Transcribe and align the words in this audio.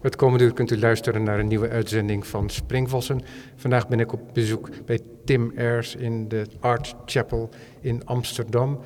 Het 0.00 0.16
komende 0.16 0.44
uur 0.44 0.52
kunt 0.52 0.70
u 0.70 0.78
luisteren 0.78 1.22
naar 1.22 1.38
een 1.38 1.46
nieuwe 1.46 1.68
uitzending 1.68 2.26
van 2.26 2.50
Springvossen. 2.50 3.20
Vandaag 3.56 3.88
ben 3.88 4.00
ik 4.00 4.12
op 4.12 4.20
bezoek 4.32 4.70
bij 4.84 5.00
Tim 5.24 5.52
Ayers 5.56 5.96
in 5.96 6.28
de 6.28 6.46
Art 6.60 6.94
Chapel 7.04 7.48
in 7.80 8.06
Amsterdam, 8.06 8.78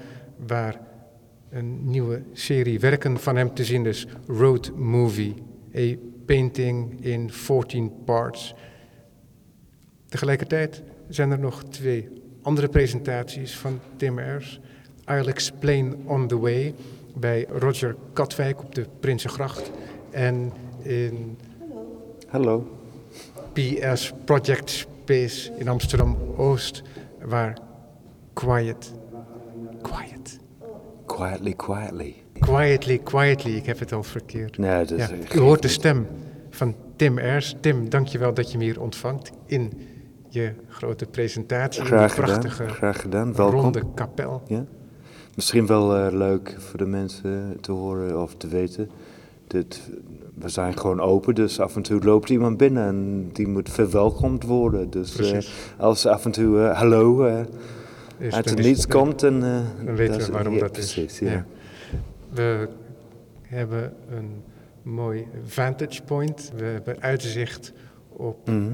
waar 0.47 0.81
een 1.51 1.91
nieuwe 1.91 2.23
serie 2.33 2.81
werken 2.81 3.19
van 3.19 3.37
hem 3.37 3.55
te 3.55 3.65
zien 3.65 3.87
is, 3.87 4.07
Road 4.27 4.73
Movie, 4.77 5.35
a 5.77 5.95
painting 6.27 7.05
in 7.05 7.33
14 7.33 7.93
parts. 8.05 8.55
Tegelijkertijd 10.09 10.83
zijn 11.09 11.31
er 11.31 11.39
nog 11.39 11.65
twee 11.65 12.09
andere 12.43 12.69
presentaties 12.69 13.57
van 13.57 13.81
Tim 13.97 14.19
Ayers. 14.19 14.61
I'll 15.07 15.27
Explain 15.27 15.97
on 16.05 16.27
the 16.27 16.39
Way 16.39 16.75
bij 17.15 17.47
Roger 17.49 17.97
Katwijk 18.13 18.63
op 18.63 18.75
de 18.75 18.87
Prinsengracht 19.01 19.71
en 20.11 20.53
in 20.83 21.39
Hallo. 22.29 22.67
PS 23.53 24.13
Project 24.25 24.71
Space 24.71 25.53
in 25.59 25.69
Amsterdam-Oost, 25.69 26.83
waar 27.25 27.59
Quiet, 28.33 28.93
Quiet, 29.83 30.39
Quietly, 31.07 31.55
quietly. 31.55 32.15
Quietly, 32.39 32.99
Quietly, 32.99 33.57
ik 33.57 33.67
heb 33.67 33.79
het 33.79 33.93
al 33.93 34.03
verkeerd. 34.03 34.59
Nee, 34.59 34.85
dat 34.85 34.91
is 34.99 35.09
Ja, 35.09 35.35
u 35.35 35.39
hoort 35.39 35.63
de 35.63 35.69
stem 35.69 36.07
van 36.51 36.75
Tim 36.97 37.19
Ers. 37.19 37.55
Tim, 37.61 37.89
dankjewel 37.89 38.35
dat 38.35 38.53
je 38.53 38.59
me 38.59 38.65
hier 38.65 38.81
ontvangt 38.81 39.31
in 39.47 39.73
je 40.29 40.53
grote 40.69 41.07
presentatie. 41.07 41.85
Graag 41.85 42.01
in 42.01 42.07
die 42.07 42.25
gedaan. 42.25 42.41
prachtige 42.41 42.69
Graag 42.75 43.01
gedaan. 43.01 43.35
Welkom. 43.35 43.61
ronde 43.61 43.83
kapel. 43.95 44.43
Ja? 44.47 44.65
Misschien 45.35 45.67
wel 45.67 45.97
eh, 45.97 46.13
leuk 46.13 46.57
voor 46.59 46.79
de 46.79 46.87
mensen 46.87 47.59
te 47.61 47.73
horen 47.73 48.23
of 48.23 48.35
te 48.37 48.49
weten. 48.49 48.91
Dit, 49.53 49.91
we 50.35 50.49
zijn 50.49 50.79
gewoon 50.79 51.01
open, 51.01 51.35
dus 51.35 51.61
af 51.61 51.77
en 51.77 51.83
toe 51.83 52.03
loopt 52.05 52.31
iemand 52.31 52.57
binnen 52.57 52.87
en 52.87 53.31
die 53.33 53.49
moet 53.49 53.71
verwelkomd 53.71 54.43
worden. 54.45 54.91
Dus 54.91 55.17
eh, 55.33 55.39
als 55.79 56.07
af 56.07 56.25
en 56.25 56.31
toe 56.31 56.61
eh, 56.61 56.79
hallo 56.79 57.25
eh, 57.25 57.41
uit 58.31 58.51
het 58.51 58.59
niets 58.59 58.87
komt, 58.87 59.21
dan, 59.21 59.41
Dan 59.41 59.97
weten 59.97 60.21
we 60.21 60.33
waarom 60.33 60.55
ja, 60.55 60.61
dat 60.61 60.77
is. 60.77 60.93
precies, 60.95 61.19
Ja. 61.19 61.31
Ja. 61.33 61.45
We 62.35 62.69
hebben 63.43 63.93
een 64.11 64.43
mooi 64.83 65.27
vantage 65.45 66.03
point. 66.03 66.53
We 66.57 66.65
hebben 66.65 67.01
uitzicht 67.01 67.73
op 68.09 68.47
Mhm. 68.49 68.73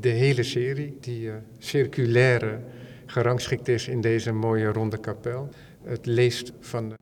de 0.00 0.08
hele 0.08 0.42
serie, 0.42 0.96
die 1.00 1.30
circulaire 1.58 2.58
gerangschikt 3.06 3.68
is 3.68 3.88
in 3.88 4.00
deze 4.00 4.32
mooie 4.32 4.72
ronde 4.72 4.98
kapel. 4.98 5.48
Het 5.82 6.06
leest 6.06 6.52
van 6.60 6.92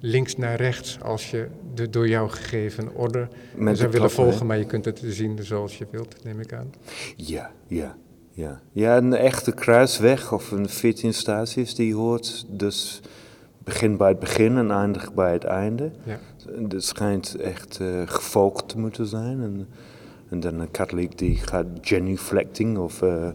links 0.00 0.36
naar 0.36 0.56
rechts 0.56 0.98
als 1.02 1.30
je 1.30 1.46
de 1.74 1.90
door 1.90 2.08
jou 2.08 2.30
gegeven 2.30 2.94
orde 2.94 3.28
Met 3.54 3.76
zou 3.78 3.90
willen 3.90 4.06
klappen, 4.06 4.10
volgen, 4.10 4.38
hè? 4.38 4.44
maar 4.44 4.58
je 4.58 4.64
kunt 4.64 4.84
het 4.84 5.02
zien 5.04 5.42
zoals 5.42 5.78
je 5.78 5.86
wilt, 5.90 6.24
neem 6.24 6.40
ik 6.40 6.52
aan. 6.52 6.72
Ja, 7.16 7.50
ja, 7.66 7.96
ja. 8.30 8.60
Ja, 8.72 8.96
een 8.96 9.12
echte 9.12 9.52
kruisweg 9.52 10.32
of 10.32 10.50
een 10.50 10.68
14 10.68 11.14
staties 11.14 11.74
die 11.74 11.94
hoort. 11.94 12.44
Dus 12.48 13.00
begint 13.64 13.98
bij 13.98 14.08
het 14.08 14.18
begin 14.18 14.56
en 14.56 14.70
eindigt 14.70 15.14
bij 15.14 15.32
het 15.32 15.44
einde. 15.44 15.90
Ja. 16.04 16.18
Het 16.68 16.84
schijnt 16.84 17.34
echt 17.34 17.80
eh 17.80 18.02
gevolgd 18.04 18.68
te 18.68 18.78
moeten 18.78 19.06
zijn. 19.06 19.42
En, 19.42 19.68
en 20.30 20.40
dan 20.40 20.60
een 20.60 20.70
katholiek 20.70 21.18
die 21.18 21.36
gaat 21.36 21.66
genuflecting 21.80 22.78
of 22.78 23.02
eh, 23.02 23.28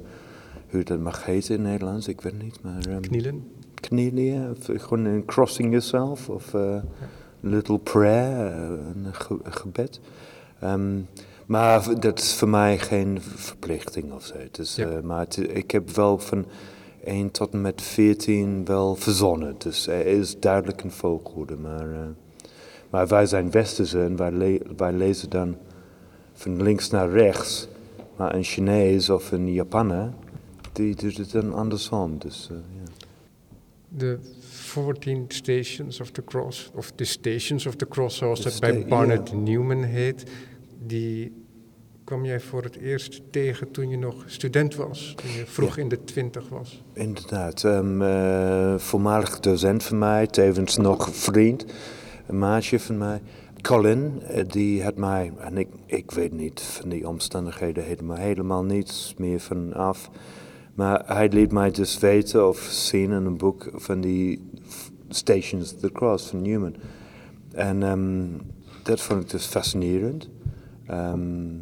hoe 0.69 0.83
dat 0.83 0.99
mag 0.99 1.25
heten 1.25 1.55
in 1.55 1.61
het 1.61 1.71
Nederlands, 1.71 2.07
ik 2.07 2.21
weet 2.21 2.33
het 2.33 2.41
niet. 2.41 2.61
Maar, 2.61 2.85
ehm, 2.89 3.01
Knielen. 3.01 3.43
Knielen, 3.87 4.49
of 4.57 4.81
gewoon 4.81 5.05
een 5.05 5.25
crossing 5.25 5.69
yourself 5.69 6.29
of 6.29 6.53
eh, 6.53 6.61
een 7.41 7.49
little 7.49 7.77
prayer, 7.79 8.51
eh, 8.51 8.69
een 9.03 9.13
ge- 9.13 9.39
een 9.43 9.53
gebed. 9.53 9.99
Ehm, 10.59 10.99
maar 11.45 11.99
dat 11.99 12.19
is 12.19 12.33
voor 12.35 12.49
mij 12.49 12.77
geen 12.79 13.21
verplichting 13.21 14.11
of 14.11 14.25
zo. 14.25 14.33
Is, 14.59 14.75
Ja. 14.75 14.87
eh, 14.89 15.01
maar 15.01 15.19
het- 15.19 15.55
ik 15.55 15.71
heb 15.71 15.89
wel 15.89 16.17
van 16.17 16.45
1 17.03 17.31
tot 17.31 17.53
en 17.53 17.61
met 17.61 17.81
14 17.81 18.65
wel 18.65 18.95
verzonnen. 18.95 19.55
Dus 19.57 19.87
er 19.87 20.05
is 20.05 20.39
duidelijk 20.39 20.83
een 20.83 20.91
volgorde. 20.91 21.55
Maar, 21.55 21.87
maar 22.89 23.07
wij 23.07 23.25
zijn 23.25 23.51
Westerse 23.51 24.03
en 24.03 24.15
wij, 24.15 24.31
le- 24.31 24.59
wij 24.77 24.91
lezen 24.93 25.29
dan 25.29 25.55
van 26.33 26.61
links 26.61 26.89
naar 26.89 27.09
rechts. 27.09 27.67
Maar 28.15 28.35
een 28.35 28.43
Chinees 28.43 29.09
of 29.09 29.31
een 29.31 29.53
Japaner, 29.53 30.11
die 30.71 30.95
doet 30.95 31.17
het 31.17 31.31
dan 31.31 31.53
andersom. 31.53 32.17
Dus, 32.17 32.49
De 33.97 34.19
14 34.49 35.25
Stations 35.27 35.99
of 35.99 36.11
the 36.11 36.23
Cross, 36.23 36.71
of 36.75 36.91
de 36.95 37.03
Stations 37.05 37.65
of 37.65 37.75
the 37.75 37.87
Cross, 37.87 38.17
zoals 38.17 38.41
De 38.41 38.49
dat 38.49 38.59
bij 38.59 38.85
Barnett. 38.85 39.33
Newman 39.33 39.83
heet, 39.83 40.23
die 40.85 41.31
kwam 42.03 42.25
jij 42.25 42.39
voor 42.39 42.63
het 42.63 42.75
eerst 42.75 43.21
tegen 43.31 43.71
toen 43.71 43.89
je 43.89 43.97
nog 43.97 44.23
student 44.25 44.75
was, 44.75 45.13
toen 45.15 45.31
je 45.31 45.45
vroeg 45.45 45.75
Ja. 45.75 45.81
in 45.81 45.89
de 45.89 46.03
twintig 46.03 46.49
was. 46.49 46.83
Inderdaad, 46.93 47.63
een 47.63 48.01
eh, 48.01 48.77
voormalig 48.77 49.39
docent 49.39 49.83
van 49.83 49.97
mij, 49.97 50.27
tevens 50.27 50.77
nog 50.77 51.15
vriend, 51.15 51.65
een 52.27 52.37
maatje 52.39 52.79
van 52.79 52.97
mij. 52.97 53.21
Colin, 53.61 54.21
eh, 54.21 54.43
die 54.47 54.83
had 54.83 54.95
mij, 54.95 55.31
en 55.37 55.57
ik, 55.57 55.67
ik 55.85 56.11
weet 56.11 56.31
niet 56.31 56.61
van 56.61 56.89
die 56.89 57.07
omstandigheden 57.07 57.83
helemaal, 57.83 58.17
helemaal 58.17 58.63
niets 58.63 59.13
meer 59.17 59.39
van 59.39 59.73
af. 59.73 60.09
Maar 60.73 61.03
hij 61.05 61.29
liet 61.29 61.51
mij 61.51 61.71
dus 61.71 61.99
weten 61.99 62.47
of 62.47 62.59
zien 62.59 63.11
in 63.11 63.25
een 63.25 63.37
boek 63.37 63.69
van 63.73 64.01
die 64.01 64.49
Stations 65.09 65.73
of 65.73 65.79
the 65.79 65.91
Cross 65.91 66.27
van 66.27 66.41
Newman. 66.41 66.75
En 67.51 67.83
ehm, 67.83 68.25
dat 68.83 69.01
vond 69.01 69.21
ik 69.21 69.29
dus 69.29 69.45
fascinerend. 69.45 70.29
Ehm, 70.87 71.55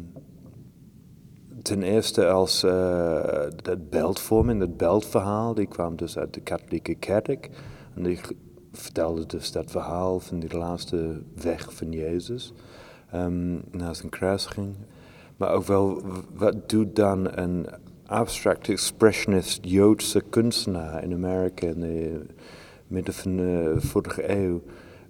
ten 1.62 1.82
eerste 1.82 2.28
als 2.28 2.62
eh, 2.62 3.44
dat 3.62 3.90
beeldvorming, 3.90 4.60
dat 4.60 4.76
beeldverhaal, 4.76 5.54
die 5.54 5.66
kwam 5.66 5.96
dus 5.96 6.18
uit 6.18 6.34
de 6.34 6.40
katholieke 6.40 6.94
kerk. 6.94 7.50
En 7.94 8.02
die 8.02 8.20
vertelde 8.72 9.26
dus 9.26 9.52
dat 9.52 9.70
verhaal 9.70 10.20
van 10.20 10.40
die 10.40 10.56
laatste 10.56 11.22
weg 11.34 11.74
van 11.74 11.92
Jezus 11.92 12.52
ehm 13.10 13.58
naar 13.70 13.94
zijn 13.94 14.08
kruising. 14.10 14.74
Maar 15.36 15.52
ook 15.52 15.64
wel, 15.64 16.02
wat 16.34 16.68
doet 16.68 16.96
dan 16.96 17.38
een 17.38 17.66
abstract 18.12 18.68
expressionist 18.68 19.58
Joodse 19.62 20.22
kunstenaar 20.30 21.02
in 21.02 21.12
Amerika 21.12 21.66
in 21.66 21.80
de 21.80 22.26
midden 22.86 23.14
van 23.14 23.36
de 23.36 23.74
vorige 23.78 24.30
eeuw 24.30 24.62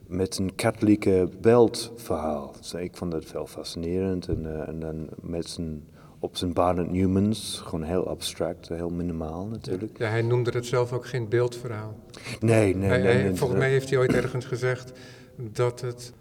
met 0.07 0.39
een 0.39 0.55
katholieke 0.55 1.29
beeldverhaal. 1.41 2.55
Dus 2.59 2.75
ik 2.75 2.97
vond 2.97 3.11
dat 3.11 3.33
wel 3.33 3.47
fascinerend. 3.47 4.29
En, 4.29 4.47
eh, 4.61 4.69
en 4.69 4.81
dan 4.81 5.09
met 5.21 5.47
zijn, 5.49 5.85
op 6.19 6.37
zijn 6.37 6.53
Barnett 6.53 6.91
Newmans, 6.91 7.61
gewoon 7.65 7.83
heel 7.83 8.09
abstract, 8.09 8.69
heel 8.69 8.91
minimaal 8.91 9.47
natuurlijk. 9.47 9.99
Ja, 9.99 10.09
hij 10.09 10.23
noemde 10.23 10.51
het 10.51 10.67
zelf 10.67 10.93
ook 10.93 11.07
geen 11.07 11.29
beeldverhaal. 11.29 11.97
Nee, 12.41 12.75
nee, 12.77 12.89
Hij- 12.89 12.99
nee. 13.03 13.13
hij- 13.13 13.23
nee, 13.23 13.35
volgens 13.35 13.59
mij 13.61 13.71
heeft 13.71 13.89
hij 13.91 13.99
ooit 13.99 14.13
ergens 14.15 14.45
gezegd 14.45 14.93
dat 15.37 15.81
het 15.81 16.13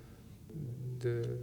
de 0.98 1.38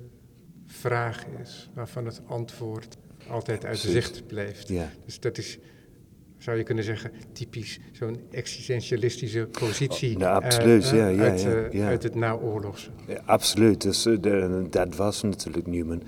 vraag 0.66 1.24
is 1.42 1.70
waarvan 1.74 2.04
het 2.04 2.20
antwoord 2.26 2.96
altijd 3.28 3.64
uit 3.64 3.80
Precies. 3.80 3.92
zicht 3.92 4.26
blijft. 4.26 4.68
Ja. 4.68 4.90
Dus 5.04 5.20
dat 5.20 5.38
is, 5.38 5.58
zou 6.38 6.56
je 6.56 6.62
kunnen 6.62 6.84
zeggen, 6.84 7.10
typisch 7.32 7.78
zo'n 7.92 8.20
existentialistische 8.30 9.48
positie 9.50 10.14
Oh, 10.14 10.20
nou, 10.20 10.44
absoluut, 10.44 10.84
eh, 10.84 10.92
ja, 10.92 11.06
ja, 11.08 11.22
uit, 11.22 11.42
ja, 11.42 11.48
eh, 11.50 11.72
ja. 11.72 11.86
uit 11.86 12.02
het 12.02 12.14
naoorlogse. 12.14 12.88
Ja, 13.06 13.20
absoluut. 13.24 13.80
Dus, 13.82 14.06
eh, 14.06 14.16
de- 14.20 14.66
dat 14.70 14.96
was 14.96 15.22
natuurlijk 15.22 15.66
Newman. 15.66 16.02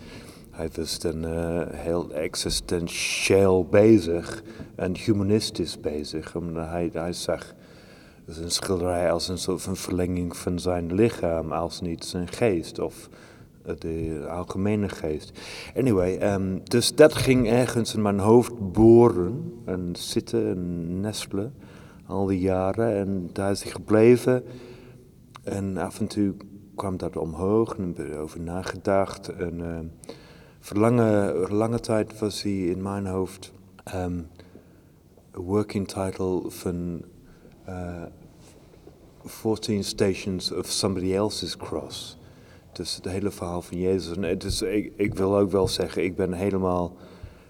Hij 0.50 0.68
was 0.74 0.98
dan 0.98 1.24
eh, 1.24 1.62
heel 1.70 2.12
existentieel 2.14 3.64
bezig 3.64 4.42
en 4.74 4.96
humanistisch 4.96 5.80
bezig. 5.80 6.36
Omdat 6.36 6.66
hij, 6.68 6.90
hij 6.92 7.12
zag 7.12 7.54
zijn 8.26 8.50
schilderij 8.50 9.10
als 9.12 9.28
een 9.28 9.38
soort 9.38 9.62
van 9.62 9.76
verlenging 9.76 10.36
van 10.36 10.58
zijn 10.58 10.94
lichaam, 10.94 11.52
als 11.52 11.80
niet 11.80 12.04
zijn 12.04 12.28
geest 12.28 12.78
of 12.78 13.08
eh, 13.10 13.16
de 13.78 14.26
algemene 14.30 14.88
geest. 14.88 15.40
Anyway, 15.76 16.16
ehm, 16.16 16.58
dus 16.64 16.94
dat 16.94 17.14
ging 17.14 17.48
ergens 17.48 17.94
in 17.94 18.02
mijn 18.02 18.18
hoofd 18.18 18.72
boren 18.72 19.60
en 19.64 19.90
zitten 19.92 20.46
en 20.48 21.00
nestelen 21.00 21.54
al 22.06 22.26
die 22.26 22.40
jaren. 22.40 22.96
En 22.96 23.30
daar 23.32 23.50
is 23.50 23.62
hij 23.62 23.72
gebleven. 23.72 24.44
En 25.42 25.76
af 25.76 26.00
en 26.00 26.06
toe 26.06 26.34
kwam 26.74 26.96
dat 26.96 27.16
omhoog 27.16 27.76
en 27.76 27.90
ik 27.90 27.98
erover 27.98 28.40
nagedacht. 28.40 29.28
En 29.28 29.60
eh, 29.60 29.78
voor 30.60 30.76
lange, 31.50 31.80
tijd 31.80 32.18
was 32.18 32.42
hij 32.42 32.58
in 32.58 32.82
mijn 32.82 33.06
hoofd 33.06 33.52
ehm, 33.84 34.18
een 35.30 35.42
working 35.42 35.88
title 35.88 36.42
van 36.50 37.02
eh 37.64 38.02
14 39.24 39.84
Stations 39.84 40.52
of 40.52 40.66
Somebody 40.66 41.14
Else's 41.14 41.56
Cross. 41.56 42.18
Dus 42.80 42.94
het 42.94 43.04
hele 43.04 43.30
verhaal 43.30 43.62
van 43.62 43.78
Jezus. 43.78 44.16
En 44.16 44.38
is, 44.38 44.62
ik, 44.62 44.92
ik 44.96 45.14
wil 45.14 45.38
ook 45.38 45.50
wel 45.50 45.68
zeggen, 45.68 46.04
ik 46.04 46.16
ben 46.16 46.32
helemaal 46.32 46.96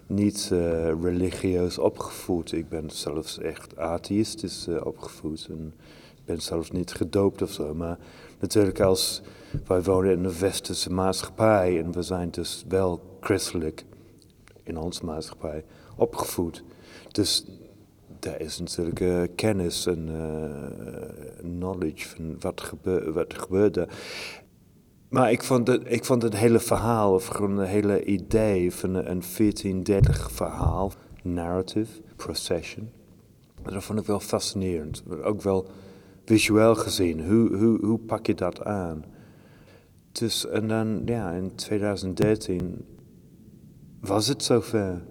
niet 0.07 0.49
eh, 0.51 1.01
religieus 1.01 1.77
opgevoed. 1.77 2.51
Ik 2.51 2.69
ben 2.69 2.89
zelfs 2.89 3.39
echt 3.39 3.77
atheïstisch 3.77 4.67
eh, 4.67 4.85
opgevoed. 4.85 5.47
En 5.49 5.73
ben 6.25 6.41
zelfs 6.41 6.71
niet 6.71 6.91
gedoopt 6.91 7.41
of 7.41 7.51
zo. 7.51 7.73
Maar 7.73 7.97
natuurlijk 8.39 8.79
als 8.79 9.21
wij 9.67 9.83
wonen 9.83 10.11
in 10.11 10.23
een 10.23 10.39
westerse 10.39 10.91
maatschappij 10.91 11.79
en 11.79 11.91
we 11.91 12.01
zijn 12.01 12.31
dus 12.31 12.63
wel 12.67 13.17
christelijk 13.19 13.85
in 14.63 14.77
onze 14.77 15.05
maatschappij 15.05 15.63
opgevoed. 15.95 16.63
Dus 17.11 17.45
daar 18.19 18.39
is 18.39 18.59
natuurlijk 18.59 18.99
uh, 18.99 19.21
kennis 19.35 19.85
en 19.85 20.09
uh, 20.09 21.55
knowledge 21.57 22.07
van 22.07 22.35
wat, 22.39 22.61
gebeur, 22.61 23.13
wat 23.13 23.33
gebeurde. 23.33 23.87
Maar 25.11 25.31
ik 25.31 25.43
vond, 25.43 25.67
het, 25.67 25.81
ik 25.85 26.05
vond 26.05 26.21
het 26.21 26.35
hele 26.35 26.59
verhaal, 26.59 27.13
of 27.13 27.25
gewoon 27.25 27.57
het 27.57 27.67
hele 27.67 28.03
idee 28.03 28.71
van 28.73 28.95
een 28.95 29.03
1430 29.37 30.31
verhaal, 30.31 30.91
narrative, 31.23 32.01
procession, 32.15 32.89
dat 33.61 33.83
vond 33.83 33.99
ik 33.99 34.05
wel 34.05 34.19
fascinerend. 34.19 35.03
Ook 35.23 35.41
wel 35.41 35.67
visueel 36.25 36.75
gezien, 36.75 37.27
hoe, 37.27 37.55
hoe, 37.55 37.85
hoe 37.85 37.99
pak 37.99 38.25
je 38.27 38.33
dat 38.33 38.63
aan? 38.63 39.03
Dus, 40.11 40.47
en 40.47 40.67
dan, 40.67 41.01
ja, 41.05 41.31
in 41.31 41.55
2013 41.55 42.85
was 43.99 44.27
het 44.27 44.43
zover. 44.43 45.01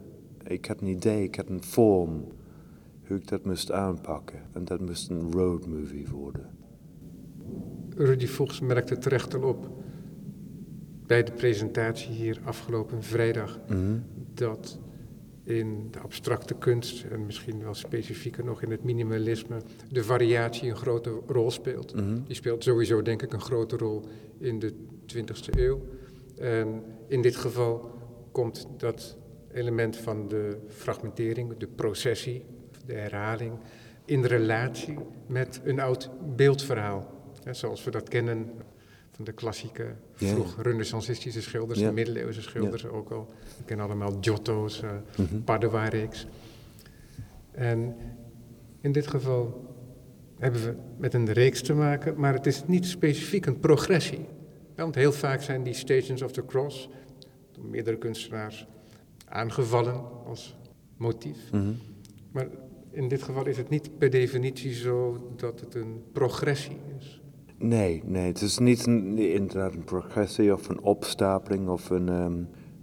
Ik 0.47 0.67
had 0.67 0.81
een 0.81 0.89
idee, 0.89 1.23
ik 1.23 1.35
had 1.35 1.49
een 1.49 1.65
vorm, 1.65 2.25
hoe 3.07 3.17
ik 3.17 3.29
dat 3.29 3.45
moest 3.45 3.73
aanpakken. 3.73 4.41
En 4.53 4.65
dat 4.65 4.81
moest 4.81 5.11
een 5.11 5.33
road 5.33 5.67
movie 5.67 6.09
worden. 6.09 6.51
Rudy 7.97 8.27
Vochts 8.27 8.61
merkte 8.61 8.99
terecht 8.99 9.35
al 9.35 9.43
op 9.43 9.80
bij 11.11 11.23
de 11.23 11.33
presentatie 11.33 12.11
hier 12.13 12.39
afgelopen 12.45 13.03
vrijdag 13.03 13.59
Mhm. 13.69 13.99
dat 14.35 14.79
in 15.43 15.89
de 15.91 15.99
abstracte 15.99 16.55
kunst 16.55 17.05
en 17.05 17.27
misschien 17.27 17.63
wel 17.63 17.75
specifieker 17.75 18.45
nog 18.45 18.63
in 18.63 18.71
het 18.71 18.85
minimalisme 18.85 19.57
de 19.89 20.05
variatie 20.05 20.71
een 20.71 20.77
grote 20.77 21.21
rol 21.27 21.51
speelt. 21.51 21.95
Mhm. 21.95 22.19
Die 22.27 22.35
speelt 22.37 22.65
sowieso 22.65 23.03
denk 23.03 23.23
ik 23.23 23.33
een 23.33 23.41
grote 23.41 23.77
rol 23.77 24.03
in 24.39 24.59
de 24.59 24.73
20e 25.07 25.51
eeuw. 25.65 25.81
En 26.39 26.83
in 27.09 27.23
dit 27.23 27.37
geval 27.37 27.91
komt 28.33 28.67
dat 28.77 29.17
element 29.53 29.97
van 29.97 30.29
de 30.29 30.57
fragmentering, 30.69 31.57
de 31.57 31.69
processie, 31.75 32.45
de 32.87 32.95
herhaling, 32.95 33.53
in 34.05 34.25
relatie 34.25 34.99
met 35.27 35.61
een 35.65 35.81
oud 35.81 36.11
beeldverhaal. 36.37 37.15
Zoals 37.51 37.85
we 37.85 37.91
dat 37.91 38.09
kennen 38.09 38.51
van 39.21 39.29
de 39.35 39.41
klassieke, 39.41 39.83
Ja, 39.83 40.27
ja. 40.27 40.33
vroeg 40.33 40.63
renaissancistische 40.63 41.43
schilders, 41.43 41.79
Ja. 41.81 41.87
de 41.87 41.93
middeleeuwse 41.93 42.43
schilders 42.43 42.87
ook 42.87 43.11
al. 43.11 43.27
We 43.59 43.65
kennen 43.65 43.87
allemaal 43.87 44.17
Giotto's, 44.21 44.83
Mhm. 45.17 45.41
Padova-reeks. 45.45 46.27
En 47.51 47.95
in 48.81 48.93
dit 48.93 49.07
geval 49.07 49.69
hebben 50.39 50.63
we 50.65 50.75
met 50.99 51.15
een 51.15 51.33
reeks 51.33 51.63
te 51.63 51.75
maken, 51.75 52.21
maar 52.21 52.35
het 52.35 52.47
is 52.47 52.63
niet 52.67 52.87
specifiek 52.87 53.47
een 53.47 53.59
progressie. 53.59 54.27
Ja, 54.77 54.83
want 54.83 54.95
heel 54.95 55.13
vaak 55.13 55.43
zijn 55.43 55.63
die 55.63 55.75
Stations 55.75 56.23
of 56.23 56.33
the 56.33 56.45
Cross 56.47 56.89
door 57.53 57.65
meerdere 57.65 57.99
kunstenaars 57.99 58.67
aangevallen 59.29 60.25
als 60.27 60.57
motief. 60.97 61.53
Mhm. 61.53 61.73
Maar 62.33 62.47
in 62.91 63.09
dit 63.09 63.23
geval 63.23 63.47
is 63.47 63.57
het 63.57 63.69
niet 63.69 63.99
per 63.99 64.11
definitie 64.11 64.73
zo 64.75 65.27
dat 65.37 65.61
het 65.61 65.75
een 65.75 66.03
progressie 66.13 66.79
is. 66.99 67.20
Nee, 67.63 68.03
nee, 68.05 68.27
het 68.27 68.41
is 68.41 68.59
niet 68.59 68.87
een, 68.87 69.19
inderdaad 69.19 69.75
een 69.75 69.85
progressie 69.85 70.53
of 70.53 70.69
een 70.69 70.81
opstapeling 70.81 71.69
of 71.69 71.91
een, 71.91 72.09
ehm, 72.09 72.43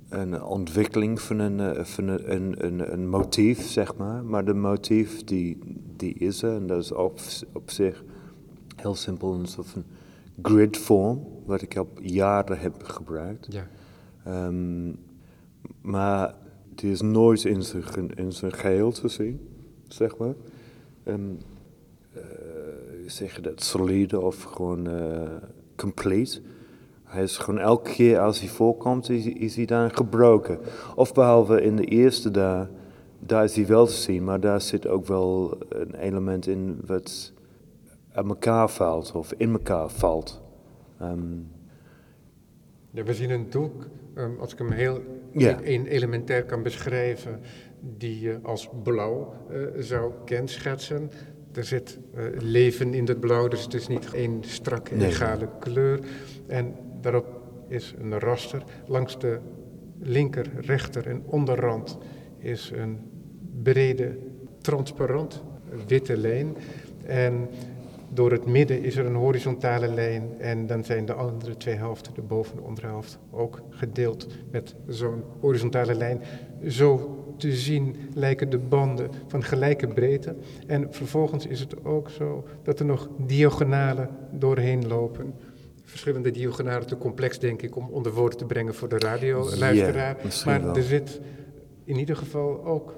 een 0.10 0.44
ontwikkeling 0.44 1.22
van, 1.22 1.40
een, 1.40 1.60
eh, 1.60 1.84
van 1.84 2.08
een, 2.08 2.34
een, 2.36 2.66
een, 2.66 2.94
een 2.94 3.10
motief, 3.10 3.62
zeg 3.62 3.96
maar. 3.96 4.26
Maar 4.26 4.46
de 4.46 4.54
motief 4.54 5.24
die, 5.24 5.58
die 5.96 6.14
is 6.14 6.42
er 6.42 6.56
en 6.56 6.68
dat 6.68 6.84
is 6.84 6.92
op, 6.92 7.20
op 7.54 7.70
zich 7.70 8.04
heel 8.76 8.96
simpel 8.96 9.34
een 9.34 9.46
soort 9.46 9.68
van 9.68 9.84
gridvorm, 10.42 11.28
wat 11.46 11.62
ik 11.62 11.78
al 11.78 11.90
jaren 12.02 12.60
heb 12.60 12.84
gebruikt. 12.84 13.48
Ja. 13.50 13.68
Ehm, 14.24 14.92
maar 15.82 16.36
die 16.76 16.92
is 16.92 17.02
nooit 17.02 17.44
in 17.44 17.64
zijn, 17.64 18.16
in 18.16 18.32
zijn 18.32 18.54
geheel 18.54 18.92
te 18.92 19.08
zien, 19.08 19.48
zeg 19.88 20.18
maar. 20.18 20.34
Eh, 21.04 21.14
zeg 23.08 23.36
je 23.36 23.42
dat, 23.42 23.64
solide 23.64 24.20
of 24.22 24.44
gewoon 24.44 24.88
eh, 24.88 25.22
complete. 25.76 26.42
Hij 27.04 27.24
is 27.24 27.38
gewoon 27.38 27.60
elke 27.60 27.92
keer 27.92 28.20
als 28.20 28.40
hij 28.40 28.50
voorkomt, 28.50 29.10
is, 29.10 29.26
is 29.26 29.56
hij 29.56 29.66
dan 29.66 29.92
gebroken. 29.96 30.60
Of 30.96 31.14
behalve 31.14 31.62
in 31.62 31.76
de 31.76 31.86
eerste 31.86 32.32
daar, 32.32 32.70
daar 33.20 33.44
is 33.44 33.56
hij 33.56 33.66
wel 33.68 33.86
te 33.86 33.94
zien, 33.94 34.24
maar 34.24 34.40
daar 34.40 34.62
zit 34.62 34.88
ook 34.88 35.06
wel 35.06 35.58
een 35.70 35.96
element 35.96 36.48
in 36.48 36.80
wat 36.86 37.34
aan 38.14 38.28
elkaar 38.28 38.70
valt 38.70 39.12
of 39.12 39.34
in 39.38 39.52
elkaar 39.52 39.90
valt. 39.90 40.42
Ehm, 41.00 41.34
Ja, 42.92 43.04
we 43.04 43.14
zien 43.14 43.30
een 43.30 43.50
doek, 43.50 43.88
ehm, 44.16 44.32
als 44.40 44.52
ik 44.52 44.58
hem 44.58 44.72
heel 44.72 45.00
Ja. 45.32 45.60
een 45.64 45.86
elementair 45.86 46.46
kan 46.46 46.64
beschrijven, 46.64 47.40
die 47.98 48.20
je 48.20 48.40
als 48.44 48.70
blauw 48.84 49.34
eh, 49.50 49.60
zou 49.78 50.12
kenschetsen. 50.26 51.12
Er 51.58 51.64
zit 51.64 52.00
eh, 52.16 52.24
leven 52.40 52.94
in 52.94 53.08
het 53.08 53.20
blauw, 53.20 53.48
dus 53.48 53.64
het 53.64 53.74
is 53.74 53.88
niet 53.88 54.14
één 54.14 54.44
strakke, 54.44 54.96
Nee. 54.96 55.08
egale 55.08 55.50
kleur. 55.60 56.00
En 56.48 56.76
daarop 57.02 57.42
is 57.68 57.94
een 58.02 58.20
raster. 58.20 58.64
Langs 58.88 59.20
de 59.20 59.40
linker, 60.00 60.46
rechter 60.60 61.08
en 61.08 61.22
onderrand 61.26 61.98
is 62.38 62.72
een 62.76 63.00
brede, 63.64 64.18
transparant 64.62 65.44
witte 65.88 66.18
lijn. 66.18 66.56
En 67.06 67.48
door 68.10 68.32
het 68.32 68.46
midden 68.46 68.84
is 68.84 68.96
er 68.96 69.06
een 69.06 69.16
horizontale 69.16 69.88
lijn 69.88 70.40
en 70.40 70.68
dan 70.68 70.84
zijn 70.84 71.06
de 71.06 71.14
andere 71.14 71.58
twee 71.58 71.76
helften, 71.76 72.14
de 72.14 72.22
boven- 72.22 72.52
en 72.52 72.62
de 72.62 72.68
onderhelft, 72.68 73.20
ook 73.32 73.62
gedeeld 73.70 74.28
met 74.52 74.76
zo'n 74.88 75.24
horizontale 75.40 75.96
lijn. 75.96 76.22
Zo 76.68 77.18
te 77.38 77.52
zien 77.52 77.96
lijken 78.14 78.50
de 78.50 78.58
banden 78.58 79.10
van 79.28 79.44
gelijke 79.44 79.88
breedte. 79.88 80.36
En 80.68 80.88
vervolgens 80.90 81.46
is 81.46 81.60
het 81.60 81.86
ook 81.86 82.10
zo 82.10 82.48
dat 82.64 82.80
er 82.80 82.86
nog 82.86 83.10
diagonalen 83.18 84.10
doorheen 84.32 84.88
lopen. 84.88 85.34
Verschillende 85.84 86.32
diagonalen 86.32 86.88
te 86.88 86.98
complex, 86.98 87.40
denk 87.40 87.62
ik, 87.62 87.76
om 87.76 87.90
onder 87.90 88.14
woorden 88.14 88.38
te 88.38 88.46
brengen 88.46 88.76
voor 88.76 88.90
de 88.90 88.98
radioluisteraar. 88.98 90.18
Misschien 90.24 90.62
maar 90.62 90.76
er 90.76 90.84
zit 90.84 91.22
in 91.84 91.98
ieder 91.98 92.16
geval 92.16 92.66
ook 92.66 92.96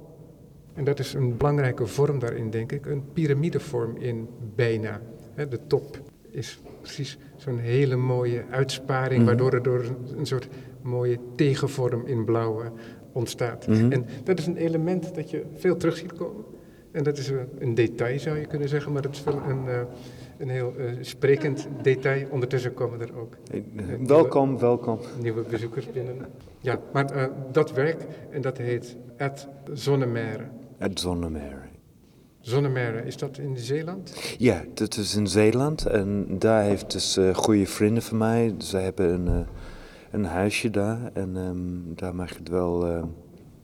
en 0.80 0.86
dat 0.86 1.00
is 1.00 1.14
een 1.14 1.38
belangrijke 1.38 1.86
vorm 1.88 2.20
daarin, 2.20 2.50
denk 2.50 2.72
ik, 2.72 2.86
een 2.86 3.04
piramidevorm 3.14 3.96
in 3.98 4.28
bijna. 4.56 5.02
De 5.50 5.60
top 5.68 6.02
is 6.32 6.62
precies 6.82 7.18
zo'n 7.36 7.58
hele 7.58 7.96
mooie 7.96 8.44
uitsparing, 8.50 9.18
Mhm. 9.18 9.26
waardoor 9.26 9.54
er 9.54 9.64
door 9.64 9.84
een, 10.18 10.26
soort 10.26 10.48
mooie 10.82 11.18
tegenvorm 11.36 12.06
in 12.06 12.26
blauw 12.26 12.62
eh, 12.62 12.70
ontstaat. 13.12 13.68
Mhm. 13.68 13.92
En 13.92 14.06
dat 14.24 14.40
is 14.40 14.46
een 14.48 14.58
element 14.58 15.16
dat 15.16 15.30
je 15.30 15.44
veel 15.56 15.78
terug 15.78 15.98
ziet 15.98 16.14
komen. 16.14 16.44
En 16.92 17.04
dat 17.04 17.18
is 17.18 17.30
een, 17.30 17.48
een 17.60 17.74
detail, 17.76 18.20
zou 18.20 18.38
je 18.38 18.46
kunnen 18.46 18.70
zeggen, 18.70 18.92
maar 18.92 19.02
dat 19.02 19.12
is 19.16 19.24
wel 19.24 19.42
een, 19.48 19.68
eh, 19.68 19.80
een 20.38 20.50
heel 20.50 20.74
eh, 20.78 20.86
sprekend 21.02 21.68
detail. 21.82 22.28
Ondertussen 22.30 22.74
komen 22.74 23.02
er 23.02 23.18
ook 23.20 23.38
eh, 23.52 23.62
welkom, 24.06 24.60
welkom. 24.60 25.00
nieuwe 25.22 25.42
bezoekers 25.50 25.92
binnen. 25.92 26.16
Ja, 26.60 26.80
maar 26.94 27.12
eh, 27.12 27.26
dat 27.52 27.72
werk, 27.74 28.06
en 28.32 28.42
dat 28.42 28.58
heet 28.58 28.96
Ed 29.18 29.48
Zonnemeer. 29.74 30.50
Het 30.80 31.00
Zonnemeer. 31.00 31.70
Zonnemeer, 32.42 33.06
is 33.06 33.18
dat 33.18 33.38
in 33.38 33.58
Zeeland? 33.58 34.14
Ja, 34.38 34.64
dat 34.74 34.98
is 34.98 35.16
in 35.16 35.28
Zeeland 35.28 35.86
en 35.86 36.26
daar 36.40 36.64
heeft 36.64 36.92
dus 36.92 37.18
eh 37.18 37.36
goede 37.36 37.66
vrienden 37.66 38.04
van 38.04 38.18
mij. 38.18 38.56
Ze 38.58 38.78
hebben 38.78 39.10
een, 39.14 39.28
eh, 39.28 39.48
een 40.12 40.26
huisje 40.26 40.70
daar 40.70 41.12
en 41.14 41.38
ehm, 41.38 41.96
daar 41.96 42.16
mag 42.16 42.38
het 42.38 42.50
wel. 42.50 42.88
eh, 42.88 43.04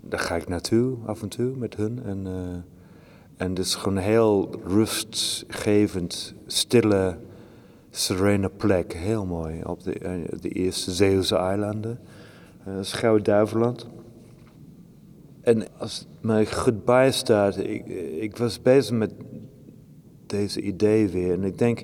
daar 0.02 0.20
ga 0.20 0.36
ik 0.36 0.48
naartoe 0.48 0.98
af 1.06 1.22
en 1.22 1.30
toe 1.30 1.56
met 1.56 1.76
hun. 1.76 2.02
En, 2.06 2.28
en 3.38 3.50
het 3.50 3.60
is 3.60 3.76
gewoon 3.76 3.98
een 3.98 4.04
heel 4.04 4.50
rustgevend, 4.66 6.34
stille, 6.48 7.18
serene 7.90 8.50
plek. 8.50 8.94
Heel 8.94 9.26
mooi 9.26 9.62
op 9.64 9.84
de, 9.84 10.26
de 10.42 10.50
eerste 10.50 10.92
Zeeuwse 10.92 11.36
eilanden. 11.36 12.00
Uh, 12.68 12.74
Schouwen-Duiveland. 12.82 13.88
En 15.46 15.68
als 15.78 15.98
het 16.00 16.08
mij 16.22 16.46
goed 16.46 16.86
bijstaat, 16.86 17.58
ik, 17.58 17.86
ik 18.20 18.38
was 18.38 18.62
bezig 18.62 18.96
met 18.98 19.14
deze 20.26 20.62
idee 20.62 21.08
weer. 21.08 21.32
En 21.34 21.44
ik 21.44 21.58
denk 21.58 21.80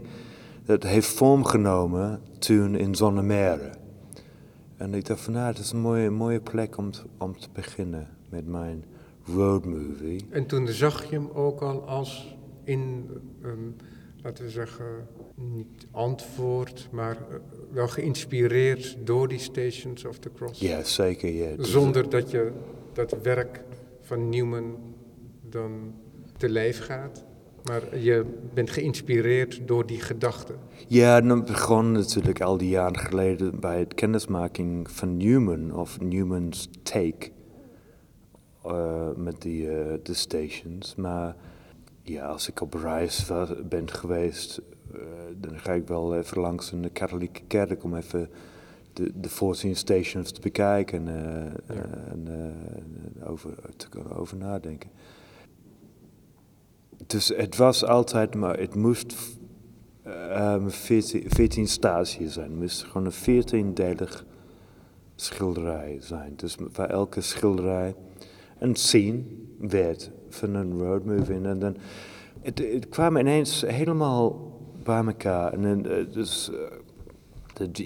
dat 0.65 0.83
het 0.83 0.91
heeft 0.91 1.07
vorm 1.07 1.43
genomen 1.43 2.21
toen 2.39 2.75
in 2.75 2.95
Zonnemere. 2.95 3.69
En 4.77 4.93
ik 4.93 5.05
dacht 5.05 5.21
van, 5.21 5.33
nou, 5.33 5.47
het 5.47 5.57
is 5.59 5.71
een 5.71 5.79
mooie, 5.79 6.09
mooie 6.09 6.39
plek 6.39 6.77
om, 6.77 6.91
te- 6.91 7.01
om 7.17 7.37
te 7.39 7.47
beginnen 7.53 8.07
met 8.29 8.47
mijn 8.47 8.83
road 9.35 9.65
movie. 9.65 10.25
En 10.29 10.45
toen 10.45 10.67
zag 10.67 11.03
je 11.09 11.15
hem 11.15 11.29
ook 11.33 11.61
al 11.61 11.81
als 11.87 12.35
in, 12.63 13.05
ehm, 13.43 13.51
laten 14.23 14.43
we 14.43 14.49
zeggen, 14.49 14.85
niet 15.35 15.87
antwoord, 15.91 16.87
maar 16.91 17.17
eh, 17.17 17.35
wel 17.71 17.87
geïnspireerd 17.87 18.97
door 19.03 19.27
die 19.27 19.39
Stations 19.39 20.05
of 20.05 20.17
the 20.17 20.29
Cross. 20.35 20.59
Ja, 20.59 20.83
zeker, 20.83 21.29
ja. 21.33 21.63
Zonder 21.63 22.09
dat 22.09 22.31
je 22.31 22.51
dat 22.93 23.21
werk 23.21 23.63
van 24.01 24.29
Newman 24.29 24.77
dan 25.49 25.93
te 26.37 26.49
lijf 26.49 26.85
gaat. 26.85 27.25
Maar 27.63 27.97
je 27.97 28.25
bent 28.53 28.69
geïnspireerd 28.69 29.67
door 29.67 29.85
die 29.85 29.99
gedachten. 29.99 30.55
Ja, 30.87 31.17
en 31.17 31.27
dat 31.27 31.45
begon 31.45 31.91
natuurlijk 31.91 32.41
al 32.41 32.57
die 32.57 32.69
jaren 32.69 32.99
geleden 32.99 33.59
bij 33.59 33.79
het 33.79 33.93
kennismaking 33.93 34.91
van 34.91 35.17
Newman, 35.17 35.75
of 35.75 35.99
Newman's 35.99 36.69
Take, 36.83 37.29
uh, 38.65 39.09
met 39.15 39.41
die, 39.41 39.65
uh, 39.65 39.93
de 40.03 40.13
stations. 40.13 40.95
Maar 40.95 41.35
ja, 42.01 42.25
als 42.25 42.49
ik 42.49 42.61
op 42.61 42.73
reis 42.73 43.31
ben 43.69 43.89
geweest, 43.89 44.61
uh, 44.93 45.01
dan 45.37 45.59
ga 45.59 45.73
ik 45.73 45.87
wel 45.87 46.15
even 46.15 46.41
langs 46.41 46.71
een 46.71 46.91
katholieke 46.93 47.41
kerk 47.47 47.83
om 47.83 47.95
even 47.95 48.29
de, 48.93 49.11
de 49.15 49.29
14 49.29 49.75
stations 49.75 50.31
te 50.31 50.41
bekijken 50.41 51.07
en, 51.07 51.53
ja. 51.67 51.85
en 52.11 52.27
over, 53.23 53.51
te 53.75 53.89
kunnen 53.89 54.15
over 54.15 54.37
nadenken. 54.37 54.89
Dus 57.07 57.27
het 57.27 57.57
was 57.57 57.85
altijd, 57.85 58.35
maar 58.35 58.59
het 58.59 58.75
moest 58.75 59.15
um, 60.07 60.71
14, 60.71 61.23
14 61.27 61.67
stages 61.67 62.33
zijn. 62.33 62.49
Het 62.49 62.59
moest 62.59 62.83
gewoon 62.83 63.05
een 63.05 63.43
14-delig 63.43 64.25
schilderij 65.15 65.97
zijn. 65.99 66.33
Dus 66.35 66.57
voor 66.71 66.85
elke 66.85 67.21
schilderij 67.21 67.95
een 68.59 68.75
scene 68.75 69.23
werd 69.59 70.11
van 70.29 70.55
een 70.55 70.79
roadmovie. 70.79 71.41
En 71.41 71.59
dan, 71.59 71.77
het, 72.41 72.59
het 72.59 72.89
kwam 72.89 73.17
ineens 73.17 73.61
helemaal 73.67 74.51
bij 74.83 75.05
elkaar. 75.05 75.53
En 75.53 75.61
dan, 75.61 76.07
dus, 76.11 76.51
uh, 76.53 76.57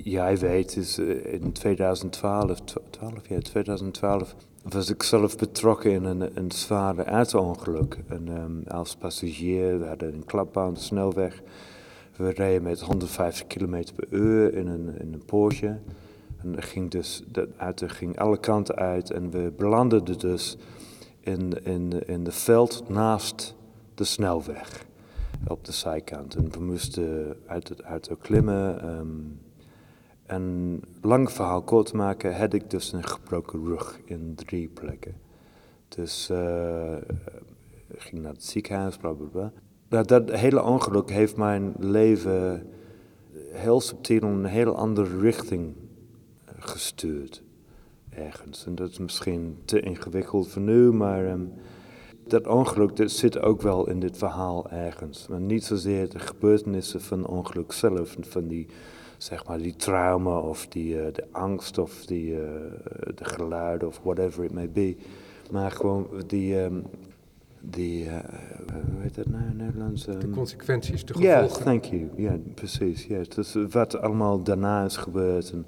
jij 0.04 0.38
weet, 0.38 0.76
is 0.76 1.00
uh, 1.00 1.34
in 1.34 1.52
2012, 1.52 2.60
12, 2.90 3.28
ja, 3.28 3.40
2012 3.40 4.36
was 4.70 4.90
ik 4.90 5.04
zelf 5.04 5.38
betrokken 5.38 5.92
in 5.92 6.04
een, 6.04 6.38
een 6.38 6.52
zware 6.52 7.04
auto-ongeluk. 7.04 7.98
Um, 8.12 8.64
als 8.68 8.96
passagier, 8.96 9.80
we 9.80 9.86
hadden 9.86 10.14
een 10.14 10.26
klapbaan, 10.26 10.78
snelweg. 10.78 11.42
We 12.16 12.30
reden 12.30 12.64
met 12.64 12.82
150 12.82 13.48
km 13.48 13.84
per 13.96 14.08
uur 14.10 14.54
in 14.54 14.68
een, 14.68 15.00
in 15.00 15.14
een 15.14 15.26
Porsche. 15.26 15.80
En 16.38 16.64
ging 16.64 16.92
dus, 16.92 17.24
de 17.32 17.48
auto 17.58 17.88
ging 17.88 18.20
alle 18.20 18.38
kanten 18.38 18.76
uit 18.76 19.12
en 19.12 19.30
we 19.32 19.54
belanden 19.58 20.18
dus 20.18 20.58
in, 21.20 21.66
in, 21.66 22.08
in 22.08 22.24
de 22.24 22.32
veld 22.32 22.90
naast 22.90 23.56
de 23.96 24.04
snelweg. 24.04 24.86
Op 25.48 25.66
de 25.66 25.72
zijkant. 25.72 26.36
En 26.36 26.52
we 26.52 26.60
moesten 26.60 27.36
uit 27.46 27.70
het 27.70 27.82
auto 27.82 28.16
klimmen. 28.16 28.90
Um, 28.98 29.40
en 30.26 30.82
lang 31.02 31.32
verhaal 31.32 31.62
kort 31.62 31.86
te 31.86 31.96
maken, 31.96 32.38
had 32.38 32.54
ik 32.54 32.70
dus 32.70 32.94
een 32.94 33.04
gebroken 33.04 33.66
rug 33.66 34.00
in 34.06 34.36
drie 34.36 34.68
plekken. 34.68 35.16
Dus 35.88 36.30
uh, 36.32 36.96
ging 37.96 38.22
naar 38.22 38.32
het 38.32 38.44
ziekenhuis, 38.46 38.98
bla 38.98 39.12
bla 39.12 39.28
bla. 39.28 39.52
Nou, 39.90 40.06
dat 40.06 40.32
hele 40.32 40.64
ongeluk 40.64 41.10
heeft 41.10 41.38
mijn 41.38 41.74
leven 41.78 42.68
heel 43.52 43.82
subtiel 43.82 44.22
in 44.22 44.28
een 44.28 44.46
heel 44.46 44.76
andere 44.76 45.20
richting 45.20 45.74
gestuurd. 46.60 47.44
Ergens. 48.10 48.66
En 48.66 48.76
dat 48.76 48.90
is 48.90 48.98
misschien 48.98 49.58
te 49.66 49.80
ingewikkeld 49.80 50.48
voor 50.48 50.62
nu, 50.62 50.92
maar 50.92 51.32
um, 51.32 51.54
dat 52.28 52.48
ongeluk 52.48 52.96
dat 52.96 53.12
zit 53.12 53.40
ook 53.40 53.62
wel 53.62 53.90
in 53.90 54.00
dit 54.00 54.18
verhaal 54.18 54.70
ergens. 54.70 55.28
Maar 55.28 55.40
niet 55.40 55.64
zozeer 55.64 56.10
de 56.10 56.20
gebeurtenissen 56.20 57.02
van 57.02 57.28
ongeluk 57.28 57.72
zelf, 57.72 58.16
van 58.20 58.48
die 58.48 58.68
zeg 59.26 59.46
maar, 59.46 59.58
die 59.58 59.76
trauma 59.76 60.40
of 60.40 60.68
die, 60.68 60.96
uh, 60.96 61.14
de 61.14 61.24
angst 61.32 61.78
of 61.78 62.06
die, 62.06 62.32
uh, 62.32 62.40
de 63.16 63.26
geluiden 63.26 63.88
of 63.88 64.00
whatever 64.04 64.44
it 64.44 64.54
may 64.54 64.70
be. 64.70 64.96
Maar 65.52 65.72
gewoon 65.72 66.08
die, 66.28 66.62
um, 66.62 66.84
die 67.62 68.06
uh, 68.06 68.12
hoe 68.70 69.02
heet 69.02 69.16
dat 69.16 69.28
nou 69.28 69.44
in 69.44 69.56
Nederlands? 69.56 70.08
Um, 70.08 70.20
de 70.20 70.30
consequenties, 70.30 71.06
de 71.06 71.14
gevolgen. 71.14 71.38
Ja, 71.38 71.46
yeah, 71.46 71.64
thank 71.64 71.84
you. 71.84 72.02
Ja, 72.02 72.24
yeah, 72.24 72.40
precies. 72.54 73.06
Yeah. 73.06 73.26
Dus 73.36 73.58
wat 73.70 73.96
allemaal 73.96 74.44
daarna 74.44 74.86
is 74.86 74.98
gebeurd 74.98 75.52
en 75.52 75.66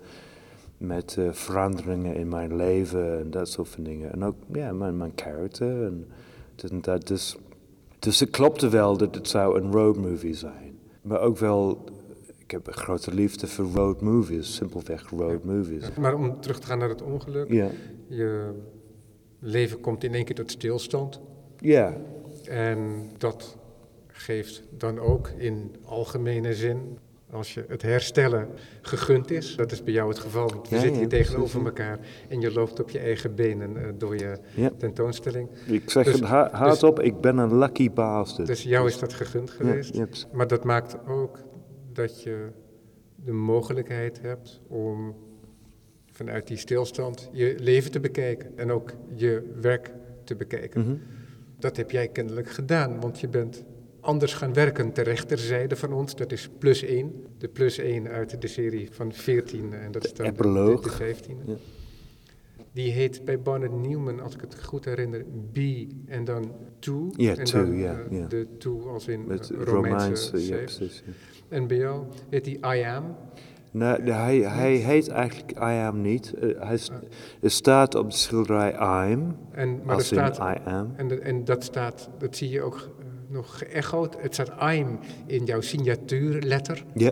met 0.77 1.17
veranderingen 1.31 2.15
in 2.15 2.27
mijn 2.29 2.55
leven 2.55 3.19
en 3.19 3.31
dat 3.31 3.49
soort 3.49 3.67
van 3.67 3.83
dingen. 3.83 4.11
En 4.11 4.23
ook 4.23 4.35
ja, 4.53 4.71
mijn, 4.71 4.97
mijn 4.97 5.13
en 5.15 6.07
dit 6.55 6.71
en 6.71 6.81
dat. 6.81 7.07
Dus, 7.07 7.37
dus 7.99 8.19
het 8.19 8.29
klopte 8.29 8.69
wel 8.69 8.97
dat 8.97 9.15
het 9.15 9.27
zou 9.27 9.59
een 9.59 9.71
road 9.71 9.97
movie 9.97 10.33
zijn. 10.33 10.79
Maar 11.01 11.19
ook 11.19 11.37
wel 11.37 11.85
ik 12.47 12.53
heb 12.53 12.67
een 12.67 12.73
grote 12.73 13.13
liefde 13.13 13.47
voor 13.47 13.65
road 13.65 14.01
movies, 14.01 14.55
simpelweg 14.55 15.09
road 15.09 15.41
ja. 15.43 15.51
movies. 15.53 15.83
Maar 15.99 16.15
om 16.15 16.41
terug 16.41 16.59
te 16.59 16.67
gaan 16.67 16.77
naar 16.77 16.89
het 16.89 17.01
ongeluk. 17.01 17.51
Ja. 17.51 17.69
Je 18.07 18.49
leven 19.39 19.79
komt 19.79 20.03
in 20.03 20.13
één 20.13 20.25
keer 20.25 20.35
tot 20.35 20.51
stilstand. 20.51 21.21
Ja. 21.57 21.97
En 22.43 23.09
dat 23.17 23.57
geeft 24.07 24.63
dan 24.77 24.99
ook 24.99 25.29
in 25.37 25.75
algemene 25.85 26.53
zin, 26.53 26.97
als 27.31 27.53
je 27.53 27.65
het 27.67 27.81
herstellen 27.81 28.47
gegund 28.81 29.31
is, 29.31 29.55
dat 29.55 29.71
is 29.71 29.83
bij 29.83 29.93
jou 29.93 30.09
het 30.09 30.19
geval, 30.19 30.49
want 30.49 30.69
we 30.69 30.75
Ja, 30.75 30.81
zitten 30.81 31.01
ja, 31.01 31.07
hier 31.07 31.19
tegenover 31.19 31.65
elkaar 31.65 31.99
en 32.29 32.41
je 32.41 32.51
loopt 32.51 32.79
op 32.79 32.89
je 32.89 32.99
eigen 32.99 33.35
benen 33.35 33.77
eh, 33.77 33.87
door 33.97 34.17
je 34.17 34.37
tentoonstelling. 34.77 35.49
Ik 35.65 35.89
zeg 35.89 36.05
Dus- 36.05 36.13
het 36.13 36.23
ha- 36.23 36.43
dus- 36.49 36.57
hardop, 36.57 36.99
ik 36.99 37.21
ben 37.21 37.37
een 37.37 37.57
lucky 37.57 37.91
bastard. 37.91 38.47
Dus 38.47 38.63
jou 38.63 38.87
is 38.87 38.99
dat 38.99 39.13
gegund 39.13 39.49
geweest. 39.49 39.95
Ja. 39.95 40.07
Maar 40.33 40.47
dat 40.47 40.63
maakt 40.63 40.97
ook 41.07 41.39
dat 41.97 42.21
je 42.21 42.47
de 43.15 43.31
mogelijkheid 43.31 44.21
hebt 44.21 44.61
om 44.67 45.15
vanuit 46.11 46.47
die 46.47 46.57
stilstand 46.57 47.29
je 47.31 47.55
leven 47.59 47.91
te 47.91 47.99
bekijken 47.99 48.57
en 48.57 48.71
ook 48.71 48.93
je 49.15 49.53
werk 49.61 49.91
te 50.23 50.35
bekijken. 50.35 50.81
Mhm. 50.81 50.95
Dat 51.59 51.77
heb 51.77 51.91
jij 51.91 52.07
kennelijk 52.07 52.49
gedaan, 52.49 52.99
want 52.99 53.19
je 53.19 53.27
bent 53.27 53.63
anders 53.99 54.33
gaan 54.33 54.53
werken 54.53 54.93
ter 54.93 55.03
rechterzijde 55.03 55.75
van 55.75 55.93
ons. 55.93 56.15
Dat 56.15 56.31
is 56.31 56.49
plus 56.57 56.83
1. 56.83 57.25
De 57.37 57.47
plus 57.47 57.77
1 57.77 58.07
uit 58.07 58.41
de 58.41 58.47
serie 58.47 58.87
van 58.91 59.13
14 59.13 59.73
en 59.73 59.91
dat 59.91 60.05
is 60.05 60.13
dan 60.13 60.33
de, 60.33 60.79
de 60.81 60.89
15. 60.89 61.37
Ja. 61.45 61.55
Die 62.71 62.91
heet 62.91 63.25
bij 63.25 63.41
Barnett 63.41 63.73
Newman, 63.73 64.19
als 64.19 64.33
ik 64.33 64.41
het 64.41 64.63
goed 64.63 64.85
herinner, 64.85 65.25
B 65.53 65.57
en 66.05 66.23
dan 66.23 66.51
to. 66.79 67.11
Ja, 67.15 67.33
to, 67.33 67.65
ja, 67.65 67.99
eh, 67.99 68.19
ja. 68.19 68.27
De 68.27 68.47
to 68.57 68.87
als 68.87 69.07
in 69.07 69.27
Met 69.27 69.49
eh, 69.49 69.61
Romeinse, 69.61 70.31
Romeinse 70.31 70.47
ja 70.47 70.57
precies. 70.57 71.03
ja. 71.05 71.11
Jou 71.67 72.05
heet 72.29 72.43
die 72.43 72.57
I 72.57 72.83
am. 72.83 73.15
De- 73.71 74.11
hij, 74.13 74.37
hij 74.37 74.73
heet 74.75 75.07
eigenlijk 75.07 75.51
I 75.51 75.61
am 75.85 76.01
niet. 76.01 76.33
Eh, 76.33 76.49
hij 76.61 76.77
er 77.41 77.51
staat 77.51 77.95
op 77.95 78.09
de 78.11 78.15
schilderij 78.17 78.71
I'm, 79.11 79.35
En, 79.51 79.69
maar 79.77 79.87
er 79.87 79.93
als 79.93 80.05
staat, 80.05 80.37
I 80.37 80.69
am. 80.69 80.93
en, 80.95 81.23
en 81.23 81.45
dat 81.45 81.63
staat, 81.63 82.09
dat 82.17 82.35
zie 82.35 82.49
je 82.49 82.61
ook 82.61 82.75
eh, 82.99 83.05
nog 83.27 83.57
geëchoed. 83.57 84.21
Het 84.21 84.33
staat 84.33 84.51
I'm 84.73 84.99
in 85.25 85.45
jouw 85.45 85.61
signatuurletter. 85.61 86.83
Ja, 86.93 87.11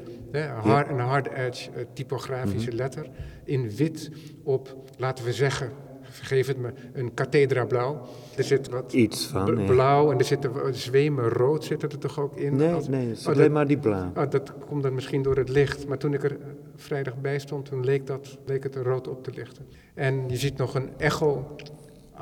hard, 0.61 0.89
Een 0.89 0.99
hard 0.99 1.27
edge 1.27 1.71
eh, 1.71 1.83
typografische 1.93 2.69
Mhm. 2.69 2.77
letter. 2.77 3.09
In 3.43 3.69
wit 3.75 4.11
op, 4.43 4.75
laten 4.97 5.25
we 5.25 5.33
zeggen, 5.33 5.69
vergeef 6.15 6.47
het 6.47 6.57
me, 6.57 6.73
een 6.93 7.13
cathedra 7.13 7.65
blauw. 7.65 8.01
Er 8.37 8.43
zit 8.43 8.69
wat 8.69 8.93
iets 8.93 9.25
van. 9.27 9.57
ja. 9.57 9.65
blauw 9.65 10.11
en 10.11 10.17
er 10.19 10.25
zit 10.25 10.43
een 10.43 10.73
zwemen 10.73 11.29
rood 11.29 11.63
zit 11.63 11.83
er 11.83 11.97
toch 11.99 12.19
ook 12.19 12.35
in. 12.37 12.55
Nee, 12.55 12.71
Als- 12.73 12.87
nee, 12.87 13.07
het 13.07 13.17
is 13.17 13.21
Oh, 13.25 13.27
alleen 13.31 13.41
dat- 13.43 13.51
maar 13.51 13.67
die 13.67 13.77
blauw. 13.77 14.11
Oh, 14.15 14.29
dat 14.29 14.53
komt 14.67 14.83
dan 14.83 14.93
misschien 14.93 15.21
door 15.21 15.37
het 15.37 15.49
licht. 15.49 15.87
Maar 15.87 15.97
toen 15.97 16.13
ik 16.13 16.23
er 16.23 16.37
vrijdag 16.75 17.17
bij 17.21 17.39
stond, 17.39 17.65
toen 17.65 17.83
leek, 17.85 18.07
dat, 18.07 18.37
leek 18.45 18.63
het 18.63 18.75
er 18.75 18.83
rood 18.83 19.07
op 19.07 19.23
te 19.23 19.31
lichten. 19.35 19.65
En 19.93 20.29
je 20.29 20.35
ziet 20.37 20.57
nog 20.57 20.75
een 20.75 20.89
echo. 20.97 21.55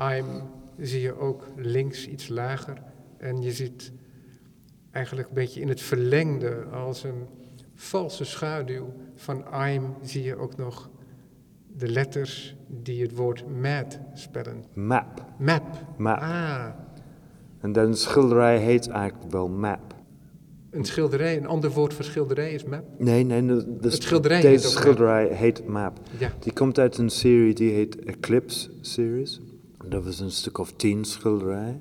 I'm 0.00 0.24
zie 0.78 1.00
je 1.00 1.18
ook 1.18 1.48
links 1.56 2.06
iets 2.08 2.28
lager. 2.28 2.82
En 3.18 3.42
je 3.42 3.52
ziet 3.52 3.92
eigenlijk 4.90 5.28
een 5.28 5.34
beetje 5.34 5.60
in 5.60 5.68
het 5.68 5.80
verlengde 5.80 6.64
als 6.72 7.04
een 7.04 7.26
valse 7.74 8.24
schaduw 8.24 8.92
van 9.14 9.44
I'm 9.66 9.94
zie 10.02 10.22
je 10.22 10.36
ook 10.36 10.56
nog 10.56 10.90
de 11.76 11.88
letters 11.88 12.56
die 12.68 13.02
het 13.02 13.16
woord 13.16 13.44
mad 13.60 13.98
spellen. 14.14 14.64
Map. 14.74 15.24
Map. 15.38 15.62
Map. 15.96 16.18
Ah, 16.20 16.66
En 17.60 17.72
dan 17.72 17.90
de 17.90 17.96
schilderij 17.96 18.58
heet 18.58 18.88
eigenlijk 18.88 19.32
wel 19.32 19.48
map. 19.48 19.94
een 20.70 20.84
schilderij, 20.84 21.36
een 21.36 21.46
ander 21.46 21.70
woord 21.70 21.94
voor 21.94 22.04
schilderij 22.04 22.52
is 22.52 22.64
map. 22.64 22.84
Nee, 22.98 23.24
nee, 23.24 23.46
de, 23.46 23.56
de- 23.80 23.88
Het 23.88 24.02
schilderij 24.02 24.36
heet 24.40 24.50
deze 24.50 24.66
map. 24.66 24.76
schilderij 24.76 25.26
heet 25.32 25.66
map. 25.66 26.00
Ja. 26.18 26.32
Die 26.40 26.52
komt 26.52 26.78
uit 26.78 26.98
een 26.98 27.10
serie 27.10 27.54
die 27.54 27.70
heet 27.70 28.04
Eclipse 28.04 28.70
Series. 28.80 29.40
Dat 29.88 30.04
was 30.04 30.20
een 30.20 30.30
stuk 30.30 30.58
of 30.58 30.72
tien 30.72 31.04
schilderijen. 31.04 31.80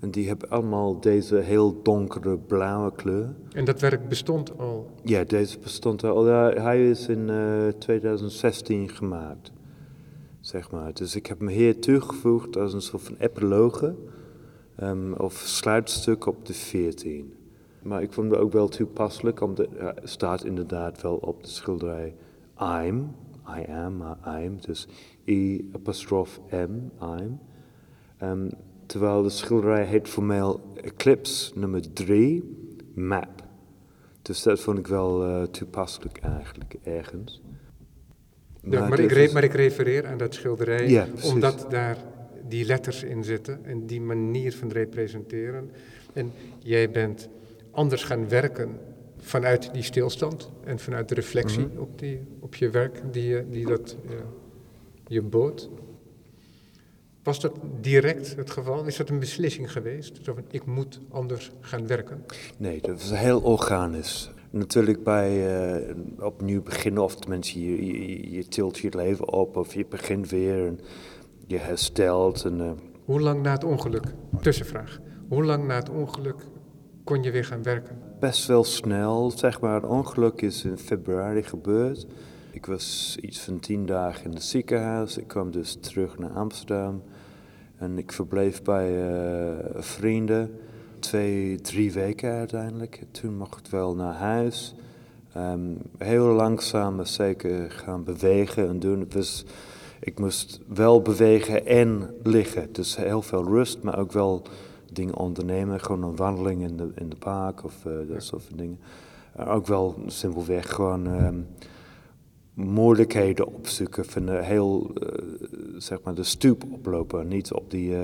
En 0.00 0.10
die 0.10 0.28
hebben 0.28 0.50
allemaal 0.50 1.00
deze 1.00 1.36
heel 1.36 1.82
donkere 1.82 2.38
blauwe 2.38 2.92
kleur. 2.92 3.34
En 3.52 3.64
dat 3.64 3.80
werk 3.80 4.08
bestond 4.08 4.58
al. 4.58 4.90
Ja, 5.04 5.24
deze 5.24 5.58
bestond 5.58 6.04
al. 6.04 6.24
Hij 6.24 6.90
is 6.90 7.08
in 7.08 7.30
eh, 7.30 7.68
2016 7.78 8.88
gemaakt. 8.88 9.52
Zeg 10.40 10.70
maar. 10.70 10.94
Dus 10.94 11.16
ik 11.16 11.26
heb 11.26 11.38
hem 11.38 11.48
hier 11.48 11.80
toegevoegd 11.80 12.56
als 12.56 12.72
een 12.72 12.82
soort 12.82 13.02
van 13.02 13.14
epiloge. 13.18 13.94
ehm, 14.76 15.12
of 15.12 15.34
sluitstuk 15.34 16.26
op 16.26 16.46
de 16.46 16.54
14. 16.54 17.32
Maar 17.82 18.02
ik 18.02 18.12
vond 18.12 18.30
het 18.30 18.40
ook 18.40 18.52
wel 18.52 18.68
toepasselijk, 18.68 19.40
omdat 19.40 19.66
er 19.78 19.94
staat 20.02 20.44
inderdaad 20.44 21.02
wel 21.02 21.16
op 21.16 21.42
de 21.42 21.48
schilderij 21.48 22.14
I'm. 22.60 23.14
I 23.58 23.72
am, 23.72 23.96
maar 23.96 24.42
I'm. 24.42 24.60
Dus 24.60 24.88
I 25.26 25.70
apostrof 25.72 26.40
M, 26.50 27.04
I'm. 27.04 27.38
Ehm, 28.18 28.48
Terwijl 28.88 29.22
de 29.22 29.30
schilderij 29.30 29.84
heet 29.84 30.08
formeel 30.08 30.60
Eclipse 30.74 31.52
nummer 31.54 31.92
3, 31.92 32.56
Map. 32.94 33.46
Dus 34.22 34.42
dat 34.42 34.60
vond 34.60 34.78
ik 34.78 34.86
wel 34.86 35.28
uh, 35.28 35.42
toepasselijk 35.42 36.18
eigenlijk, 36.18 36.74
ergens. 36.82 37.42
Ja, 38.62 38.88
maar, 38.88 38.98
ik 38.98 39.32
maar, 39.32 39.44
ik 39.44 39.52
refereer 39.52 40.06
aan 40.06 40.18
dat 40.18 40.34
schilderij 40.34 41.08
omdat 41.24 41.66
daar 41.70 41.96
die 42.48 42.64
letters 42.64 43.02
in 43.02 43.24
zitten 43.24 43.64
en 43.64 43.86
die 43.86 44.00
manier 44.00 44.52
van 44.52 44.68
representeren. 44.68 45.70
En 46.12 46.32
jij 46.58 46.90
bent 46.90 47.28
anders 47.70 48.04
gaan 48.04 48.28
werken 48.28 48.78
vanuit 49.18 49.72
die 49.72 49.82
stilstand 49.82 50.50
en 50.64 50.78
vanuit 50.78 51.08
de 51.08 51.14
reflectie 51.14 51.66
mhm. 51.66 51.78
op, 51.78 51.98
die, 51.98 52.20
op 52.40 52.54
je 52.54 52.70
werk 52.70 53.02
die, 53.10 53.48
die 53.48 53.66
dat 53.66 53.96
je 55.06 55.22
bood. 55.22 55.70
Was 57.28 57.40
dat 57.40 57.52
direct 57.80 58.36
het 58.36 58.50
geval? 58.50 58.84
Is 58.84 58.96
dat 58.96 59.08
een 59.08 59.18
beslissing 59.18 59.72
geweest? 59.72 60.18
Zo 60.22 60.34
van, 60.34 60.44
ik 60.50 60.66
moet 60.66 61.00
anders 61.10 61.50
gaan 61.60 61.86
werken? 61.86 62.24
Nee, 62.56 62.80
dat 62.80 62.90
was 62.90 63.18
heel 63.18 63.40
organisch. 63.40 64.30
Natuurlijk 64.50 65.04
bij 65.04 65.30
uh, 65.88 65.94
opnieuw 66.18 66.62
beginnen, 66.62 67.02
of 67.02 67.14
tenminste 67.14 67.64
je, 67.64 67.86
je, 67.86 68.30
je, 68.30 68.48
tilt 68.48 68.78
je 68.78 68.96
leven 68.96 69.32
op 69.32 69.56
of 69.56 69.74
je 69.74 69.86
begint 69.88 70.30
weer 70.30 70.66
en 70.66 70.80
je 71.46 71.56
herstelt. 71.58 72.44
En, 72.44 72.60
uh... 72.60 72.70
Hoe 73.04 73.20
lang 73.20 73.42
na 73.42 73.52
het 73.52 73.64
ongeluk, 73.64 74.04
tussenvraag, 74.40 75.00
hoe 75.28 75.44
lang 75.44 75.66
na 75.66 75.74
het 75.74 75.90
ongeluk 75.90 76.46
kon 77.04 77.22
je 77.22 77.30
weer 77.30 77.44
gaan 77.44 77.62
werken? 77.62 77.98
Best 78.20 78.46
wel 78.46 78.64
snel, 78.64 79.30
zeg 79.30 79.60
maar. 79.60 79.74
Het 79.74 79.90
ongeluk 79.90 80.42
is 80.42 80.64
in 80.64 80.78
februari 80.78 81.42
gebeurd. 81.42 82.06
Ik 82.50 82.66
was 82.66 83.16
iets 83.20 83.40
van 83.40 83.60
tien 83.60 83.86
dagen 83.86 84.24
in 84.24 84.32
het 84.32 84.42
ziekenhuis. 84.42 85.18
Ik 85.18 85.28
kwam 85.28 85.50
dus 85.50 85.76
terug 85.80 86.18
naar 86.18 86.30
Amsterdam. 86.30 87.02
En 87.78 87.98
ik 87.98 88.12
verbleef 88.12 88.62
bij 88.62 89.12
uh, 89.12 89.52
vrienden. 89.74 90.50
Twee, 90.98 91.60
drie 91.60 91.92
weken 91.92 92.30
uiteindelijk. 92.30 93.02
Toen 93.10 93.36
mocht 93.36 93.58
ik 93.66 93.70
wel 93.70 93.94
naar 93.94 94.14
huis. 94.14 94.74
Um, 95.36 95.78
heel 95.98 96.26
langzaam 96.26 97.04
zeker 97.04 97.70
gaan 97.70 98.04
bewegen 98.04 98.68
en 98.68 98.78
doen. 98.78 99.06
Dus 99.08 99.44
ik 100.00 100.18
moest 100.18 100.60
wel 100.66 101.02
bewegen 101.02 101.66
en 101.66 102.14
liggen. 102.22 102.72
Dus 102.72 102.96
heel 102.96 103.22
veel 103.22 103.44
rust, 103.44 103.82
maar 103.82 103.98
ook 103.98 104.12
wel 104.12 104.42
dingen 104.92 105.16
ondernemen. 105.16 105.80
Gewoon 105.80 106.02
een 106.02 106.16
wandeling 106.16 106.62
in 106.62 106.76
de, 106.76 106.90
in 106.94 107.08
de 107.08 107.16
park 107.16 107.64
of 107.64 107.84
uh, 107.86 107.92
dat 108.08 108.22
soort 108.22 108.48
dingen. 108.54 108.78
Uh, 109.40 109.54
ook 109.54 109.66
wel 109.66 109.98
simpelweg 110.06 110.74
gewoon 110.74 111.06
um, 111.06 111.46
moeilijkheden 112.58 113.46
opzoeken. 113.46 114.04
Van 114.04 114.26
de 114.26 114.44
heel, 114.44 114.90
uh, 115.02 115.08
zeg 115.76 115.98
maar, 116.02 116.14
de 116.14 116.22
stoep 116.22 116.64
oplopen. 116.72 117.28
Niet 117.28 117.52
op 117.52 117.70
die 117.70 117.94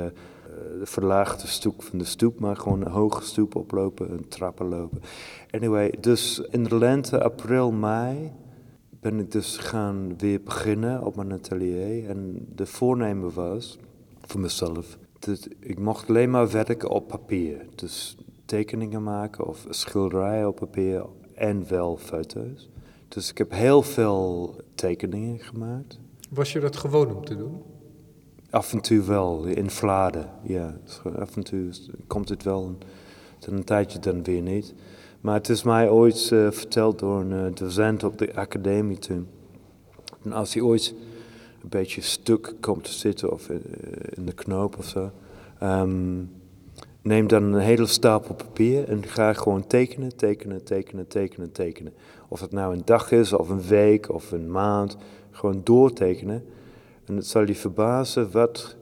de 0.79 0.87
verlaagde 0.87 1.47
stoep 1.47 1.83
van 1.83 1.99
de 1.99 2.05
stoep, 2.05 2.41
maar 2.41 2.57
gewoon 2.57 2.81
een 2.81 2.93
hoge 2.93 3.23
stoep 3.23 3.55
oplopen 3.55 4.11
en 4.11 4.29
trappen 4.29 4.69
lopen. 4.69 5.01
Anyway, 5.51 5.95
dus 6.01 6.41
in 6.51 6.65
de 6.65 6.79
lente, 6.79 7.23
april, 7.23 7.73
mei 7.73 8.33
ben 9.01 9.19
ik 9.19 9.33
dus 9.33 9.57
gaan 9.57 10.19
weer 10.19 10.43
beginnen 10.43 11.03
op 11.03 11.17
mijn 11.17 11.33
atelier. 11.33 12.09
En 12.09 12.47
de 12.55 12.67
voornemen 12.67 13.35
was 13.35 13.79
voor 14.21 14.41
mezelf 14.41 14.99
dat 15.19 15.49
ik 15.61 15.79
mocht 15.79 16.09
alleen 16.09 16.31
maar 16.31 16.51
werken 16.51 16.91
op 16.91 17.09
papier. 17.09 17.67
Dus 17.75 18.17
tekeningen 18.45 19.03
maken 19.03 19.47
of 19.47 19.67
schilderijen 19.69 20.49
op 20.49 20.57
papier 20.57 21.05
en 21.35 21.69
wel 21.69 21.97
foto's. 21.97 22.71
Dus 23.15 23.31
ik 23.31 23.39
heb 23.39 23.51
heel 23.51 23.83
veel 23.83 24.55
tekeningen 24.75 25.39
gemaakt. 25.39 25.99
Was 26.31 26.53
je 26.53 26.61
dat 26.61 26.77
gewoon 26.77 27.17
om 27.17 27.25
te 27.25 27.37
doen? 27.37 27.63
Af 28.51 28.73
en 28.73 28.81
toe 28.81 29.03
wel, 29.03 29.45
in 29.45 29.71
Vladen, 29.71 30.31
ja. 30.43 30.77
Af 31.19 31.37
en 31.37 31.43
toe 31.43 31.71
komt 32.07 32.29
het 32.29 32.43
wel, 32.43 32.79
dan 33.39 33.55
een 33.55 33.65
tijdje 33.65 33.99
dan 33.99 34.23
weer 34.23 34.43
niet. 34.43 34.75
Maar 35.21 35.35
het 35.35 35.49
is 35.49 35.63
mij 35.63 35.89
ooit 35.89 36.31
uh, 36.31 36.51
verteld 36.51 36.99
door 36.99 37.21
een 37.21 37.47
uh, 37.47 37.55
docent 37.55 38.05
op 38.05 38.19
de 38.19 38.35
academie 38.35 38.99
toen. 38.99 39.27
En 40.23 40.33
als 40.33 40.55
hij 40.55 40.63
ooit 40.63 40.95
een 41.63 41.69
beetje 41.69 42.01
stuk 42.01 42.55
komt 42.61 42.85
te 42.85 42.93
zitten 42.93 43.33
of 43.33 43.49
uh, 43.49 43.57
in 44.11 44.27
de 44.27 44.35
knoop 44.35 44.79
of 44.79 44.89
zo, 44.89 45.11
um, 45.63 46.31
neem 47.05 47.27
dan 47.27 47.43
een 47.43 47.61
hele 47.61 47.87
stapel 47.87 48.35
papier 48.35 48.89
en 48.89 49.07
ga 49.07 49.33
gewoon 49.33 49.67
tekenen, 49.67 50.17
tekenen, 50.17 50.65
tekenen, 50.65 51.07
tekenen, 51.07 51.53
tekenen. 51.53 51.93
Of 52.29 52.41
het 52.41 52.53
nou 52.53 52.75
een 52.75 52.85
dag 52.85 53.11
is, 53.11 53.33
of 53.33 53.49
een 53.49 53.63
week, 53.63 54.11
of 54.11 54.33
een 54.33 54.51
maand. 54.51 54.97
Gewoon 55.31 55.61
doortekenen. 55.65 56.45
En 57.05 57.17
het 57.17 57.27
zal 57.27 57.47
je 57.47 57.55
verbazen 57.55 58.31
wat, 58.31 58.77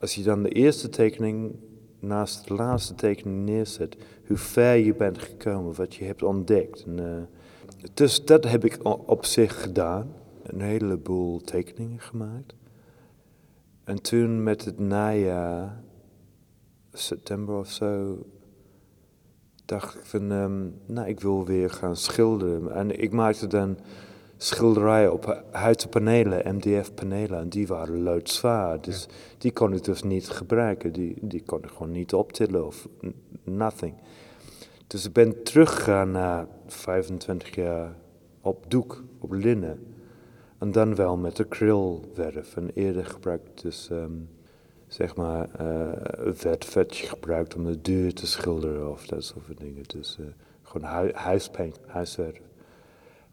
als 0.00 0.14
je 0.14 0.22
dan 0.22 0.42
de 0.42 0.48
eerste 0.48 0.88
tekening 0.88 1.54
naast 2.00 2.48
de 2.48 2.54
laatste 2.54 2.94
tekening 2.94 3.44
neerzet, 3.44 3.96
hoe 4.26 4.36
ver 4.36 4.76
je 4.76 4.94
bent 4.94 5.18
gekomen, 5.18 5.74
wat 5.74 5.94
je 5.94 6.04
hebt 6.04 6.22
ontdekt. 6.22 6.84
En, 6.84 6.98
uh, 7.00 7.86
dus 7.94 8.24
dat 8.24 8.44
heb 8.44 8.64
ik 8.64 8.78
op 9.08 9.24
zich 9.24 9.62
gedaan. 9.62 10.12
Een 10.42 10.60
heleboel 10.60 11.40
tekeningen 11.40 12.00
gemaakt. 12.00 12.54
En 13.84 14.02
toen 14.02 14.42
met 14.42 14.64
het 14.64 14.78
najaar, 14.78 15.82
september 17.00 17.54
of 17.54 17.70
zo, 17.70 18.18
dacht 19.64 19.94
ik 19.94 20.04
van, 20.04 20.30
um, 20.30 20.74
nou, 20.86 21.08
ik 21.08 21.20
wil 21.20 21.44
weer 21.44 21.70
gaan 21.70 21.96
schilderen. 21.96 22.72
En 22.72 23.00
ik 23.00 23.12
maakte 23.12 23.46
dan 23.46 23.78
schilderijen 24.36 25.12
op 25.12 25.42
houten 25.50 25.88
panelen, 25.88 26.54
MDF-panelen, 26.54 27.38
en 27.38 27.48
die 27.48 27.66
waren 27.66 28.02
loodzwaar. 28.02 28.80
Dus 28.80 29.08
die 29.38 29.52
kon 29.52 29.72
ik 29.72 29.84
dus 29.84 30.02
niet 30.02 30.28
gebruiken. 30.28 30.92
Die, 30.92 31.16
die 31.20 31.42
kon 31.42 31.58
ik 31.58 31.70
gewoon 31.70 31.92
niet 31.92 32.14
optillen 32.14 32.66
of 32.66 32.88
nothing. 33.42 33.94
Dus 34.86 35.06
ik 35.06 35.12
ben 35.12 35.42
teruggegaan 35.42 36.10
naar 36.10 36.46
25 36.66 37.54
jaar 37.54 37.94
op 38.40 38.70
doek, 38.70 39.04
op 39.18 39.32
linnen. 39.32 39.94
En 40.58 40.72
dan 40.72 40.94
wel 40.94 41.16
met 41.16 41.40
acrylverf. 41.40 42.56
En 42.56 42.70
eerder 42.74 43.06
gebruikt 43.06 43.62
dus, 43.62 43.88
um, 43.90 44.28
zeg 44.88 45.16
maar, 45.16 45.48
uh, 45.60 45.92
vet, 46.32 46.64
vetje 46.64 47.06
gebruikt 47.06 47.54
om 47.54 47.64
de 47.64 47.80
deur 47.80 48.14
te 48.14 48.26
schilderen 48.26 48.90
of 48.90 49.06
dat 49.06 49.24
soort 49.24 49.58
dingen. 49.58 49.82
Dus 49.86 50.16
uh, 50.20 50.26
gewoon 50.62 50.90
hu 50.90 51.12
huispaint, 51.12 51.78
huisverf. 51.86 52.40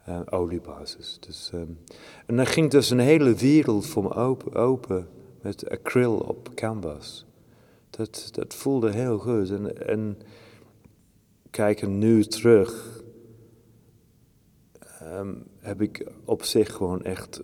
Uh, 0.08 0.20
oliebasis. 0.30 1.18
Dus, 1.20 1.50
um, 1.54 1.78
en 2.26 2.36
dan 2.36 2.46
ging 2.46 2.70
dus 2.70 2.90
een 2.90 2.98
hele 2.98 3.34
wereld 3.34 3.86
voor 3.86 4.02
me 4.02 4.14
open, 4.14 4.54
open 4.54 5.08
met 5.40 5.70
acryl 5.70 6.16
op 6.16 6.50
canvas. 6.54 7.26
Dat, 7.90 8.28
dat 8.32 8.54
voelde 8.54 8.92
heel 8.92 9.18
goed. 9.18 9.50
En, 9.50 9.86
en 9.86 10.18
kijken 11.50 11.98
nu 11.98 12.24
terug, 12.24 13.00
um, 15.02 15.44
heb 15.58 15.80
ik 15.80 16.06
op 16.24 16.42
zich 16.42 16.72
gewoon 16.72 17.02
echt 17.02 17.40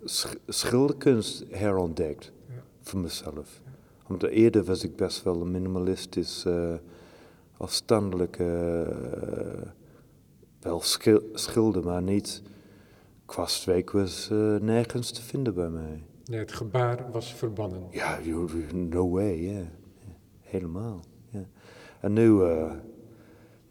schilderkunst 0.47 1.45
herontdekt 1.49 2.31
ja. 2.47 2.63
voor 2.81 2.99
mezelf. 2.99 3.61
Omdat 4.13 4.29
eerder 4.29 4.63
was 4.63 4.83
ik 4.83 4.95
best 4.95 5.23
wel 5.23 5.41
een 5.41 5.51
minimalistisch, 5.51 6.45
uh, 6.47 6.73
afstandelijke, 7.57 8.43
uh, 9.23 9.69
wel 10.59 10.81
schilder, 11.33 11.83
maar 11.83 12.01
niet 12.01 12.41
kwastweek 13.25 13.91
was 13.91 14.29
uh, 14.31 14.55
nergens 14.59 15.11
te 15.11 15.21
vinden 15.21 15.53
bij 15.53 15.69
mij. 15.69 16.03
Nee, 16.25 16.39
het 16.39 16.51
gebaar 16.51 17.11
was 17.11 17.33
verbannen. 17.33 17.87
Ja, 17.91 18.19
no 18.73 19.09
way, 19.09 19.41
ja. 19.41 19.51
Yeah. 19.51 19.65
Helemaal. 20.41 21.03
En 21.99 22.13
nu, 22.13 22.41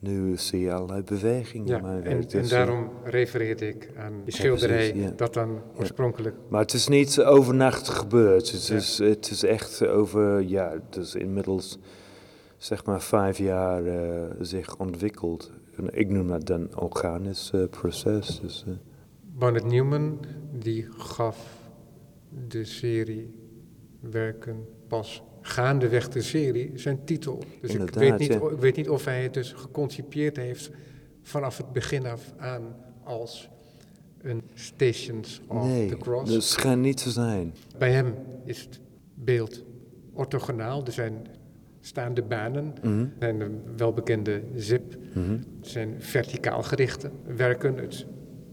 nu 0.02 0.36
zie 0.36 0.60
je 0.60 0.72
allerlei 0.72 1.02
bewegingen. 1.02 1.66
Ja, 1.66 1.78
en, 1.78 2.04
en, 2.04 2.20
dus, 2.20 2.48
daarom 2.48 2.90
refereerde 3.04 3.68
ik 3.68 3.90
aan 3.96 4.12
die 4.24 4.34
schilderij 4.34 4.94
ja, 4.94 5.10
dat 5.10 5.34
dan 5.34 5.60
oorspronkelijk... 5.76 6.36
Maar 6.48 6.60
het 6.60 6.72
is 6.72 6.88
niet 6.88 7.22
overnacht 7.22 7.88
gebeurd. 7.88 8.52
Het 8.52 8.70
is, 8.70 8.98
het 8.98 9.30
is 9.30 9.42
echt 9.42 9.86
over, 9.86 10.40
ja, 10.40 10.74
is 10.98 11.14
inmiddels 11.14 11.78
zeg 12.56 12.84
maar 12.84 13.00
vijf 13.00 13.38
jaar 13.38 13.82
uh, 13.82 14.22
zich 14.40 14.76
ontwikkeld. 14.76 15.52
Ik 15.90 16.08
noem 16.08 16.28
dat 16.28 16.46
dan 16.46 16.78
organisch 16.78 17.50
uh, 17.54 17.64
proces. 17.70 18.40
Dus, 18.40 18.64
Barnett 19.22 19.64
Newman 19.64 20.24
die 20.52 20.86
gaf 20.90 21.70
de 22.48 22.64
serie 22.64 23.34
werken 24.00 24.66
pas 24.88 25.22
gaandeweg 25.42 26.08
de 26.08 26.22
serie 26.22 26.70
zijn 26.74 27.04
titel. 27.04 27.42
Dus 27.60 27.74
ik 27.74 27.90
weet, 27.90 28.18
niet, 28.18 28.34
ik 28.34 28.58
weet 28.58 28.76
niet 28.76 28.88
of 28.88 29.04
hij 29.04 29.22
het 29.22 29.34
dus 29.34 29.52
geconcipieerd 29.52 30.36
heeft 30.36 30.70
vanaf 31.22 31.56
het 31.56 31.72
begin 31.72 32.06
af 32.06 32.32
aan 32.36 32.76
als 33.04 33.48
een 34.22 34.42
Stations 34.54 35.40
of 35.46 35.66
the 35.88 35.96
Cross. 35.98 36.24
Nee, 36.24 36.34
dat 36.34 36.44
schijnt 36.44 36.82
niet 36.82 37.02
te 37.02 37.10
zijn. 37.10 37.54
Bij 37.78 37.92
hem 37.92 38.14
is 38.44 38.60
het 38.60 38.80
beeld 39.14 39.64
orthogonaal. 40.12 40.86
Er 40.86 40.92
zijn 40.92 41.26
staande 41.80 42.22
banen, 42.22 42.74
mm 42.82 43.12
zijn 43.18 43.38
de 43.38 43.50
welbekende 43.76 44.42
zip, 44.54 44.96
mm 45.14 45.44
zijn 45.60 45.94
verticaal 45.98 46.62
gerichte 46.62 47.10
werken. 47.36 47.76
Het 47.76 48.06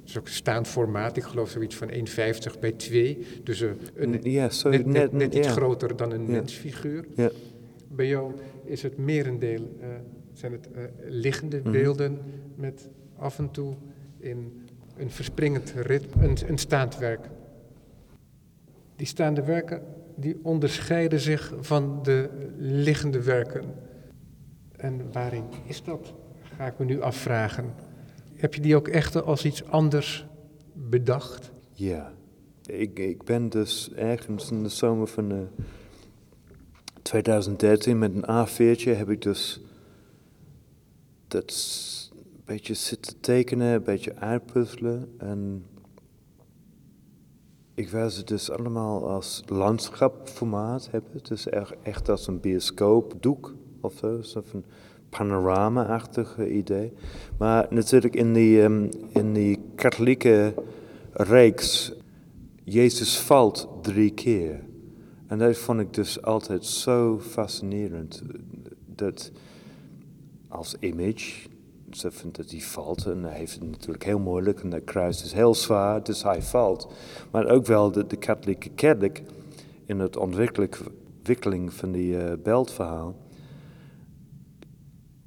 is 0.10 0.18
ook 0.18 0.28
staand 0.28 0.68
formaat, 0.68 1.18
ik 1.18 1.24
geloof 1.24 1.50
zoiets 1.50 1.76
van 1.76 1.90
1,50 1.92 2.60
bij 2.60 2.72
2. 2.72 3.26
Dus 3.44 3.60
een, 3.60 4.20
ja, 4.24 4.50
net, 4.64 4.86
net, 4.86 5.12
net 5.12 5.36
iets 5.36 5.48
groter 5.48 5.96
dan 5.96 6.12
een 6.12 6.32
mensfiguur. 6.32 7.06
Bij 7.88 8.08
jou 8.08 8.34
is 8.66 8.84
het 8.84 8.98
merendeel, 8.98 9.78
uh, 9.82 9.88
zijn 10.34 10.52
het 10.52 10.70
uh, 10.76 10.84
liggende 11.08 11.60
Mhm. 11.64 11.72
beelden 11.72 12.20
met 12.56 12.90
af 13.18 13.40
en 13.40 13.52
toe 13.52 13.76
in 14.20 14.68
een 14.98 15.10
verspringend 15.10 15.74
ritme, 15.76 16.28
een, 16.28 16.38
een 16.48 16.58
staand 16.58 16.98
werk. 16.98 17.30
Die 18.96 19.08
staande 19.08 19.44
werken 19.44 19.82
die 20.16 20.40
onderscheiden 20.42 21.20
zich 21.20 21.54
van 21.60 22.00
de 22.04 22.30
liggende 22.58 23.24
werken. 23.24 23.64
En 24.78 25.12
waarin 25.12 25.44
is 25.66 25.84
dat? 25.84 26.14
Ga 26.58 26.66
ik 26.68 26.80
me 26.80 26.86
nu 26.86 27.02
afvragen. 27.02 27.74
Heb 28.40 28.54
je 28.54 28.62
die 28.62 28.76
ook 28.76 28.88
echt 28.88 29.24
als 29.24 29.46
iets 29.46 29.66
anders 29.66 30.26
bedacht? 30.74 31.52
Ja, 31.72 32.14
ik, 32.66 33.00
ik 33.00 33.24
ben 33.24 33.50
dus 33.50 33.92
ergens 33.94 34.52
in 34.52 34.64
de 34.64 34.70
zomer 34.70 35.08
van 35.08 35.32
eh, 35.32 35.38
2013 37.02 38.00
met 38.00 38.12
een 38.16 38.48
A4'tje 38.48 38.98
heb 38.98 39.10
ik 39.10 39.22
dus 39.22 39.62
dat 41.28 41.52
een 42.12 42.44
beetje 42.46 42.74
zitten 42.74 43.20
tekenen, 43.20 43.74
een 43.74 43.84
beetje 43.84 44.16
uitpuzzelen. 44.16 45.14
En 45.18 45.66
ik 47.74 47.90
wil 47.90 48.10
ze 48.10 48.24
dus 48.24 48.52
allemaal 48.52 49.10
als 49.10 49.44
landschapformaat 49.46 50.88
hebben. 50.92 51.24
Dus 51.24 51.50
echt, 51.84 52.10
als 52.10 52.28
een 52.28 52.40
bioscoopdoek 52.40 53.56
of 53.82 53.94
zo, 54.22 54.22
een 54.34 54.66
panorama-achtige 55.10 56.52
idee. 56.52 56.94
Maar 57.38 57.68
natuurlijk 57.70 58.16
in 58.16 58.34
die, 58.34 58.64
ehm, 58.64 58.88
in 59.10 59.34
die 59.34 59.60
katholieke 59.76 60.54
reeks, 61.14 61.94
Jezus 62.64 63.20
valt 63.20 63.68
drie 63.82 64.12
keer. 64.12 64.60
En 65.28 65.38
dat 65.38 65.58
vond 65.58 65.80
ik 65.80 65.94
dus 65.94 66.22
altijd 66.22 66.66
zo 66.66 67.20
fascinerend. 67.20 68.24
Dat 68.86 69.32
als 70.48 70.76
image, 70.80 71.48
ze 71.92 72.12
vindt 72.12 72.38
dat 72.38 72.52
hij 72.52 72.62
valt 72.62 73.06
en 73.06 73.24
hij 73.24 73.38
heeft 73.38 73.54
het 73.54 73.70
natuurlijk 73.70 74.04
heel 74.04 74.20
moeilijk 74.20 74.60
en 74.62 74.70
dat 74.70 74.84
kruis 74.84 75.24
is 75.24 75.34
heel 75.34 75.56
zwaar, 75.56 76.04
dus 76.04 76.24
hij 76.24 76.42
valt. 76.42 76.92
Maar 77.32 77.48
ook 77.48 77.66
wel 77.66 77.92
de, 77.92 78.08
de 78.08 78.18
katholieke 78.18 78.70
kerk 78.70 79.22
in 79.86 80.00
het 80.00 80.18
ontwikkeling 80.18 81.74
van 81.74 81.92
die 81.92 82.18
eh 82.18 82.34
beeldverhaal 82.44 83.16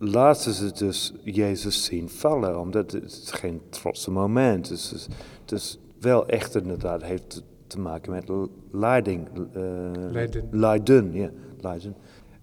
laten 0.05 0.53
ze 0.53 0.73
dus 0.73 1.13
Jezus 1.25 1.85
zien 1.85 2.09
vallen, 2.09 2.59
omdat 2.61 2.93
het 2.93 3.31
geen 3.33 3.61
trotse 3.69 4.11
moment 4.11 4.71
is. 4.71 4.91
Het 4.91 4.99
is, 4.99 5.07
het 5.41 5.53
is 5.53 5.79
wel 6.01 6.27
echt 6.27 6.55
inderdaad, 6.55 7.03
heeft 7.03 7.43
te, 7.67 7.81
maken 7.81 8.13
met 8.13 8.31
leiding. 8.71 9.29
eh, 9.53 9.91
Lijden. 10.13 10.49
Lijden, 10.51 11.13
ja, 11.13 11.31
lijden. 11.61 11.95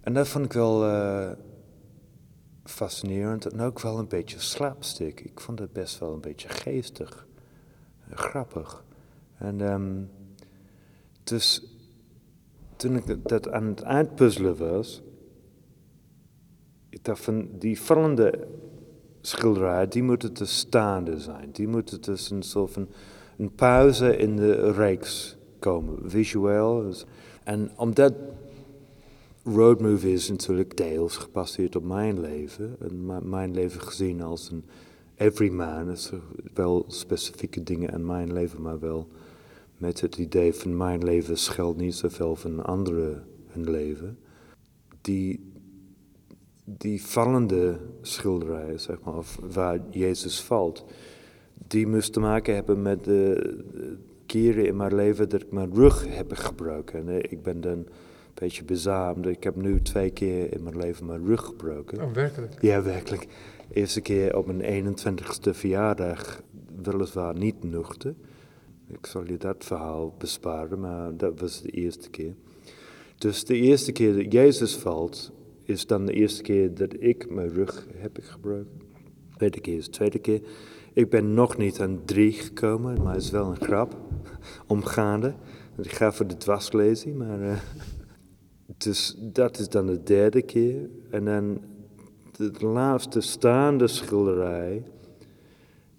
En 0.01 0.13
dat 0.13 0.27
vond 0.27 0.45
ik 0.45 0.53
wel 0.53 0.85
eh, 0.85 1.31
fascinerend 2.63 3.45
en 3.45 3.59
ook 3.61 3.79
wel 3.81 3.97
een 3.99 4.07
beetje 4.07 4.39
slapstick. 4.39 5.19
Ik 5.21 5.39
vond 5.39 5.59
het 5.59 5.73
best 5.73 5.99
wel 5.99 6.13
een 6.13 6.21
beetje 6.21 6.49
geestig, 6.49 7.27
eh, 8.09 8.17
grappig. 8.17 8.83
En 9.37 9.61
ehm, 9.61 10.01
dus 11.23 11.63
toen 12.75 12.95
ik 12.95 13.27
dat- 13.29 13.51
aan 13.51 13.65
het 13.65 13.83
uitpuzzelen 13.83 14.57
was, 14.57 15.01
van 17.03 17.47
die 17.59 17.81
vallende 17.81 18.47
schilderij, 19.21 19.87
die 19.87 20.03
moeten 20.03 20.33
te 20.33 20.45
staande 20.45 21.19
zijn. 21.19 21.49
Die 21.51 21.67
moeten 21.67 22.01
dus 22.01 22.29
een 22.29 22.43
soort 22.43 22.71
van 22.71 22.87
een 23.37 23.51
pauze 23.55 24.17
in 24.17 24.35
de 24.35 24.71
reeks 24.71 25.37
komen, 25.59 26.09
visueel. 26.09 26.93
En 27.43 27.71
omdat 27.75 28.13
roadmovie 29.43 30.13
is 30.13 30.29
natuurlijk 30.29 30.77
deels 30.77 31.17
gebaseerd 31.17 31.75
op 31.75 31.83
mijn 31.83 32.19
leven. 32.19 32.75
En 32.79 33.29
mijn 33.29 33.53
leven 33.53 33.81
gezien 33.81 34.21
als 34.21 34.51
een 34.51 34.63
everyman. 35.15 35.87
Er 35.87 35.97
wel 36.53 36.85
specifieke 36.87 37.63
dingen 37.63 37.93
aan 37.93 38.05
mijn 38.05 38.33
leven, 38.33 38.61
maar 38.61 38.79
wel 38.79 39.07
met 39.77 40.01
het 40.01 40.17
idee 40.17 40.53
van 40.53 40.77
mijn 40.77 41.03
leven 41.03 41.37
schuilt 41.37 41.77
niet 41.77 41.95
zoveel 41.95 42.35
van 42.35 42.65
anderen 42.65 43.23
hun 43.47 43.69
leven. 43.69 44.17
Die, 45.01 45.48
die 46.77 47.05
vallende 47.05 47.79
schilderijen, 48.01 48.79
zeg 48.79 48.97
maar, 49.03 49.17
of 49.17 49.39
waar 49.53 49.79
Jezus 49.89 50.41
valt, 50.41 50.85
die 51.67 51.87
moest 51.87 52.13
te 52.13 52.19
maken 52.19 52.55
hebben 52.55 52.81
met 52.81 53.03
de, 53.03 53.55
de 53.73 53.97
keren 54.25 54.65
in 54.65 54.75
mijn 54.75 54.95
leven 54.95 55.29
dat 55.29 55.41
ik 55.41 55.51
mijn 55.51 55.73
rug 55.73 56.05
heb 56.07 56.33
gebroken. 56.33 56.99
En 56.99 57.09
eh, 57.09 57.31
ik 57.31 57.43
ben 57.43 57.61
dan 57.61 57.71
een 57.71 57.87
beetje 58.33 58.63
bezaamd. 58.63 59.25
Ik 59.25 59.43
heb 59.43 59.55
nu 59.55 59.81
twee 59.81 60.09
keer 60.09 60.53
in 60.53 60.63
mijn 60.63 60.77
leven 60.77 61.05
mijn 61.05 61.25
rug 61.25 61.43
gebroken. 61.43 62.01
Oh, 62.01 62.13
werkelijk? 62.13 62.61
Ja, 62.61 62.83
werkelijk. 62.83 63.27
Eerste 63.73 64.01
keer 64.01 64.37
op 64.37 64.45
mijn 64.45 64.95
21ste 64.97 65.49
verjaardag, 65.51 66.41
weliswaar 66.81 67.37
niet 67.37 67.63
nuchter. 67.63 68.13
Ik 68.87 69.05
zal 69.05 69.27
je 69.27 69.37
dat 69.37 69.65
verhaal 69.65 70.15
besparen, 70.17 70.79
maar 70.79 71.17
dat 71.17 71.39
was 71.39 71.61
de 71.61 71.69
eerste 71.69 72.09
keer. 72.09 72.33
Dus 73.17 73.45
de 73.45 73.55
eerste 73.55 73.91
keer 73.91 74.15
dat 74.15 74.31
Jezus 74.31 74.75
valt, 74.75 75.31
is 75.69 75.85
dan 75.85 76.05
de 76.05 76.13
eerste 76.13 76.41
keer 76.41 76.73
dat 76.73 76.93
ik 76.99 77.29
mijn 77.29 77.49
rug 77.49 77.87
heb 77.95 78.17
gebroken. 78.21 78.81
Tweede 79.37 79.59
keer 79.59 79.77
is 79.77 79.85
de 79.85 79.91
tweede 79.91 80.19
keer. 80.19 80.41
Ik 80.93 81.09
ben 81.09 81.33
nog 81.33 81.57
niet 81.57 81.79
aan 81.79 82.01
drie 82.05 82.31
gekomen, 82.31 83.03
maar 83.03 83.13
het 83.13 83.23
is 83.23 83.31
wel 83.31 83.49
een 83.49 83.61
grap. 83.61 83.97
Omgaande. 84.67 85.33
Ik 85.77 85.91
ga 85.91 86.11
voor 86.11 86.27
de 86.27 86.37
dwarslezing, 86.37 87.17
maar... 87.17 87.41
eh, 87.41 87.59
dus 88.77 89.15
dat 89.19 89.59
is 89.59 89.69
dan 89.69 89.85
de 89.85 90.03
derde 90.03 90.41
keer. 90.41 90.89
En 91.09 91.25
dan 91.25 91.61
de 92.37 92.65
laatste 92.65 93.21
staande 93.21 93.87
schilderij 93.87 94.83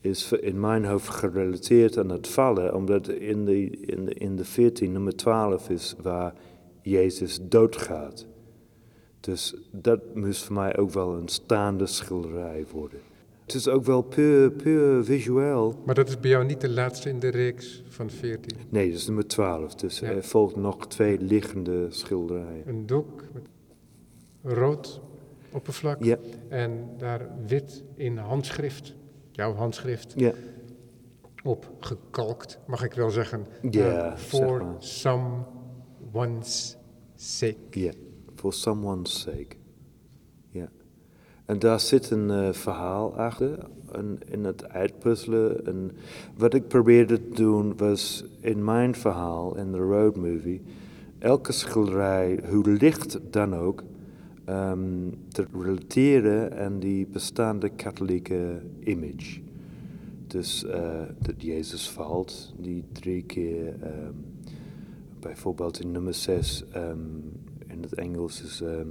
is 0.00 0.32
in 0.32 0.60
mijn 0.60 0.84
hoofd 0.84 1.08
gerelateerd 1.08 1.98
aan 1.98 2.10
het 2.10 2.28
vallen, 2.28 2.74
omdat 2.74 3.08
in 3.08 3.44
de, 3.44 3.70
in 3.70 4.04
de, 4.04 4.14
in 4.14 4.36
de 4.36 4.44
14, 4.44 4.92
nummer 4.92 5.16
12 5.16 5.70
is 5.70 5.94
waar 6.02 6.34
Jezus 6.82 7.38
doodgaat. 7.42 8.26
Dus 9.20 9.54
dat 9.70 10.14
moest 10.14 10.42
voor 10.44 10.54
mij 10.54 10.76
ook 10.78 10.90
wel 10.90 11.14
een 11.16 11.28
staande 11.28 11.86
schilderij 11.86 12.64
worden. 12.72 13.00
Het 13.42 13.54
is 13.54 13.68
ook 13.68 13.84
wel 13.84 14.02
puur, 14.02 14.50
puur 14.50 15.04
visueel. 15.04 15.74
Maar 15.84 15.94
dat 15.94 16.08
is 16.08 16.20
bij 16.20 16.30
jou 16.30 16.44
niet 16.44 16.60
de 16.60 16.68
laatste 16.70 17.08
in 17.08 17.18
de 17.18 17.28
reeks 17.28 17.82
van 17.88 18.10
14. 18.10 18.56
Nee, 18.68 18.88
dat 18.90 18.98
is 18.98 19.06
nummer 19.06 19.26
12. 19.26 19.74
Dus 19.74 19.98
Ja. 19.98 20.08
er 20.10 20.22
volgt 20.24 20.56
nog 20.56 20.86
twee 20.86 21.18
liggende 21.20 21.86
schilderijen. 21.90 22.68
Een 22.68 22.86
doek 22.86 23.24
met 23.32 23.42
rood 24.42 25.00
oppervlak 25.52 26.04
Ja, 26.04 26.16
en 26.48 26.88
daar 26.98 27.28
wit 27.46 27.84
in 27.94 28.16
handschrift, 28.16 28.94
jouw 29.32 29.54
handschrift, 29.54 30.12
ja. 30.16 30.32
op 31.42 31.70
gekalkt, 31.80 32.58
mag 32.66 32.84
ik 32.84 32.92
wel 32.92 33.10
zeggen. 33.10 33.46
Ja, 33.70 33.86
Eh, 33.86 34.10
zeg 34.10 34.18
For 34.20 34.64
maar. 34.64 34.74
someone's 34.78 36.76
sake. 37.16 37.56
Ja, 37.70 37.92
for 38.40 38.52
someone's 38.52 39.20
sake. 39.20 39.56
Ja. 40.50 40.68
En 41.44 41.58
daar 41.58 41.80
zit 41.80 42.10
een 42.10 42.30
eh, 42.30 42.52
verhaal 42.52 43.16
achter, 43.16 43.58
en 43.92 44.18
in 44.30 44.44
het 44.44 44.68
uitpuzzelen. 44.68 45.66
En 45.66 45.90
wat 46.36 46.54
ik 46.54 46.68
probeerde 46.68 47.28
te 47.28 47.34
doen 47.34 47.76
was 47.76 48.24
in 48.40 48.64
mijn 48.64 48.94
verhaal, 48.94 49.56
in 49.56 49.72
de 49.72 49.78
road 49.78 50.16
movie, 50.16 50.62
elke 51.18 51.52
schilderij, 51.52 52.40
hoe 52.50 52.70
licht 52.70 53.18
dan 53.30 53.54
ook, 53.54 53.82
ehm, 54.44 55.10
te 55.28 55.46
relateren 55.62 56.58
aan 56.58 56.78
die 56.78 57.06
bestaande 57.06 57.68
katholieke 57.68 58.62
image. 58.84 59.40
Dus 60.26 60.64
eh, 60.64 61.02
dat 61.18 61.42
Jezus 61.42 61.90
valt, 61.90 62.54
die 62.58 62.84
drie 62.92 63.22
keer, 63.22 63.74
ehm, 63.82 64.14
bijvoorbeeld 65.20 65.80
in 65.80 65.90
nummer 65.90 66.14
6, 66.14 66.64
in 67.82 67.98
Engels 67.98 68.42
is 68.42 68.60
ehm, 68.60 68.88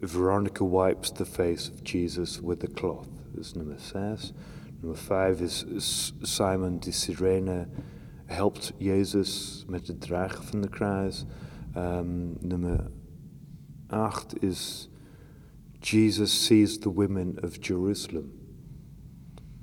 Veronica 0.00 0.64
wipes 0.64 1.12
the 1.12 1.24
face 1.24 1.70
of 1.70 1.82
Jesus 1.82 2.40
with 2.40 2.64
a 2.64 2.68
cloth. 2.68 3.08
Is 3.38 3.54
number 3.54 3.78
6. 3.78 4.32
Nummer 4.80 4.98
5 4.98 5.40
is 5.40 6.12
Simon 6.22 6.78
de 6.80 7.66
helpt 8.24 8.72
Jezus 8.78 9.64
met 9.68 9.86
het 9.86 10.00
dragen 10.00 10.44
van 10.44 10.60
de 10.60 10.68
kruis. 10.68 11.24
Ehm, 11.72 12.46
nummer 12.46 12.90
8 13.86 14.42
is 14.42 14.90
Jesus 15.78 16.44
sees 16.44 16.78
the 16.78 16.92
women 16.92 17.36
of 17.42 17.66
Jerusalem. 17.66 18.32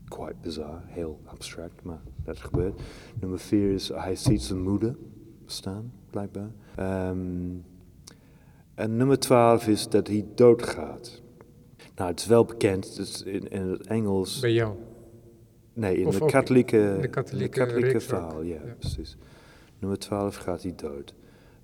Quite 0.07 0.35
bizarre, 0.41 0.81
heel 0.85 1.19
abstract, 1.25 1.83
maar 1.83 2.01
dat 2.23 2.39
gebeurt. 2.39 2.81
Nummer 3.19 3.39
4 3.39 3.71
is 3.71 3.89
hij 3.89 4.15
ziet 4.15 4.41
zijn 4.41 4.62
moeder 4.62 4.95
staan, 5.45 5.91
blijkbaar. 6.09 6.51
Ehm, 6.75 7.57
en 8.79 8.97
nummer 8.97 9.19
12 9.19 9.67
is 9.67 9.89
dat 9.89 10.07
hij 10.07 10.25
doodgaat. 10.35 11.21
Nou, 11.95 12.09
het 12.09 12.19
is 12.19 12.25
wel 12.25 12.45
bekend, 12.45 12.95
dus 12.95 13.23
in, 13.23 13.49
in 13.49 13.67
het 13.67 13.87
Engels. 13.87 14.39
Bij 14.39 14.53
jou. 14.53 14.75
Nee, 15.73 15.97
in 15.97 16.07
Of 16.07 16.19
de 16.19 16.25
katholieke, 16.25 16.77
in 16.95 17.01
de 17.01 17.07
katholieke 17.07 17.63
reeks 17.63 17.93
ook, 17.93 18.01
verhaal, 18.01 18.41
ja, 18.41 18.55
ja. 18.65 18.75
precies. 18.79 19.17
Nummer 19.79 19.99
12 19.99 20.35
gaat 20.35 20.63
hij 20.63 20.73
dood. 20.75 21.13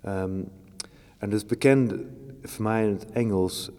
Ehm, 0.00 0.40
En 1.18 1.30
het 1.30 1.32
is 1.32 1.46
bekend 1.46 1.94
voor 2.42 2.64
mij 2.64 2.84
in 2.84 2.92
het 2.92 3.10
Engels, 3.10 3.70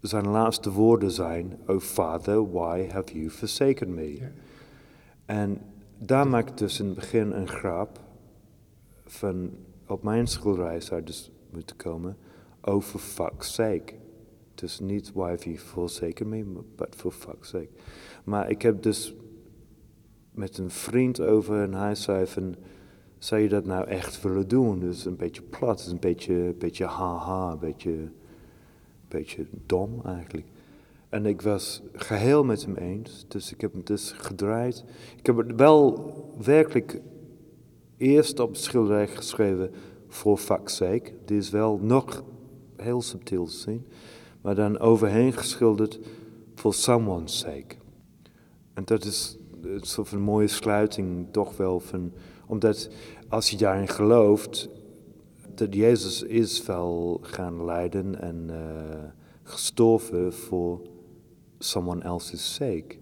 zijn 0.00 0.28
laatste 0.28 0.72
woorden 0.72 1.10
zijn, 1.10 1.58
Oh 1.66 1.80
Father, 1.80 2.50
why 2.50 2.88
have 2.88 3.12
you 3.18 3.30
forsaken 3.30 3.94
me? 3.94 4.16
Ja. 4.16 4.30
En 5.26 5.60
daar 5.98 6.28
maak 6.28 6.48
ik 6.48 6.56
dus 6.56 6.80
in 6.80 6.86
het 6.86 6.94
begin 6.94 7.32
een 7.32 7.48
grap 7.48 8.00
van, 9.04 9.50
op 9.86 10.02
mijn 10.02 10.26
schilderij 10.26 10.80
zou 10.80 11.02
dus 11.02 11.30
moeten 11.50 11.76
komen, 11.76 12.16
Oh 12.62 12.82
for 12.82 13.00
fuck's 13.00 13.54
sake. 13.54 13.94
Dus 14.54 14.80
niet 14.80 15.12
why 15.12 15.56
forsaken 15.56 16.28
me, 16.28 16.44
but 16.76 16.94
for 16.96 17.12
fuck's 17.12 17.48
sake. 17.48 17.68
Maar 18.24 18.50
ik 18.50 18.62
heb 18.62 18.82
dus 18.82 19.14
met 20.30 20.58
een 20.58 20.70
vriend 20.70 21.20
over 21.20 21.62
en 21.62 21.74
hij 21.74 21.94
zei 21.94 22.26
zou 23.18 23.40
je 23.40 23.48
dat 23.48 23.64
nou 23.64 23.86
echt 23.86 24.22
willen 24.22 24.48
doen? 24.48 24.78
Dus 24.78 25.04
een 25.04 25.16
beetje 25.16 25.42
plat, 25.42 25.86
een 25.86 25.98
beetje, 25.98 26.54
beetje 26.58 26.84
haha, 26.84 27.52
een 27.52 27.58
beetje, 27.58 28.10
beetje 29.08 29.46
dom 29.66 30.00
eigenlijk. 30.04 30.46
En 31.08 31.26
ik 31.26 31.42
was 31.42 31.82
geheel 31.92 32.44
met 32.44 32.64
hem 32.64 32.74
eens, 32.74 33.24
dus 33.28 33.52
ik 33.52 33.60
heb 33.60 33.72
hem 33.72 33.84
dus 33.84 34.12
gedraaid. 34.12 34.84
Ik 35.16 35.26
heb 35.26 35.36
het 35.36 35.54
wel 35.54 36.12
werkelijk 36.44 37.00
eerst 37.96 38.40
op 38.40 38.48
het 38.48 38.58
schilderij 38.58 39.06
geschreven 39.08 39.70
voor 40.08 40.38
fuck's 40.38 40.76
sake. 40.76 41.12
Die 41.24 41.38
is 41.38 41.50
wel 41.50 41.78
nog 41.82 42.24
heel 42.80 43.02
subtiel 43.02 43.44
te 43.44 43.56
zien. 43.56 43.86
Maar 44.40 44.54
dan 44.54 44.78
overheen 44.78 45.32
geschilderd 45.32 45.98
for 46.54 46.74
someone's 46.74 47.38
sake. 47.38 47.76
En 48.74 48.84
dat 48.84 49.04
is 49.04 49.38
een 49.62 49.82
soort 49.82 50.08
van 50.08 50.20
mooie 50.20 50.48
sluiting 50.48 51.26
toch 51.30 51.56
wel 51.56 51.80
van... 51.80 52.12
Omdat 52.46 52.90
als 53.28 53.50
je 53.50 53.56
daarin 53.56 53.88
gelooft, 53.88 54.68
dat 55.54 55.74
Jezus 55.74 56.22
is 56.22 56.66
wel 56.66 57.18
gaan 57.22 57.64
lijden 57.64 58.20
en 58.20 58.46
uh, 58.50 58.56
gestorven 59.42 60.32
voor 60.32 60.80
someone 61.58 62.02
else's 62.02 62.54
sake. 62.54 62.96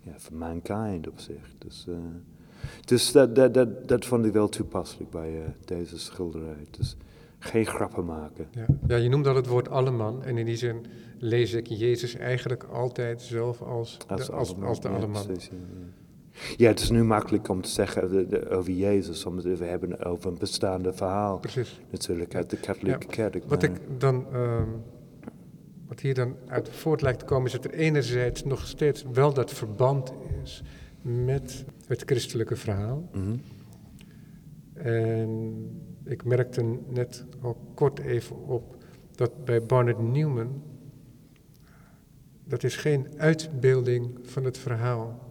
Ja, 0.00 0.12
for 0.16 0.36
mankind 0.36 1.08
op 1.08 1.18
zich. 1.20 1.54
Dus, 1.58 1.84
uh, 1.88 1.96
dus 2.84 3.12
dat, 3.12 3.34
dat, 3.34 3.54
dat, 3.54 3.88
dat 3.88 4.04
vond 4.04 4.24
ik 4.24 4.32
wel 4.32 4.48
toepasselijk 4.48 5.10
bij 5.10 5.32
uh, 5.32 5.48
deze 5.64 5.98
schilderij. 5.98 6.66
Dus 6.70 6.96
geen 7.38 7.66
grappen 7.66 8.04
maken. 8.04 8.46
Ja. 8.50 8.66
ja, 8.88 8.96
je 8.96 9.08
noemde 9.08 9.28
al 9.28 9.34
het 9.36 9.46
woord 9.46 9.68
alleman. 9.68 10.24
En 10.24 10.38
in 10.38 10.46
die 10.46 10.56
zin 10.56 10.86
lees 11.18 11.52
ik 11.52 11.66
Jezus 11.66 12.14
eigenlijk 12.16 12.62
altijd 12.64 13.22
zelf 13.22 13.62
als, 13.62 13.98
Als 14.08 14.26
de, 14.26 14.32
als, 14.32 14.48
alleman, 14.50 14.68
als 14.68 14.80
de 14.80 14.88
ja, 14.88 14.94
alleman. 14.94 15.26
precies, 15.26 15.50
ja, 16.56 16.68
het 16.68 16.80
is 16.80 16.90
nu 16.90 17.04
makkelijk 17.04 17.48
om 17.48 17.60
te 17.62 17.68
zeggen 17.68 18.10
de- 18.10 18.26
de- 18.26 18.48
over 18.48 18.72
Jezus, 18.72 19.24
omdat 19.26 19.44
we 19.58 19.64
hebben 19.64 20.04
over 20.04 20.30
een 20.30 20.38
bestaande 20.38 20.92
verhaal. 20.92 21.38
Precies. 21.38 21.80
Natuurlijk 21.90 22.34
uit 22.34 22.50
de 22.50 22.56
katholieke 22.56 23.06
kerk. 23.06 23.44
Wat 23.46 23.62
ik 23.62 23.80
dan, 23.98 24.26
ehm, 24.32 24.68
wat 25.88 26.00
hier 26.00 26.14
dan 26.14 26.34
uit 26.46 26.68
voort 26.68 27.00
lijkt 27.02 27.18
te 27.18 27.24
komen, 27.24 27.46
is 27.46 27.52
dat 27.52 27.64
er 27.64 27.74
enerzijds 27.74 28.44
nog 28.44 28.66
steeds 28.66 29.04
wel 29.12 29.32
dat 29.32 29.52
verband 29.52 30.12
is 30.42 30.62
met 31.02 31.64
het 31.86 32.02
christelijke 32.06 32.56
verhaal. 32.56 33.08
Mhm. 33.12 33.36
En 34.74 35.54
ik 36.08 36.24
merkte 36.24 36.78
net 36.88 37.24
al 37.40 37.56
kort 37.74 37.98
even 37.98 38.36
op 38.36 38.76
dat 39.14 39.44
bij 39.44 39.62
Barnett 39.62 39.98
Newman, 39.98 40.62
dat 42.44 42.62
is 42.64 42.76
geen 42.76 43.06
uitbeelding 43.16 44.18
van 44.22 44.44
het 44.44 44.58
verhaal. 44.58 45.26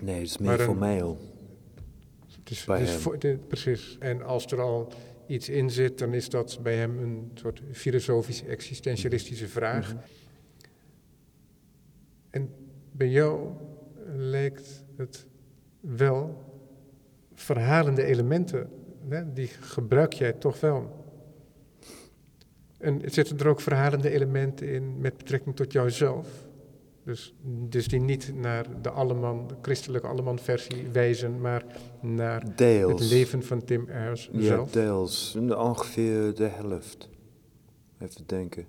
Nee, 0.00 0.14
het 0.14 0.24
is 0.24 0.38
meer 0.38 0.58
formeel. 0.58 1.18
Het 2.38 2.50
is, 2.50 2.66
het 2.66 2.90
voor- 2.90 3.18
de- 3.18 3.38
precies. 3.48 3.96
En 3.98 4.22
als 4.22 4.46
er 4.46 4.60
al 4.60 4.92
iets 5.26 5.48
in 5.48 5.70
zit, 5.70 5.98
dan 5.98 6.14
is 6.14 6.28
dat 6.28 6.58
bij 6.62 6.76
hem 6.76 6.98
een 6.98 7.30
soort 7.34 7.62
filosofische, 7.72 8.44
existentialistische 8.46 9.48
vraag. 9.48 9.94
Mhm. 9.94 10.02
En 12.30 12.50
bij 12.92 13.08
jou 13.08 13.48
lijkt 14.16 14.84
het 14.96 15.26
wel 15.80 16.44
verhalende 17.34 18.04
elementen, 18.04 18.70
hè, 19.10 19.32
die 19.32 19.46
gebruik 19.46 20.12
jij 20.12 20.32
toch 20.32 20.60
wel. 20.60 21.06
En 22.78 23.00
zitten 23.04 23.38
er 23.38 23.48
ook 23.48 23.60
verhalende 23.60 24.10
elementen 24.10 24.68
in 24.68 25.00
met 25.00 25.16
betrekking 25.16 25.56
tot 25.56 25.72
jouzelf? 25.72 26.46
Dus, 27.04 27.34
dus 27.68 27.88
die 27.88 28.00
niet 28.00 28.32
naar 28.34 28.82
de 28.82 28.90
alleman, 28.90 29.46
de 29.46 29.54
christelijke 29.62 30.06
alleman-versie 30.06 30.88
wijzen, 30.92 31.40
maar 31.40 31.64
naar 32.00 32.42
het 32.56 33.10
leven 33.10 33.42
van 33.42 33.64
Tim 33.64 33.88
Ayers 33.90 34.28
Ja, 34.32 34.42
zelf. 34.42 34.70
deels. 34.70 35.36
Ongeveer 35.56 36.34
de 36.34 36.46
helft. 36.46 37.08
Even 37.98 38.22
denken. 38.26 38.66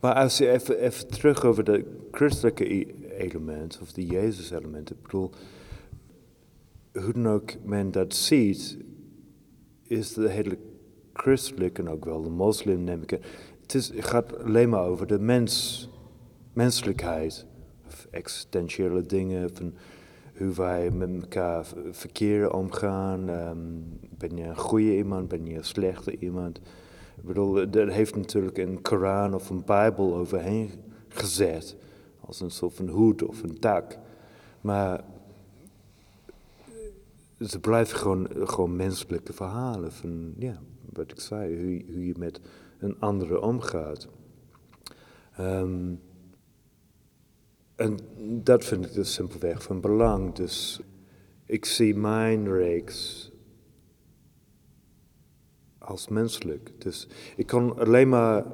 Maar 0.00 0.14
als 0.14 0.38
je 0.38 0.50
even, 0.50 0.78
even 0.78 1.08
terug 1.08 1.44
over 1.44 1.64
de 1.64 1.84
christelijke 2.10 2.74
e- 2.74 2.86
element, 3.18 3.78
of 3.82 3.92
de 3.92 4.06
Jezus-element. 4.06 4.90
Ik 4.90 5.02
bedoel, 5.02 5.30
hoe 6.92 7.12
dan 7.12 7.28
ook 7.28 7.50
men 7.64 7.90
dat 7.90 8.14
ziet, 8.14 8.78
is 9.90 10.12
de 10.12 10.28
hele 10.28 10.58
christelijk 11.12 11.78
en 11.78 11.88
ook 11.88 12.04
wel 12.04 12.22
de 12.22 12.30
moslim, 12.30 12.84
neem 12.84 13.02
ik. 13.02 13.10
Het, 13.60 13.74
is, 13.74 13.94
het 13.94 14.04
gaat 14.04 14.42
alleen 14.44 14.68
maar 14.68 14.84
over 14.84 15.06
de 15.06 15.18
mens, 15.18 15.88
menselijkheid. 16.52 17.46
Of 17.86 18.06
existentiële 18.10 19.02
dingen, 19.02 19.50
van 19.56 19.74
hoe 20.36 20.54
wij 20.54 20.90
met 20.90 21.22
elkaar 21.22 21.64
v- 21.64 21.72
verkeer 21.90 22.52
omgaan. 22.52 23.28
Ehm, 23.28 23.58
ben 24.18 24.36
je 24.36 24.44
een 24.44 24.56
goede 24.58 24.96
iemand, 24.96 25.28
ben 25.28 25.46
je 25.46 25.56
een 25.56 25.64
slechte 25.64 26.18
iemand? 26.18 26.58
Ik 27.16 27.24
bedoel, 27.24 27.70
daar 27.70 27.88
heeft 27.88 28.16
natuurlijk 28.16 28.58
een 28.58 28.82
Koran 28.82 29.34
of 29.34 29.50
een 29.50 29.62
Bijbel 29.64 30.14
overheen 30.14 30.70
gezet. 31.08 31.76
Als 32.20 32.40
een 32.40 32.50
soort 32.50 32.74
van 32.74 32.88
hoed 32.88 33.22
of 33.22 33.42
een 33.42 33.58
tak. 33.58 33.98
Maar 34.60 35.04
ze 37.40 37.60
blijven 37.60 37.98
gewoon, 37.98 38.28
gewoon 38.32 38.76
menselijke 38.76 39.32
verhalen. 39.32 39.92
Van, 39.92 40.34
ja, 40.38 40.60
wat 40.92 41.10
ik 41.10 41.20
zei, 41.20 41.62
hoe, 41.62 41.94
hoe 41.94 42.06
je 42.06 42.14
met 42.18 42.40
een 42.78 43.00
andere 43.00 43.40
omgaat. 43.40 44.08
Ehm, 45.36 45.94
en 47.74 47.98
dat 48.42 48.64
vind 48.64 48.86
ik 48.86 48.92
dus 48.92 49.12
simpelweg 49.12 49.62
van 49.62 49.80
belang. 49.80 50.34
Dus 50.34 50.80
ik 51.44 51.64
zie 51.64 51.94
mijn 51.94 52.52
reeks 52.52 53.30
als 55.78 56.08
menselijk. 56.08 56.72
Dus 56.78 57.08
ik 57.36 57.46
kan 57.46 57.78
alleen 57.78 58.08
maar 58.08 58.44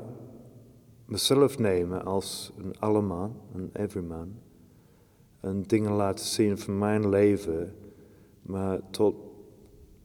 mezelf 1.04 1.58
nemen 1.58 2.04
als 2.04 2.52
een 2.58 2.78
alleman, 2.78 3.40
een 3.54 3.70
everyman. 3.72 4.34
En 5.40 5.62
dingen 5.62 5.92
laten 5.92 6.24
zien 6.24 6.58
van 6.58 6.78
mijn 6.78 7.08
leven, 7.08 7.74
maar 8.46 8.80
tot 8.90 9.14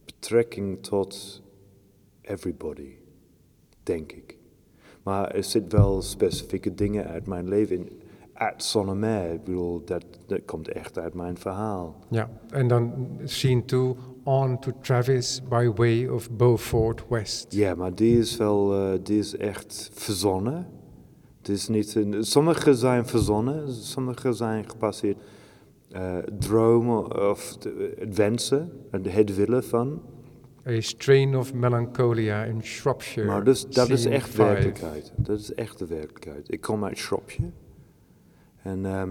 betrekking 0.06 0.84
tot 0.84 1.42
everybody, 2.22 2.96
denk 3.84 4.12
ik. 4.12 4.38
Maar 5.04 5.32
er 5.32 5.44
zitten 5.44 5.80
wel 5.80 6.02
specifieke 6.02 6.74
dingen 6.74 7.08
uit 7.08 7.28
mijn 7.28 7.48
leven 7.48 7.76
in. 7.76 8.02
Uit 8.34 8.64
Zonnemer, 8.64 9.34
ik 9.34 9.44
bedoel, 9.44 9.86
dat, 9.86 10.06
dat 10.26 10.46
komt 10.46 10.68
echt 10.68 10.98
uit 10.98 11.14
mijn 11.14 11.38
verhaal. 11.38 11.96
Ja, 12.10 12.30
en 12.50 12.68
dan 12.68 13.08
scene 13.24 13.66
2, 13.66 13.96
on 14.24 14.60
to 14.60 14.72
Travis 14.82 15.42
by 15.50 15.72
way 15.76 16.08
of 16.08 16.32
Beaufort 16.32 17.04
West. 17.10 17.54
Ja, 17.54 17.76
maar 17.76 17.96
die 17.96 18.20
is 18.20 18.38
wel, 18.38 18.74
eh, 18.74 19.00
die 19.04 19.20
is 19.20 19.38
echt 19.38 19.90
verzonnen. 19.94 20.68
Het 21.38 21.50
is 21.50 21.68
niet 21.68 21.96
een, 21.96 22.24
sommige 22.24 22.76
zijn 22.76 23.06
verzonnen, 23.06 23.74
sommige 23.74 24.34
zijn 24.34 24.70
gebaseerd 24.70 25.18
eh 25.92 26.18
dromen 26.40 27.30
of 27.30 27.58
de- 27.58 27.94
het 28.00 28.16
wensen, 28.16 28.72
het 28.92 29.36
willen 29.36 29.64
van. 29.64 30.02
A 30.68 30.82
strain 30.82 31.36
of 31.36 31.54
melancholia 31.54 32.44
in 32.44 32.64
Shropshire. 32.64 33.28
Maar 33.28 33.44
dus, 33.44 33.68
dat 33.68 33.90
is 33.90 34.06
echt 34.06 34.30
five. 34.30 34.44
werkelijkheid. 34.44 35.14
Dat 35.18 35.40
is 35.40 35.54
echt 35.54 35.80
de 35.80 35.86
werkelijkheid. 35.86 36.52
Ik 36.52 36.62
kom 36.62 36.86
uit 36.86 36.98
Shropshire. 36.98 37.50
En 38.64 38.86
ehm 38.86 39.10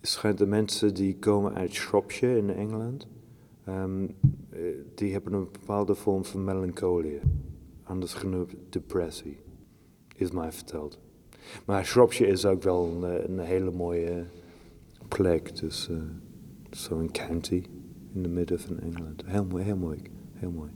het 0.00 0.10
schijnt 0.10 0.38
de 0.38 0.46
mensen 0.46 0.94
die 0.94 1.16
komen 1.18 1.54
uit 1.54 1.72
Shropshire 1.72 2.36
in 2.36 2.50
Engeland, 2.50 3.06
ehm, 3.64 4.04
eh, 4.50 4.60
die 4.94 5.12
hebben 5.12 5.32
een 5.32 5.48
bepaalde 5.52 5.94
vorm 5.94 6.24
van 6.24 6.44
melancholie. 6.44 7.20
Anders 7.82 8.14
genoemd 8.14 8.54
depressie, 8.68 9.38
is 10.16 10.30
mij 10.30 10.52
verteld. 10.52 10.98
Maar 11.66 11.84
Shropshire 11.84 12.30
is 12.32 12.46
ook 12.46 12.62
wel 12.62 12.84
een, 12.84 13.30
een 13.30 13.38
hele 13.38 13.70
mooie 13.70 14.24
plek. 15.16 15.56
Dus 15.56 15.90
zo'n 16.70 17.10
county 17.10 17.62
in 18.14 18.22
de 18.22 18.28
midden 18.28 18.60
van 18.60 18.80
Engeland. 18.80 19.22
Heel 19.26 19.44
mooi, 19.44 19.64
heel 19.64 19.76
mooi. 19.76 19.98
Heel 20.32 20.50
mooi. 20.50 20.70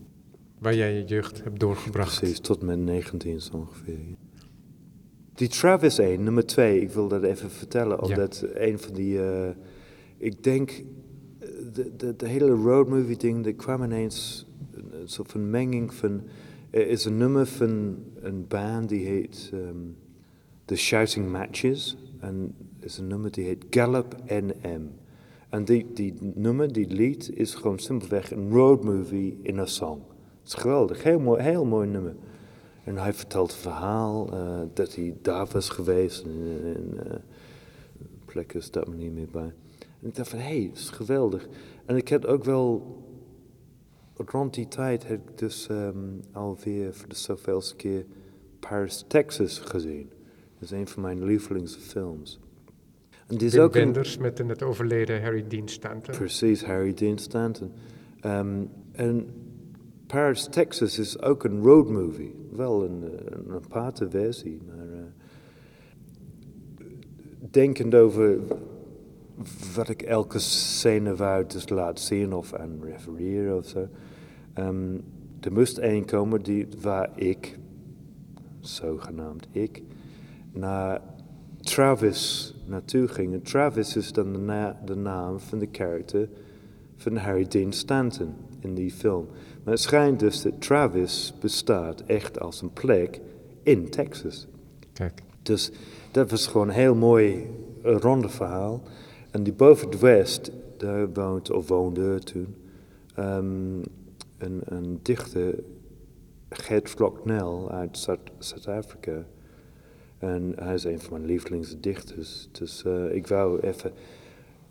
Waar 0.58 0.74
jij 0.74 0.94
je 0.94 1.04
jeugd 1.04 1.44
hebt 1.44 1.60
doorgebracht. 1.60 2.18
Precies, 2.18 2.40
tot 2.40 2.62
mijn 2.62 2.84
19 2.84 3.40
zo 3.40 3.56
ongeveer. 3.56 3.98
ja. 3.98 4.16
Die 5.34 5.48
Travis 5.48 5.98
1, 5.98 6.22
nummer 6.22 6.46
2, 6.46 6.80
ik 6.80 6.90
wil 6.90 7.08
dat 7.08 7.22
even 7.22 7.50
vertellen, 7.50 8.02
omdat 8.02 8.46
een 8.54 8.78
van 8.78 8.94
die, 8.94 9.22
eh, 9.22 9.50
ik 10.16 10.42
denk, 10.42 10.70
eh, 11.38 11.48
de, 11.72 11.96
de, 11.96 12.16
de 12.16 12.28
hele 12.28 12.50
road 12.50 12.88
movie 12.88 13.16
ding, 13.16 13.46
er 13.46 13.54
kwam 13.54 13.82
ineens 13.82 14.46
een, 14.72 15.08
soort 15.08 15.30
van 15.30 15.50
menging 15.50 15.94
van. 15.94 16.22
Er 16.70 16.88
is 16.88 17.04
een 17.04 17.16
nummer 17.16 17.46
van 17.46 17.96
een 18.20 18.46
band 18.46 18.88
die 18.88 19.06
heet 19.06 19.50
um, 19.54 19.96
The 20.64 20.76
Shouting 20.76 21.30
Matches. 21.30 21.96
En 22.20 22.54
is 22.86 22.98
een 22.98 23.06
nummer 23.06 23.30
die 23.30 23.44
heet 23.44 23.64
Gallop 23.70 24.16
NM. 24.26 24.90
En 25.48 25.64
die, 25.64 25.92
die 25.92 26.14
nummer, 26.20 26.72
die 26.72 26.86
lied, 26.86 27.30
is 27.34 27.54
gewoon 27.54 27.78
simpelweg 27.78 28.30
een 28.30 28.50
road 28.50 28.84
movie 28.84 29.38
in 29.42 29.58
een 29.58 29.68
song. 29.68 30.00
Het 30.38 30.46
is 30.46 30.54
geweldig, 30.54 31.02
heel 31.02 31.18
mooi, 31.18 31.42
heel 31.42 31.64
mooi 31.64 31.88
nummer. 31.88 32.16
En 32.84 32.96
hij 32.96 33.12
vertelt 33.12 33.50
het 33.50 33.60
verhaal 33.60 34.34
uh, 34.34 34.60
dat 34.74 34.94
hij 34.94 35.16
daar 35.22 35.46
was 35.46 35.68
geweest. 35.68 36.24
In, 36.24 36.46
in 36.76 37.00
uh, 37.06 37.14
plekken 38.24 38.62
staat 38.62 38.88
me 38.88 38.94
niet 38.94 39.12
meer 39.12 39.30
bij. 39.30 39.52
En 39.78 40.08
ik 40.08 40.14
dacht 40.14 40.28
van, 40.28 40.38
hé, 40.38 40.44
hey, 40.58 40.68
dat 40.68 40.78
is 40.78 40.90
geweldig. 40.90 41.48
En 41.84 41.96
ik 41.96 42.08
heb 42.08 42.24
ook 42.24 42.44
wel, 42.44 42.96
rond 44.16 44.54
die 44.54 44.68
tijd 44.68 45.06
heb 45.06 45.30
ik 45.30 45.38
dus 45.38 45.68
um, 45.70 46.20
alweer 46.32 46.94
voor 46.94 47.08
de 47.08 47.14
zoveelste 47.14 47.76
keer 47.76 48.06
Paris, 48.60 49.04
Texas 49.08 49.58
gezien. 49.58 50.10
Dat 50.58 50.62
is 50.62 50.70
een 50.70 50.88
van 50.88 51.02
mijn 51.02 51.24
lievelingsfilms. 51.24 52.40
En 53.26 53.38
is 53.38 53.58
ook 53.58 53.72
Wenders 53.72 54.18
met 54.18 54.36
de 54.36 54.44
net 54.44 54.62
overleden 54.62 55.22
Harry 55.22 55.44
Dean 55.48 55.68
Stanton. 55.68 56.14
Precies, 56.14 56.64
Harry 56.64 56.94
Dean 56.94 57.18
Stanton. 57.18 57.72
Um, 58.24 58.68
en 58.92 59.26
Paris, 60.06 60.48
Texas 60.50 60.98
is 60.98 61.22
ook 61.22 61.44
een 61.44 61.62
road 61.62 61.88
movie. 61.90 62.34
Wel 62.52 62.84
een, 62.84 63.02
een 63.26 63.52
aparte 63.54 64.10
versie, 64.10 64.60
maar 64.66 64.86
uh, 64.86 65.02
denkend 67.50 67.94
over 67.94 68.38
wat 69.74 69.88
ik 69.88 70.02
elke 70.02 70.38
scène 70.38 71.16
wou 71.16 71.46
dus 71.46 71.68
laten 71.68 72.04
zien 72.04 72.32
of 72.32 72.54
aan 72.54 72.78
refereren 72.82 73.56
of 73.56 73.66
zo. 73.66 73.88
Um, 74.54 75.04
er 75.40 75.52
moest 75.52 75.78
één 75.78 76.04
komen 76.04 76.42
die, 76.42 76.66
waar 76.80 77.10
ik, 77.14 77.58
zogenaamd 78.60 79.46
ik, 79.50 79.82
naar 80.52 81.00
Travis 81.60 82.54
naartoe 82.68 83.08
ging. 83.08 83.32
En 83.32 83.42
Travis 83.42 83.96
is 83.96 84.12
dan 84.12 84.32
de, 84.32 84.38
na 84.38 84.80
de 84.84 84.96
naam 84.96 85.40
van 85.40 85.58
de 85.58 85.66
karakter 85.66 86.28
van 86.96 87.16
Harry 87.16 87.46
Dean 87.48 87.72
Stanton 87.72 88.34
in 88.60 88.74
die 88.74 88.90
film. 88.90 89.26
Maar 89.64 89.74
het 89.74 89.82
schijnt 89.82 90.20
dus 90.20 90.42
dat 90.42 90.60
Travis 90.60 91.34
bestaat 91.40 92.00
echt 92.00 92.40
als 92.40 92.62
een 92.62 92.72
plek 92.72 93.20
in 93.62 93.90
Texas. 93.90 94.46
Kijk. 94.92 95.22
Dus 95.42 95.70
dat 96.10 96.30
was 96.30 96.46
gewoon 96.46 96.68
een 96.68 96.74
heel 96.74 96.94
mooi 96.94 97.50
ronde 97.82 98.28
verhaal. 98.28 98.82
En 99.30 99.42
die 99.42 99.52
boven 99.52 99.88
het 99.88 100.00
west, 100.00 100.50
daar 100.76 101.12
woont, 101.12 101.50
of 101.50 101.68
woonde 101.68 102.18
toen, 102.18 102.54
um, 103.18 103.80
een, 104.38 104.60
een 104.64 104.98
dichter, 105.02 105.54
Gert 106.48 106.88
Flocknell 106.88 107.66
uit 107.68 108.08
Zuid-Afrika. 108.38 109.24
En 110.18 110.52
hij 110.58 110.74
is 110.74 110.84
een 110.84 111.00
van 111.00 111.12
mijn 111.12 111.24
lievelingsdichters. 111.24 112.48
Dus 112.52 112.82
uh, 112.86 113.14
ik 113.14 113.26
wou 113.26 113.60
even 113.60 113.92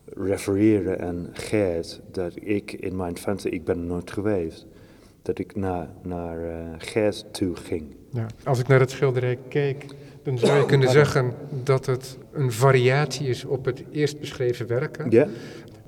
refereren 0.05 0.99
aan 1.01 1.29
Gert, 1.34 2.01
dat 2.12 2.34
ik 2.36 2.71
in 2.71 2.95
mijn 2.95 3.17
fantasy, 3.17 3.47
ik 3.47 3.63
ben 3.63 3.77
er 3.77 3.86
nooit 3.86 4.12
geweest, 4.12 4.65
dat 5.21 5.39
ik 5.39 5.55
naar, 5.55 5.89
naar 6.03 6.39
uh, 6.39 6.73
Gert 6.77 7.25
toe 7.34 7.55
ging. 7.55 7.95
Ja, 8.10 8.25
als 8.43 8.60
ik 8.60 8.67
naar 8.67 8.79
het 8.79 8.91
schilderij 8.91 9.38
keek, 9.47 9.86
dan 10.23 10.38
zou 10.38 10.60
je 10.60 10.65
kunnen 10.65 10.89
zeggen 10.89 11.34
dat 11.63 11.86
het 11.86 12.17
een 12.31 12.51
variatie 12.51 13.27
is 13.27 13.45
op 13.45 13.65
het 13.65 13.84
eerst 13.91 14.19
beschreven 14.19 14.67
werk. 14.67 15.05
Ja. 15.10 15.27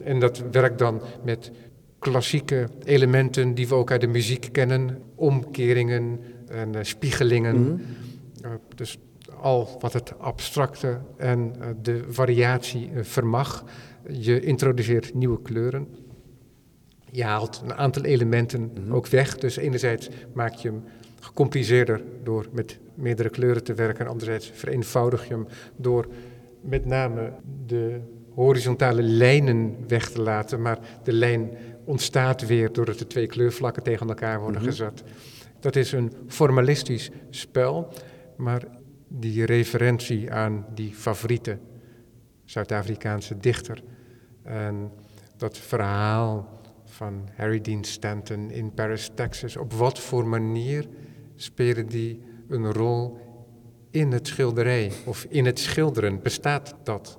En 0.04 0.20
dat 0.20 0.44
werkt 0.52 0.80
dan 0.80 1.02
met 1.24 1.52
klassieke 2.00 2.68
elementen 2.84 3.54
die 3.54 3.68
we 3.68 3.76
ook 3.76 3.92
uit 3.92 4.02
de 4.02 4.08
muziek 4.08 4.50
kennen, 4.52 5.02
omkeringen 5.16 6.20
en 6.48 6.74
uh, 6.74 6.80
spiegelingen. 6.82 7.58
Mm 7.58 7.66
-hmm. 7.66 7.82
uh, 8.46 8.52
dus 8.76 8.98
al 9.42 9.78
wat 9.80 9.94
het 9.94 10.20
abstracte 10.20 11.00
en 11.18 11.54
uh, 11.60 11.66
de 11.82 12.04
variatie 12.10 12.90
vermag. 13.02 13.64
Je 14.12 14.40
introduceert 14.40 15.14
nieuwe 15.14 15.42
kleuren. 15.42 15.88
Je 17.12 17.24
haalt 17.24 17.62
een 17.64 17.74
aantal 17.74 18.04
elementen 18.04 18.62
mm 18.62 18.84
-hmm. 18.84 18.94
ook 18.94 19.08
weg. 19.08 19.38
Dus 19.38 19.58
enerzijds 19.58 20.10
maak 20.34 20.54
je 20.54 20.68
hem 20.68 20.84
gecompliceerder 21.20 22.02
door 22.24 22.46
met 22.52 22.80
meerdere 22.94 23.30
kleuren 23.30 23.64
te 23.64 23.74
werken. 23.74 24.06
En 24.06 24.12
anderzijds 24.12 24.52
vereenvoudig 24.54 25.28
je 25.28 25.34
hem 25.34 25.48
door 25.76 26.08
met 26.62 26.86
name 26.86 27.34
de 27.66 28.00
horizontale 28.34 29.02
lijnen 29.02 29.76
weg 29.88 30.10
te 30.10 30.22
laten. 30.22 30.62
Maar 30.62 30.80
de 31.04 31.14
lijn 31.14 31.50
ontstaat 31.86 32.48
weer 32.48 32.72
doordat 32.74 33.00
de 33.00 33.08
twee 33.08 33.28
kleurvlakken 33.28 33.84
tegen 33.84 34.08
elkaar 34.08 34.40
worden 34.40 34.62
mm 34.62 34.68
-hmm. 34.68 34.76
gezet. 34.76 35.04
Dat 35.60 35.76
is 35.76 35.92
een 35.92 36.14
formalistisch 36.28 37.10
spel, 37.30 37.94
maar 38.36 38.64
die 39.08 39.46
referentie 39.46 40.32
aan 40.32 40.66
die 40.74 40.94
favoriete 40.94 41.58
Zuid-Afrikaanse 42.46 43.38
dichter 43.38 43.84
en 44.44 44.92
dat 45.38 45.58
verhaal 45.58 46.62
van 46.84 47.30
Harry 47.36 47.62
Dean 47.62 47.84
Stanton 47.84 48.52
in 48.52 48.74
Paris, 48.74 49.10
Texas, 49.14 49.58
op 49.58 49.74
wat 49.74 50.00
voor 50.00 50.28
manier 50.28 50.88
spelen 51.36 51.88
die 51.88 52.22
een 52.48 52.74
rol 52.74 53.18
in 53.92 54.12
het 54.12 54.28
schilderij 54.28 54.92
of 55.06 55.26
in 55.30 55.46
het 55.46 55.60
schilderen? 55.60 56.22
Bestaat 56.22 56.76
dat? 56.84 57.18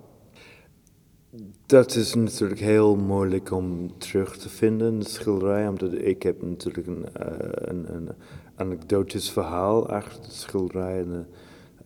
Dat 1.66 1.94
is 1.94 2.14
natuurlijk 2.14 2.60
heel 2.60 2.96
moeilijk 2.96 3.50
om 3.50 3.98
terug 3.98 4.36
te 4.36 4.48
vinden 4.48 4.92
in 4.92 4.98
de 4.98 5.08
schilderij, 5.08 5.68
omdat 5.68 5.92
ik 5.92 6.22
heb 6.22 6.42
natuurlijk 6.42 6.86
een, 6.86 7.94
een 7.94 8.08
anekdotisch 8.54 9.30
verhaal 9.30 9.88
achter 9.88 10.22
de 10.22 10.30
schilderij 10.30 11.04
de 11.04 11.24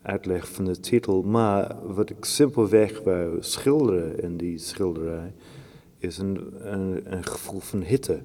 uitleg 0.03 0.47
van 0.47 0.65
de 0.65 0.79
titel. 0.79 1.21
Maar 1.21 1.75
wat 1.83 2.09
ik 2.09 2.25
simpelweg 2.25 3.01
wou 3.01 3.37
schilderen 3.39 4.19
in 4.19 4.37
die 4.37 4.57
schilderij, 4.57 5.33
is 5.97 6.17
een, 6.17 6.53
een, 6.71 7.25
gevoel 7.25 7.59
van 7.59 7.81
hitte. 7.81 8.21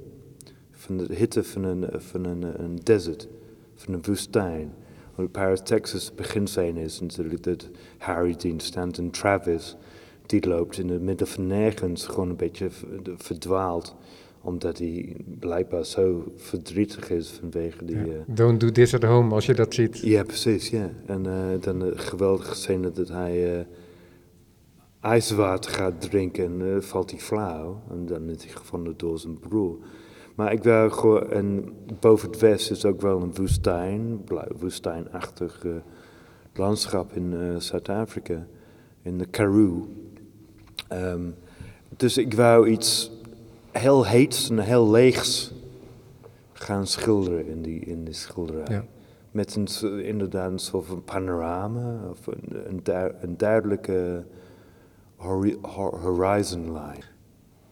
Van 0.70 0.96
de 0.96 1.14
hitte 1.14 1.44
van 1.44 1.64
een, 1.64 1.86
van 2.00 2.24
een, 2.24 2.62
een 2.62 2.76
desert, 2.82 3.28
van 3.74 3.94
een 3.94 4.02
woestijn. 4.04 4.74
Want 5.14 5.32
Paris, 5.32 5.60
Texas, 5.64 6.14
beginscène 6.14 6.80
is 6.80 7.00
natuurlijk 7.00 7.42
dat 7.42 7.68
Harry 7.98 8.36
Dean 8.36 8.60
Stanton 8.60 9.10
Travis, 9.10 9.76
die 10.26 10.48
loopt 10.48 10.78
in 10.78 10.88
het 10.88 11.02
midden 11.02 11.26
van 11.26 11.46
nergens, 11.46 12.06
gewoon 12.06 12.28
een 12.28 12.36
beetje 12.36 12.68
verdwaald 13.16 13.96
omdat 14.48 14.78
hij 14.78 15.16
blijkbaar 15.38 15.84
zo 15.84 16.32
verdrietig 16.36 17.10
is 17.10 17.30
vanwege 17.30 17.84
die... 17.84 17.96
Ja. 17.96 18.04
Uh, 18.04 18.12
don't 18.26 18.60
do 18.60 18.70
this 18.70 18.94
at 18.94 19.02
home, 19.02 19.34
als 19.34 19.46
je 19.46 19.54
dat 19.54 19.74
ziet. 19.74 19.98
Ja, 19.98 20.22
precies, 20.22 20.70
ja. 20.70 20.90
En 21.06 21.24
uh, 21.24 21.34
dan 21.60 21.78
de 21.78 21.98
geweldige 21.98 22.54
scène 22.54 22.92
dat 22.92 23.08
hij 23.08 23.66
ijswater 25.00 25.70
gaat 25.70 26.00
drinken 26.00 26.44
en 26.44 26.82
valt 26.82 27.10
hij 27.10 27.20
flauw. 27.20 27.82
En 27.90 28.06
dan 28.06 28.28
is 28.28 28.44
hij 28.44 28.52
gevonden 28.52 28.94
door 28.96 29.18
zijn 29.18 29.38
broer. 29.38 29.78
Maar 30.34 30.52
ik 30.52 30.62
wil 30.62 30.90
gewoon... 30.90 31.30
En 31.30 31.72
boven 32.00 32.30
het 32.30 32.40
west 32.40 32.70
is 32.70 32.84
ook 32.84 33.00
wel 33.00 33.22
een 33.22 33.34
woestijn, 33.34 34.20
woestijnachtig 34.58 35.66
landschap 36.54 37.12
in 37.12 37.54
Zuid-Afrika. 37.60 38.46
In 39.02 39.18
de 39.18 39.26
Karoo. 39.26 39.88
Um, 40.92 41.34
dus 41.96 42.18
ik 42.18 42.34
wou 42.34 42.68
iets 42.68 43.10
heel 43.78 44.06
heets 44.06 44.50
en 44.50 44.58
heel 44.58 44.90
leegs 44.90 45.52
gaan 46.52 46.86
schilderen 46.86 47.46
in 47.46 47.62
die, 47.62 47.80
in 47.80 48.04
die 48.04 48.14
schilderij. 48.14 48.74
Ja. 48.74 48.84
Met 49.30 49.54
een, 49.54 50.04
inderdaad 50.04 50.50
een 50.50 50.58
soort 50.58 50.86
van 50.86 51.04
panorama 51.04 52.08
of 52.10 52.26
een, 52.26 52.68
een, 52.68 52.80
du 52.82 53.12
een 53.20 53.36
duidelijke 53.36 54.24
hori 55.16 55.56
horizon 56.02 56.62
line. 56.62 57.02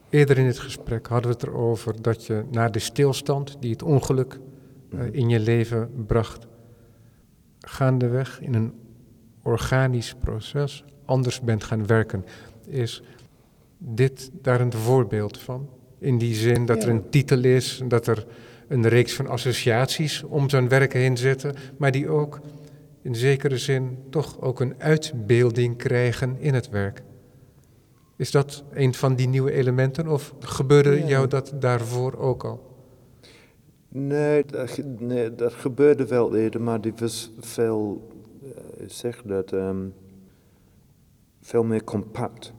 Eerder 0.09 0.37
in 0.37 0.45
het 0.45 0.59
gesprek 0.59 1.07
hadden 1.07 1.31
we 1.31 1.37
het 1.37 1.47
erover 1.47 2.01
dat 2.01 2.25
je 2.25 2.43
na 2.51 2.69
de 2.69 2.79
stilstand 2.79 3.57
die 3.59 3.71
het 3.71 3.83
ongeluk 3.83 4.39
uh, 4.89 5.01
in 5.11 5.29
je 5.29 5.39
leven 5.39 6.05
bracht, 6.05 6.47
gaandeweg 7.59 8.41
in 8.41 8.53
een 8.53 8.73
organisch 9.43 10.13
proces 10.13 10.85
anders 11.05 11.41
bent 11.41 11.63
gaan 11.63 11.85
werken. 11.85 12.25
Is 12.65 13.03
dit 13.77 14.29
daar 14.41 14.61
een 14.61 14.73
voorbeeld 14.73 15.37
van? 15.37 15.69
In 15.99 16.17
die 16.17 16.35
zin 16.35 16.65
dat 16.65 16.81
ja. 16.81 16.87
er 16.87 16.89
een 16.93 17.09
titel 17.09 17.43
is, 17.43 17.81
dat 17.87 18.07
er 18.07 18.25
een 18.67 18.87
reeks 18.87 19.13
van 19.13 19.27
associaties 19.27 20.23
om 20.23 20.49
zo'n 20.49 20.69
werk 20.69 20.93
heen 20.93 21.17
zitten, 21.17 21.55
maar 21.77 21.91
die 21.91 22.09
ook 22.09 22.39
in 23.01 23.15
zekere 23.15 23.57
zin 23.57 23.97
toch 24.09 24.41
ook 24.41 24.59
een 24.59 24.75
uitbeelding 24.77 25.77
krijgen 25.77 26.35
in 26.39 26.53
het 26.53 26.69
werk. 26.69 27.03
Is 28.15 28.31
dat 28.31 28.63
een 28.71 28.93
van 28.93 29.15
die 29.15 29.27
nieuwe 29.27 29.51
elementen 29.51 30.07
of 30.07 30.33
gebeurde 30.39 30.99
ja. 30.99 31.07
jou 31.07 31.27
dat 31.27 31.53
daarvoor 31.59 32.17
ook 32.17 32.43
al? 32.43 32.65
Nee 33.89 34.45
dat, 34.45 34.81
nee, 34.99 35.35
dat 35.35 35.53
gebeurde 35.53 36.07
wel 36.07 36.35
eerder, 36.35 36.61
maar 36.61 36.81
die 36.81 36.93
was 36.99 37.31
veel, 37.39 38.07
uh, 38.43 38.49
zeg 38.87 39.21
dat, 39.21 39.51
um, 39.51 39.93
veel 41.41 41.63
meer 41.63 41.83
compact 41.83 42.53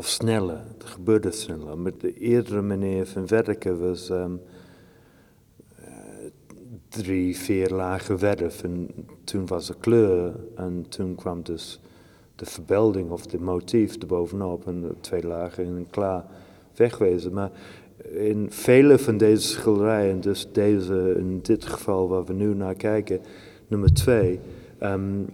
of 0.00 0.08
sneller. 0.08 0.62
Het 0.78 0.84
gebeurde 0.84 1.30
sneller. 1.30 1.78
Met 1.78 2.00
de 2.00 2.18
eerdere 2.18 2.62
manier 2.62 3.06
van 3.06 3.26
werken 3.26 3.88
was, 3.88 4.10
um, 4.10 4.40
drie, 6.88 7.36
vier 7.36 7.70
lagen 7.70 8.18
verf. 8.18 8.62
En 8.62 8.90
toen 9.24 9.46
was 9.46 9.68
er 9.68 9.74
kleur 9.80 10.34
en 10.54 10.84
toen 10.88 11.14
kwam 11.14 11.42
dus 11.42 11.80
de 12.36 12.46
verbeelding 12.46 13.10
of 13.10 13.26
de 13.26 13.40
motief 13.40 13.96
erbovenop. 13.96 14.66
En 14.66 14.80
de 14.80 14.94
twee 15.00 15.26
lagen 15.26 15.64
en 15.64 15.86
klaar 15.90 16.24
wegwezen. 16.76 17.32
Maar 17.32 17.50
in 18.12 18.46
vele 18.50 18.98
van 18.98 19.16
deze 19.16 19.48
schilderijen, 19.48 20.20
dus 20.20 20.48
deze 20.52 21.14
in 21.18 21.40
dit 21.42 21.64
geval 21.64 22.08
waar 22.08 22.24
we 22.24 22.32
nu 22.32 22.54
naar 22.54 22.74
kijken, 22.74 23.20
nummer 23.68 23.94
twee, 23.94 24.40
um, 24.82 25.26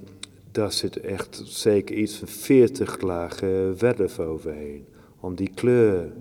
daar 0.57 0.72
zit 0.72 1.00
echt 1.00 1.42
zeker 1.44 1.96
iets 1.96 2.16
van 2.16 2.28
40 2.28 3.00
lagen 3.00 3.78
verf 3.78 4.18
overheen. 4.20 4.86
Om 5.20 5.34
die 5.34 5.50
kleur 5.54 6.12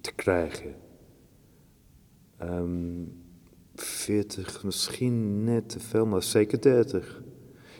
te 0.00 0.12
krijgen. 0.14 0.74
Um, 2.42 2.48
ehm, 2.48 3.04
40, 3.74 4.64
misschien 4.64 5.44
net 5.44 5.68
te 5.68 5.80
veel, 5.80 6.06
maar 6.06 6.22
zeker 6.22 6.60
30. 6.60 7.22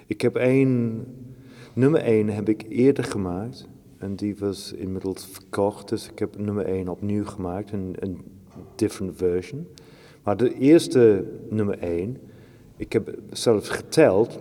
Ik 0.07 0.21
heb 0.21 0.37
één, 0.37 1.05
nummer 1.75 2.01
1 2.01 2.29
heb 2.29 2.49
ik 2.49 2.65
eerder 2.69 3.05
gemaakt. 3.05 3.69
En 3.99 4.17
die 4.17 4.37
was 4.37 4.73
inmiddels 4.73 5.27
verkocht, 5.27 5.89
dus 5.89 6.11
ik 6.11 6.19
heb 6.19 6.39
nummer 6.39 6.67
1 6.67 6.89
opnieuw 6.89 7.25
gemaakt, 7.25 7.73
een, 7.73 7.97
een 7.99 8.21
different 8.75 9.17
version. 9.17 9.67
Maar 10.23 10.37
de 10.37 10.55
eerste 10.55 11.25
nummer 11.51 11.79
1, 11.79 12.17
ik 12.77 12.93
heb 12.93 13.19
zelfs 13.31 13.69
geteld, 13.69 14.39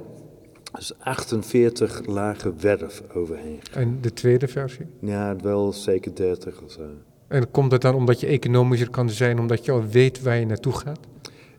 is 0.77 0.93
48 0.99 2.05
lagen 2.05 2.59
verf 2.59 3.03
overheen. 3.13 3.59
En 3.73 3.97
de 4.01 4.13
tweede 4.13 4.47
versie? 4.47 4.85
Ja, 4.99 5.35
wel 5.35 5.73
zeker 5.73 6.15
30 6.15 6.61
of 6.61 6.71
zo. 6.71 6.81
En 7.27 7.51
komt 7.51 7.71
dat 7.71 7.81
dan 7.81 7.95
omdat 7.95 8.19
je 8.19 8.27
economischer 8.27 8.89
kan 8.89 9.09
zijn, 9.09 9.39
omdat 9.39 9.65
je 9.65 9.71
al 9.71 9.87
weet 9.87 10.21
waar 10.21 10.37
je 10.37 10.45
naartoe 10.45 10.73
gaat? 10.73 10.99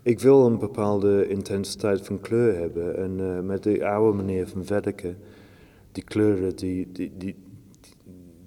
Ik 0.02 0.20
wil 0.20 0.46
een 0.46 0.58
bepaalde 0.58 1.28
intensiteit 1.28 2.06
van 2.06 2.20
kleur 2.20 2.58
hebben. 2.58 2.96
En 2.96 3.18
uh, 3.18 3.40
met 3.40 3.62
de 3.62 3.86
oude 3.86 4.16
manier 4.16 4.46
van 4.46 4.66
werken, 4.66 5.16
die 5.92 6.04
kleuren, 6.04 6.56
die, 6.56 6.88
die, 6.92 7.12
die, 7.18 7.34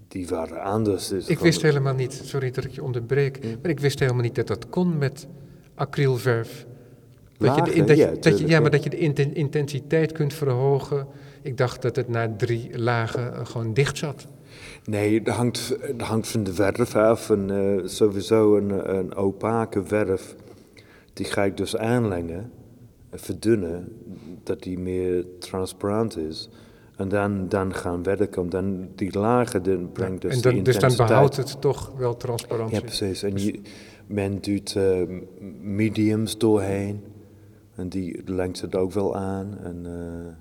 die 0.08 0.28
waren 0.28 0.62
anders. 0.62 1.12
ik 1.12 1.40
wist 1.40 1.62
helemaal 1.62 1.94
niet, 1.94 2.22
sorry 2.24 2.52
dat 2.52 2.64
ik 2.64 2.72
je 2.72 2.84
onderbreek, 2.84 3.40
maar 3.62 3.72
ik 3.72 3.80
wist 3.80 4.00
helemaal 4.00 4.22
niet 4.22 4.36
dat 4.36 4.48
dat 4.48 4.70
kon 4.70 4.98
met 4.98 5.28
acrylverf. 5.76 6.66
Dat 7.40 7.56
je 7.56 7.62
de 7.62 7.84
dat 7.84 7.98
je, 7.98 8.18
dat 8.20 8.40
je, 8.40 8.48
ja, 8.48 8.60
maar 8.60 8.72
dat 8.72 8.84
je 8.84 8.90
de 8.90 9.32
intensiteit 9.34 10.12
kunt 10.12 10.34
verhogen. 10.34 11.08
Ik 11.42 11.58
dacht 11.58 11.82
dat 11.82 11.96
het 11.96 12.08
na 12.08 12.34
drie 12.38 12.80
lagen 12.80 13.34
uh, 13.34 13.46
gewoon 13.46 13.74
dicht 13.74 13.98
zat. 13.98 14.28
Nee, 14.86 15.22
dat 15.22 15.36
hangt, 15.36 15.78
dat 15.98 16.08
hangt 16.08 16.28
van 16.28 16.44
de 16.44 16.54
verf 16.54 16.96
af. 16.96 17.30
En, 17.30 17.50
uh, 17.52 17.88
sowieso 17.88 18.58
een, 18.58 18.98
een 18.98 19.16
opake 19.16 19.86
verf, 19.86 20.36
die 21.14 21.26
ga 21.26 21.44
ik 21.44 21.58
dus 21.58 21.78
aanlengen, 21.78 22.52
verdunnen, 23.12 23.88
dat 24.44 24.64
die 24.64 24.80
meer 24.80 25.26
transparant 25.40 26.18
is. 26.18 26.50
En 26.98 27.10
dan, 27.10 27.50
dan 27.50 27.74
gaan 27.74 28.04
werken, 28.04 28.50
dan 28.50 28.88
die 28.96 29.20
lagen 29.20 29.64
dan 29.64 29.92
brengt 29.92 30.22
dus 30.22 30.36
en 30.36 30.42
dan, 30.42 30.64
Dus 30.64 30.80
dan 30.80 30.96
behoudt 30.96 31.36
het 31.38 31.62
toch 31.62 31.92
wel 31.98 32.18
transparantie. 32.18 32.76
Ja, 32.76 32.82
precies. 32.82 33.24
En 33.24 33.38
je, 33.38 33.60
men 34.08 34.42
doet 34.42 34.76
uh, 34.76 35.02
mediums 35.62 36.38
doorheen. 36.38 37.04
En 37.80 37.90
die 37.90 38.22
lengt 38.26 38.62
het 38.62 38.76
ook 38.76 38.92
wel 38.92 39.16
aan. 39.16 39.58
En 39.64 39.86
uh, 39.86 40.34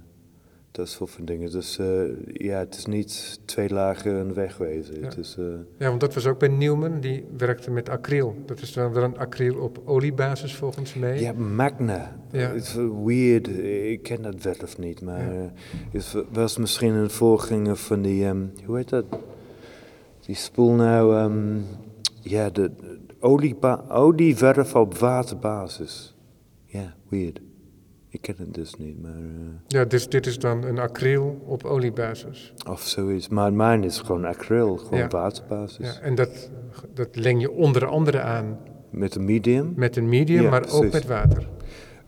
dat 0.71 0.89
soort 0.89 1.11
van 1.11 1.25
dingen. 1.25 1.51
Dus 1.51 1.79
uh, 1.79 1.87
ja, 2.33 2.59
het 2.59 2.75
is 2.77 2.87
niet 2.87 3.41
twee 3.45 3.69
lagen 3.71 4.15
een 4.15 4.35
wegwezen. 4.35 5.01
Ja. 5.01 5.05
Het 5.05 5.17
is, 5.17 5.37
uh, 5.39 5.47
ja, 5.79 5.89
want 5.89 6.01
dat 6.01 6.15
was 6.15 6.27
ook 6.27 6.39
bij 6.39 6.49
Newman. 6.49 7.01
Die 7.01 7.25
werkte 7.37 7.71
met 7.71 7.89
acryl. 7.89 8.37
Dat 8.47 8.61
is 8.61 8.73
dan 8.73 8.93
wel 8.93 9.03
een 9.03 9.19
acryl 9.19 9.57
op 9.57 9.81
oliebasis 9.85 10.55
volgens 10.55 10.95
mij. 10.95 11.21
Ja, 11.21 11.33
Magna. 11.33 12.17
Ja. 12.31 12.51
Is 12.51 12.75
weird. 13.05 13.49
Ik 13.89 14.03
ken 14.03 14.23
dat 14.23 14.35
verf 14.39 14.79
niet. 14.79 15.01
Maar 15.01 15.33
ja. 15.33 15.53
het 15.93 16.15
was 16.33 16.57
misschien 16.57 16.95
een 16.95 17.11
voorganger 17.11 17.77
van 17.77 18.03
die... 18.03 18.25
Um, 18.25 18.53
hoe 18.65 18.77
heet 18.77 18.89
dat? 18.89 19.05
Die 20.21 20.35
spoel 20.35 20.73
nou... 20.73 21.23
Um, 21.23 21.65
ja, 22.21 22.51
de, 22.51 22.71
de 23.07 23.15
olieverf 23.89 24.75
op 24.75 24.95
waterbasis. 24.95 26.17
Ja, 26.71 26.95
weird. 27.09 27.41
Ik 28.09 28.21
ken 28.21 28.35
het 28.39 28.55
dus 28.55 28.75
niet, 28.75 29.03
maar... 29.03 29.19
Uh... 29.19 29.29
Ja, 29.67 29.85
dus 29.85 30.09
dit 30.09 30.27
is 30.27 30.39
dan 30.39 30.65
een 30.65 30.79
acryl 30.79 31.43
op 31.47 31.65
oliebasis. 31.65 32.53
Of 32.69 32.81
zoiets. 32.81 33.29
Maar 33.29 33.53
mijn 33.53 33.85
is 33.85 33.99
gewoon 33.99 34.25
acryl, 34.25 34.77
gewoon 34.77 34.99
ja. 34.99 35.09
waterbasis. 35.09 35.87
Ja, 35.87 36.01
en 36.01 36.15
dat, 36.15 36.51
dat 36.95 37.17
leng 37.17 37.41
je 37.41 37.51
onder 37.51 37.87
andere 37.87 38.21
aan... 38.21 38.59
Met 38.91 39.15
een 39.15 39.25
medium? 39.25 39.73
Met 39.77 39.97
een 39.97 40.09
medium, 40.09 40.43
ja, 40.43 40.51
maar 40.51 40.61
precies. 40.61 40.79
ook 40.79 40.93
met 40.93 41.07
water. 41.07 41.49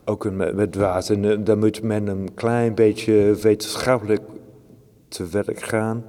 Ook 0.04 0.30
met, 0.30 0.54
met 0.54 0.74
water. 0.74 1.16
En 1.16 1.22
uh, 1.22 1.44
dan 1.44 1.58
moet 1.58 1.82
men 1.82 2.06
een 2.06 2.34
klein 2.34 2.74
beetje 2.74 3.38
wetenschappelijk 3.42 4.22
te 5.08 5.28
werk 5.28 5.62
gaan. 5.62 6.04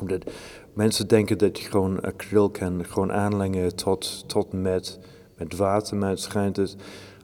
Omdat 0.00 0.30
mensen 0.74 1.08
denken 1.08 1.38
dat 1.38 1.58
je 1.58 1.70
gewoon 1.70 2.00
acryl 2.00 2.50
kan 2.50 2.84
gewoon 2.84 3.12
aanlengen 3.12 3.76
tot, 3.76 4.28
tot 4.28 4.52
met, 4.52 4.98
met 5.36 5.56
water. 5.56 5.96
Maar 5.96 6.10
het 6.10 6.20
schijnt 6.20 6.54
dus 6.54 6.76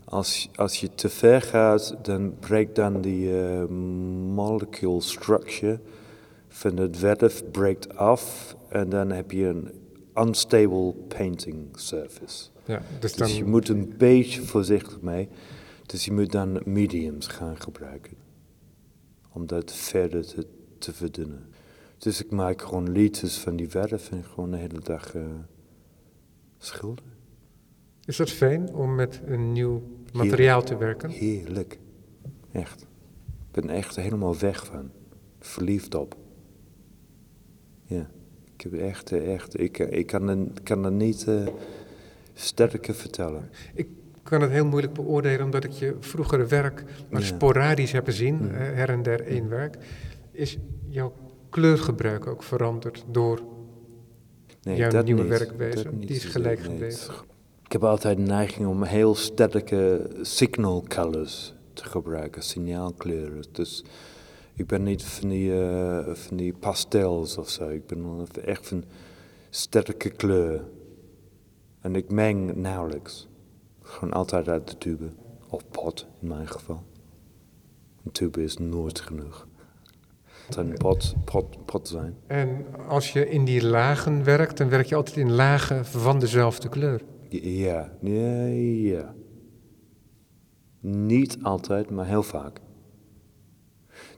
als, 0.08 0.48
als 0.54 0.80
je 0.80 0.94
te 0.94 1.08
ver 1.08 1.42
gaat, 1.42 1.96
dan 2.02 2.38
breekt 2.38 2.74
dan 2.74 3.00
die 3.00 3.30
uh, 3.30 3.66
molecule 4.34 5.00
structure 5.00 5.80
van 6.48 6.76
het 6.76 6.96
verf 6.96 7.50
breekt 7.50 7.96
af 7.96 8.56
en 8.68 8.88
dan 8.88 9.10
heb 9.10 9.30
je 9.30 9.46
een 9.46 9.70
unstable 10.14 10.92
painting 10.92 11.68
surface. 11.72 12.48
Ja, 12.64 12.82
dus, 13.00 13.12
dus 13.12 13.36
je 13.36 13.44
moet 13.44 13.68
een 13.68 13.94
beetje 13.98 14.42
voorzichtig 14.42 15.00
mee. 15.00 15.28
Dus 15.86 16.04
je 16.04 16.12
moet 16.12 16.32
dan 16.32 16.60
mediums 16.64 17.26
gaan 17.26 17.60
gebruiken. 17.60 18.16
Om 19.32 19.46
dat 19.46 19.72
verder 19.72 20.26
te, 20.26 20.46
te 20.78 20.92
verdunnen. 20.92 21.48
Dus 21.98 22.24
ik 22.24 22.30
maak 22.30 22.62
gewoon 22.62 22.92
liters 22.92 23.38
van 23.38 23.56
die 23.56 23.68
verf 23.68 24.10
en 24.10 24.24
gewoon 24.24 24.50
de 24.50 24.56
hele 24.56 24.80
dag 24.80 25.14
uh, 25.14 25.22
schilderen. 26.58 27.07
Is 28.08 28.16
dat 28.16 28.30
fijn 28.30 28.74
om 28.74 28.94
met 28.94 29.20
een 29.24 29.52
nieuw 29.52 29.82
materiaal 30.12 30.62
te 30.62 30.76
werken? 30.76 31.10
Heerlijk. 31.10 31.78
Echt. 32.52 32.82
Ik 33.26 33.50
ben 33.62 33.70
echt 33.70 33.96
helemaal 33.96 34.38
weg 34.38 34.66
van. 34.66 34.90
Verliefd 35.40 35.94
op. 35.94 36.16
Ja. 37.84 38.10
Ik 38.54 38.60
heb 38.60 38.72
echt, 38.72 39.12
echt, 39.12 39.60
ik, 39.60 39.78
ik 39.78 40.06
kan, 40.06 40.28
het, 40.28 40.62
kan 40.62 40.84
het 40.84 40.92
niet 40.92 41.26
uh, 41.28 41.46
sterker 42.34 42.94
vertellen. 42.94 43.50
Ik 43.74 43.88
kan 44.22 44.40
het 44.40 44.50
heel 44.50 44.66
moeilijk 44.66 44.92
beoordelen 44.92 45.44
omdat 45.44 45.64
ik 45.64 45.70
je 45.70 45.96
vroegere 46.00 46.46
werk 46.46 46.84
maar 47.10 47.20
ja. 47.20 47.26
sporadisch 47.26 47.92
heb 47.92 48.04
gezien, 48.04 48.36
mm. 48.36 48.50
her 48.50 48.88
en 48.88 49.02
der 49.02 49.20
één 49.26 49.48
werk. 49.48 49.76
Is 50.32 50.58
jouw 50.86 51.12
kleurgebruik 51.48 52.26
ook 52.26 52.42
veranderd 52.42 53.04
door 53.10 53.42
nee, 54.62 54.76
jouw 54.76 55.02
nieuwe 55.02 55.20
niet. 55.20 55.38
werkwijze? 55.38 55.98
Die 55.98 56.08
is 56.08 56.24
gelijk 56.24 56.58
nee, 56.58 56.68
gebleven. 56.68 57.14
Ik 57.68 57.74
heb 57.74 57.84
altijd 57.84 58.16
de 58.16 58.22
neiging 58.22 58.68
om 58.68 58.82
heel 58.82 59.14
sterke 59.14 60.10
signal 60.22 60.84
colors 60.88 61.54
te 61.72 61.84
gebruiken, 61.84 62.42
signaalkleuren. 62.42 63.42
Dus 63.52 63.84
ik 64.54 64.66
ben 64.66 64.82
niet 64.82 65.04
van 65.04 65.28
die, 65.28 65.50
uh, 65.50 66.06
van 66.14 66.36
die 66.36 66.52
pastels 66.52 67.36
of 67.36 67.48
zo. 67.48 67.68
Ik 67.68 67.86
ben 67.86 68.26
echt 68.44 68.68
van 68.68 68.84
sterke 69.50 70.10
kleur. 70.10 70.64
En 71.80 71.96
ik 71.96 72.10
meng 72.10 72.54
nauwelijks. 72.54 73.28
Gewoon 73.82 74.14
altijd 74.14 74.48
uit 74.48 74.68
de 74.68 74.78
tube. 74.78 75.10
Of 75.48 75.62
pot, 75.70 76.06
in 76.20 76.28
mijn 76.28 76.48
geval. 76.48 76.82
Een 78.04 78.12
tube 78.12 78.42
is 78.42 78.58
nooit 78.58 79.00
genoeg. 79.00 79.46
Het 80.46 80.56
een 80.56 80.74
pot, 80.76 81.14
pot, 81.24 81.64
pot 81.64 81.88
zijn. 81.88 82.16
En 82.26 82.66
als 82.88 83.12
je 83.12 83.28
in 83.28 83.44
die 83.44 83.66
lagen 83.66 84.24
werkt, 84.24 84.56
dan 84.56 84.68
werk 84.68 84.86
je 84.86 84.94
altijd 84.94 85.16
in 85.16 85.32
lagen 85.32 85.86
van 85.86 86.18
dezelfde 86.18 86.68
kleur. 86.68 87.02
Ja, 87.28 87.90
ja, 88.00 88.44
ja. 88.46 89.14
Niet 90.80 91.38
altijd, 91.42 91.90
maar 91.90 92.06
heel 92.06 92.22
vaak. 92.22 92.60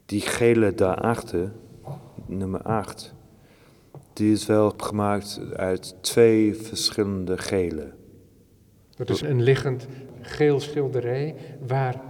Die 0.05 0.21
gele 0.21 0.73
daarachter, 0.73 1.51
nummer 2.25 2.61
8, 2.61 3.13
die 4.13 4.31
is 4.31 4.45
wel 4.45 4.73
gemaakt 4.77 5.39
uit 5.55 5.95
twee 6.01 6.55
verschillende 6.55 7.37
gele. 7.37 7.93
Dat 8.95 9.09
is 9.09 9.21
een 9.21 9.41
liggend 9.41 9.87
geel 10.21 10.59
schilderij 10.59 11.35
waar, 11.67 12.01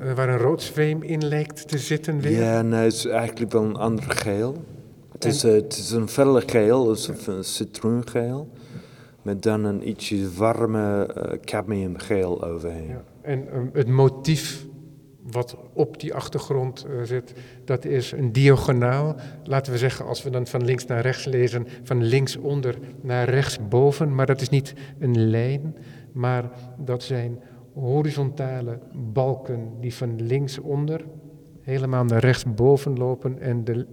uh, 0.00 0.12
waar 0.12 0.28
een 0.28 0.38
roodzweem 0.38 1.02
in 1.02 1.28
lijkt 1.28 1.68
te 1.68 1.78
zitten 1.78 2.20
weer. 2.20 2.40
Ja, 2.40 2.62
nee, 2.62 2.84
het 2.84 2.92
is 2.92 3.06
eigenlijk 3.06 3.52
wel 3.52 3.64
een 3.64 3.76
ander 3.76 4.10
geel. 4.10 4.64
Het 5.12 5.24
is, 5.24 5.44
uh, 5.44 5.52
het 5.52 5.76
is 5.76 5.90
een 5.90 6.08
felle 6.08 6.40
geel, 6.40 6.88
het 6.88 6.98
is 6.98 7.26
een 7.26 7.44
citroengeel 7.44 8.48
met 9.26 9.42
dan 9.42 9.64
een 9.64 9.88
ietsje 9.88 10.32
warme 10.36 11.10
uh, 11.16 11.38
cadmiumgeel 11.40 12.44
overheen. 12.44 12.88
Ja. 12.88 13.04
En 13.22 13.56
um, 13.56 13.70
het 13.72 13.88
motief 13.88 14.66
wat 15.30 15.56
op 15.72 16.00
die 16.00 16.14
achtergrond 16.14 16.86
uh, 16.88 17.02
zit, 17.02 17.34
dat 17.64 17.84
is 17.84 18.12
een 18.12 18.32
diagonaal. 18.32 19.16
Laten 19.44 19.72
we 19.72 19.78
zeggen, 19.78 20.06
als 20.06 20.22
we 20.22 20.30
dan 20.30 20.46
van 20.46 20.64
links 20.64 20.86
naar 20.86 21.00
rechts 21.00 21.24
lezen, 21.24 21.66
van 21.82 22.02
linksonder 22.02 22.78
naar 23.00 23.28
rechtsboven. 23.28 24.14
Maar 24.14 24.26
dat 24.26 24.40
is 24.40 24.48
niet 24.48 24.74
een 24.98 25.28
lijn, 25.30 25.76
maar 26.12 26.50
dat 26.78 27.02
zijn 27.02 27.40
horizontale 27.74 28.78
balken 29.12 29.70
die 29.80 29.94
van 29.94 30.22
linksonder 30.22 31.04
helemaal 31.60 32.04
naar 32.04 32.20
rechtsboven 32.20 32.98
lopen 32.98 33.40
en 33.40 33.64
de 33.64 33.86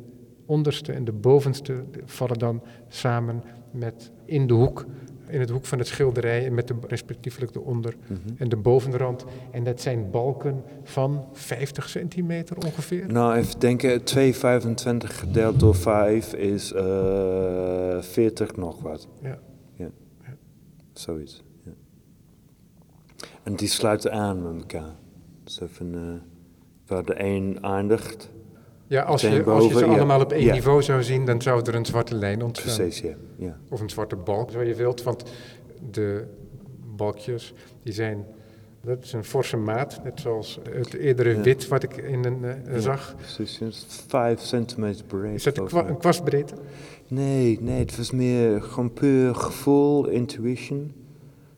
onderste 0.45 0.91
en 0.91 1.05
de 1.05 1.11
bovenste 1.11 1.84
vallen 2.05 2.39
dan 2.39 2.61
samen 2.88 3.43
met 3.71 4.11
in 4.25 4.47
de 4.47 4.53
hoek, 4.53 4.86
in 5.34 5.39
het 5.39 5.49
hoek 5.49 5.65
van 5.65 5.77
het 5.77 5.88
schilderij 5.88 6.45
en 6.45 6.53
met 6.53 6.67
de, 6.67 6.75
respectievelijk 6.88 7.53
de 7.53 7.61
onder- 7.61 7.95
Mhm. 8.07 8.19
en 8.38 8.49
de 8.49 8.55
bovenrand. 8.57 9.25
En 9.51 9.63
dat 9.63 9.81
zijn 9.81 10.11
balken 10.11 10.63
van 10.84 11.25
50 11.34 11.89
centimeter 11.89 12.57
ongeveer. 12.65 13.07
Nou, 13.11 13.36
even 13.36 13.59
denken, 13.59 14.03
225 14.03 15.19
gedeeld 15.19 15.59
door 15.59 15.75
5 15.75 16.34
is 16.34 16.73
eh 16.73 18.01
40 18.01 18.55
nog 18.55 18.81
wat. 18.81 19.07
Ja. 19.21 19.39
Zoiets. 20.93 21.43
Ja. 21.63 21.71
En 23.43 23.55
die 23.55 23.67
sluiten 23.67 24.11
aan 24.11 24.41
met 24.43 24.61
elkaar. 24.61 24.95
Dus 25.43 25.61
even, 25.61 25.95
eh, 25.95 26.21
waar 26.88 27.05
de 27.05 27.23
een 27.23 27.57
eindigt. 27.61 28.29
Ja, 28.88 29.01
als 29.01 29.21
je, 29.21 29.43
als 29.43 29.65
je 29.65 29.73
ze 29.73 29.86
ja. 29.86 29.86
allemaal 29.86 30.21
op 30.21 30.31
één 30.31 30.45
Ja. 30.45 30.53
niveau 30.53 30.84
zou 30.84 31.03
zien, 31.03 31.25
dan 31.25 31.41
zou 31.41 31.61
er 31.61 31.75
een 31.75 31.86
zwarte 31.86 32.15
lijn 32.15 32.43
ontstaan. 32.43 32.75
Precies, 32.75 33.01
ja. 33.01 33.15
ja. 33.36 33.57
Of 33.69 33.81
een 33.81 33.89
zwarte 33.89 34.15
balk, 34.15 34.51
zo 34.51 34.61
je 34.61 34.75
wilt. 34.75 35.03
Want 35.03 35.23
de 35.91 36.25
balkjes, 36.95 37.53
die 37.84 37.93
zijn... 37.93 38.25
Dat 38.81 39.03
is 39.03 39.13
een 39.13 39.23
forse 39.23 39.57
maat, 39.57 40.03
net 40.03 40.19
zoals 40.19 40.59
het 40.69 40.93
eerdere 40.93 41.41
wit 41.41 41.67
wat 41.67 41.84
ik 41.84 41.97
in 41.97 42.25
een 42.25 42.43
eh, 42.43 42.79
zag. 42.79 43.15
Precies. 43.36 43.59
5 44.07 44.39
centimeter 44.41 45.05
breed. 45.05 45.34
Is 45.34 45.43
dat 45.43 45.57
een, 45.57 45.65
kwa 45.65 45.81
kwastbreedte? 45.81 46.53
Nee, 47.07 47.57
nee, 47.61 47.79
het 47.79 47.97
was 47.97 48.11
meer 48.11 48.61
gewoon 48.61 48.93
puur 48.93 49.36
gevoel, 49.36 50.07
intuition. 50.07 50.93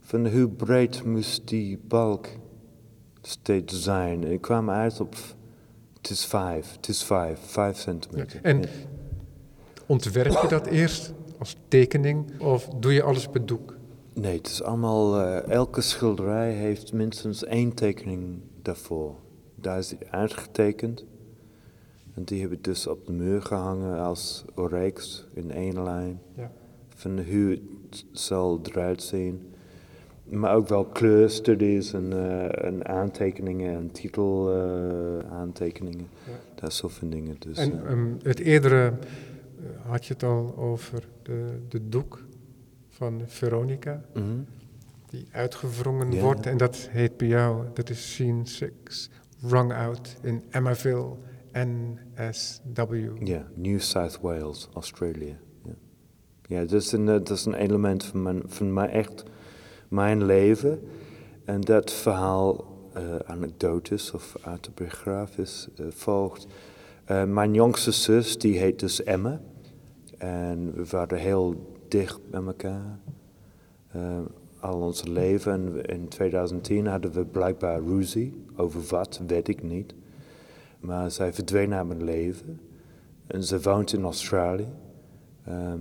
Van 0.01 0.27
hoe 0.27 0.47
breed 0.47 1.03
moest 1.05 1.47
die 1.47 1.79
balk 1.87 2.27
steeds 3.21 3.83
zijn. 3.83 4.23
Ik 4.23 4.41
kwam 4.41 4.69
uit 4.69 4.99
op, 4.99 5.15
het 6.07 6.17
is 6.17 6.25
vijf, 6.25 6.71
het 6.75 6.87
is 6.87 7.03
vijf, 7.03 7.39
vijf 7.45 7.77
centimeter. 7.77 8.39
En 8.43 8.61
Ja. 8.61 8.67
ontwerp 9.85 10.41
je 10.41 10.47
dat 10.47 10.65
eerst 10.67 11.13
als 11.39 11.55
tekening 11.67 12.39
of 12.41 12.67
doe 12.79 12.93
je 12.93 13.03
alles 13.03 13.27
op 13.27 13.33
het 13.33 13.47
doek? 13.47 13.77
Nee, 14.13 14.37
het 14.37 14.47
is 14.47 14.63
allemaal, 14.63 15.19
eh, 15.21 15.49
elke 15.51 15.81
schilderij 15.81 16.51
heeft 16.51 16.93
minstens 16.93 17.43
één 17.43 17.73
tekening 17.73 18.41
daarvoor. 18.61 19.15
Daar 19.55 19.77
is 19.77 19.87
die 19.87 19.97
uitgetekend. 20.09 21.05
En 22.13 22.23
die 22.23 22.41
heb 22.41 22.51
ik 22.51 22.63
dus 22.63 22.87
op 22.87 23.05
de 23.05 23.11
muur 23.11 23.41
gehangen 23.41 23.99
als 23.99 24.45
reeks 24.55 25.25
in 25.33 25.51
één 25.51 25.83
lijn. 25.83 26.21
Ja. 26.35 26.51
Van 26.95 27.19
hoe 27.19 27.59
het 27.89 28.05
zal 28.11 28.59
eruit 28.63 29.03
zien. 29.03 29.53
Maar 30.29 30.55
ook 30.55 30.67
wel 30.67 30.85
kleurstudies 30.85 31.93
en, 31.93 32.13
eh, 32.13 32.65
en 32.65 32.87
aantekeningen 32.87 33.75
en 33.75 33.91
titelaantekeningen. 33.91 35.29
aantekeningen 35.31 36.07
Ja. 36.25 36.31
Dat 36.55 36.73
soort 36.73 36.93
van 36.93 37.09
dingen. 37.09 37.35
Dus, 37.39 37.57
En 37.57 37.85
eh, 37.85 37.91
ehm, 37.91 38.13
het 38.23 38.39
eerdere 38.39 38.93
had 39.87 40.05
je 40.05 40.13
het 40.13 40.23
al 40.23 40.57
over 40.57 41.07
de, 41.21 41.59
de 41.69 41.89
doek 41.89 42.23
van 42.89 43.21
Veronica, 43.25 44.01
mhm. 44.13 44.25
die 45.09 45.27
uitgewrongen 45.31 46.11
Ja. 46.11 46.21
wordt. 46.21 46.45
En 46.45 46.57
dat 46.57 46.87
heet 46.91 47.17
bij 47.17 47.27
jou, 47.27 47.65
dat 47.73 47.89
is 47.89 48.11
scene 48.11 48.47
6, 48.47 49.09
Wrung 49.39 49.73
Out 49.73 50.15
in 50.21 50.43
Emmaville, 50.49 51.15
NSW. 51.53 52.93
Ja, 53.23 53.47
New 53.53 53.79
South 53.79 54.19
Wales, 54.21 54.69
Australië. 54.73 55.37
Ja, 55.63 55.73
ja 56.47 56.59
dat, 56.59 56.81
is 56.81 56.91
een, 56.91 57.05
dat 57.05 57.29
is 57.29 57.45
een 57.45 57.53
element 57.53 58.05
van 58.05 58.21
mijn, 58.21 58.43
van 58.45 58.73
mijn 58.73 58.89
echt 58.89 59.23
mijn 59.87 60.25
leven. 60.25 60.79
En 61.45 61.61
dat 61.61 61.91
verhaal, 61.91 62.73
anekdotes 63.25 64.11
of 64.11 64.35
autobiografisch, 64.43 65.67
eh, 65.77 65.85
volgt. 65.89 66.47
Eh, 67.05 67.23
mijn 67.23 67.53
jongste 67.53 67.91
zus, 67.91 68.37
die 68.37 68.57
heet 68.57 68.79
dus 68.79 69.03
Emma. 69.03 69.41
En 70.17 70.73
we 70.73 70.85
waren 70.89 71.17
heel 71.17 71.75
dicht 71.87 72.29
bij 72.29 72.43
elkaar. 72.43 72.99
al 74.59 74.81
ons 74.81 75.03
leven. 75.03 75.51
En 75.53 75.85
in 75.85 76.07
2010 76.07 76.87
hadden 76.87 77.11
we 77.11 77.25
blijkbaar 77.25 77.81
ruzie. 77.81 78.45
Over 78.55 78.81
wat, 78.89 79.21
weet 79.27 79.47
ik 79.47 79.63
niet. 79.63 79.93
Maar 80.79 81.11
zij 81.11 81.33
verdween 81.33 81.73
uit 81.73 81.87
mijn 81.87 82.03
leven. 82.03 82.59
En 83.27 83.43
ze 83.43 83.61
woont 83.61 83.93
in 83.93 84.03
Australië. 84.03 84.67
ehm, 85.45 85.79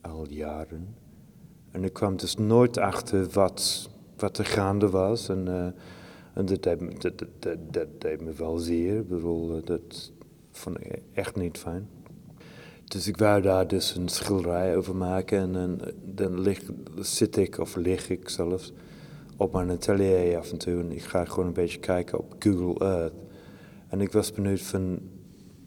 al 0.00 0.26
jaren. 0.28 0.94
En 1.78 1.84
ik 1.84 1.92
kwam 1.92 2.16
dus 2.16 2.36
nooit 2.36 2.78
achter 2.78 3.26
wat, 3.32 3.88
wat 4.16 4.38
er 4.38 4.44
gaande 4.44 4.90
was. 4.90 5.28
En, 5.28 5.48
eh, 6.34 6.46
dat, 6.46 6.62
deed, 6.62 6.80
me- 6.80 6.98
dat, 6.98 7.24
dat, 7.38 7.86
dat, 7.98 8.20
me 8.20 8.32
wel 8.32 8.58
zeer. 8.58 8.98
Ik 8.98 9.10
eh, 9.10 9.64
dat 9.64 10.12
vond 10.50 10.80
ik 10.80 11.02
echt 11.12 11.36
niet 11.36 11.58
fijn. 11.58 11.88
Dus 12.84 13.06
ik 13.08 13.16
wou 13.16 13.42
daar 13.42 13.68
dus 13.68 13.94
een 13.96 14.08
schilderij 14.08 14.76
over 14.76 14.96
maken. 14.96 15.38
En 15.38 15.52
dan, 15.52 15.80
dan 16.04 16.40
lig, 16.40 16.60
zit 17.00 17.36
ik, 17.36 17.58
of 17.58 17.76
lig 17.76 18.10
ik 18.10 18.28
zelfs, 18.28 18.72
op 19.36 19.52
mijn 19.52 19.70
atelier 19.70 20.36
af 20.38 20.50
en 20.50 20.58
toe. 20.58 20.80
En 20.80 20.92
ik 20.92 21.02
ga 21.02 21.24
gewoon 21.24 21.46
een 21.46 21.52
beetje 21.52 21.80
kijken 21.80 22.18
op 22.18 22.34
Google 22.38 22.86
Earth. 22.86 23.14
En 23.88 24.00
ik 24.00 24.12
was 24.12 24.32
benieuwd 24.32 24.60
van, 24.60 24.98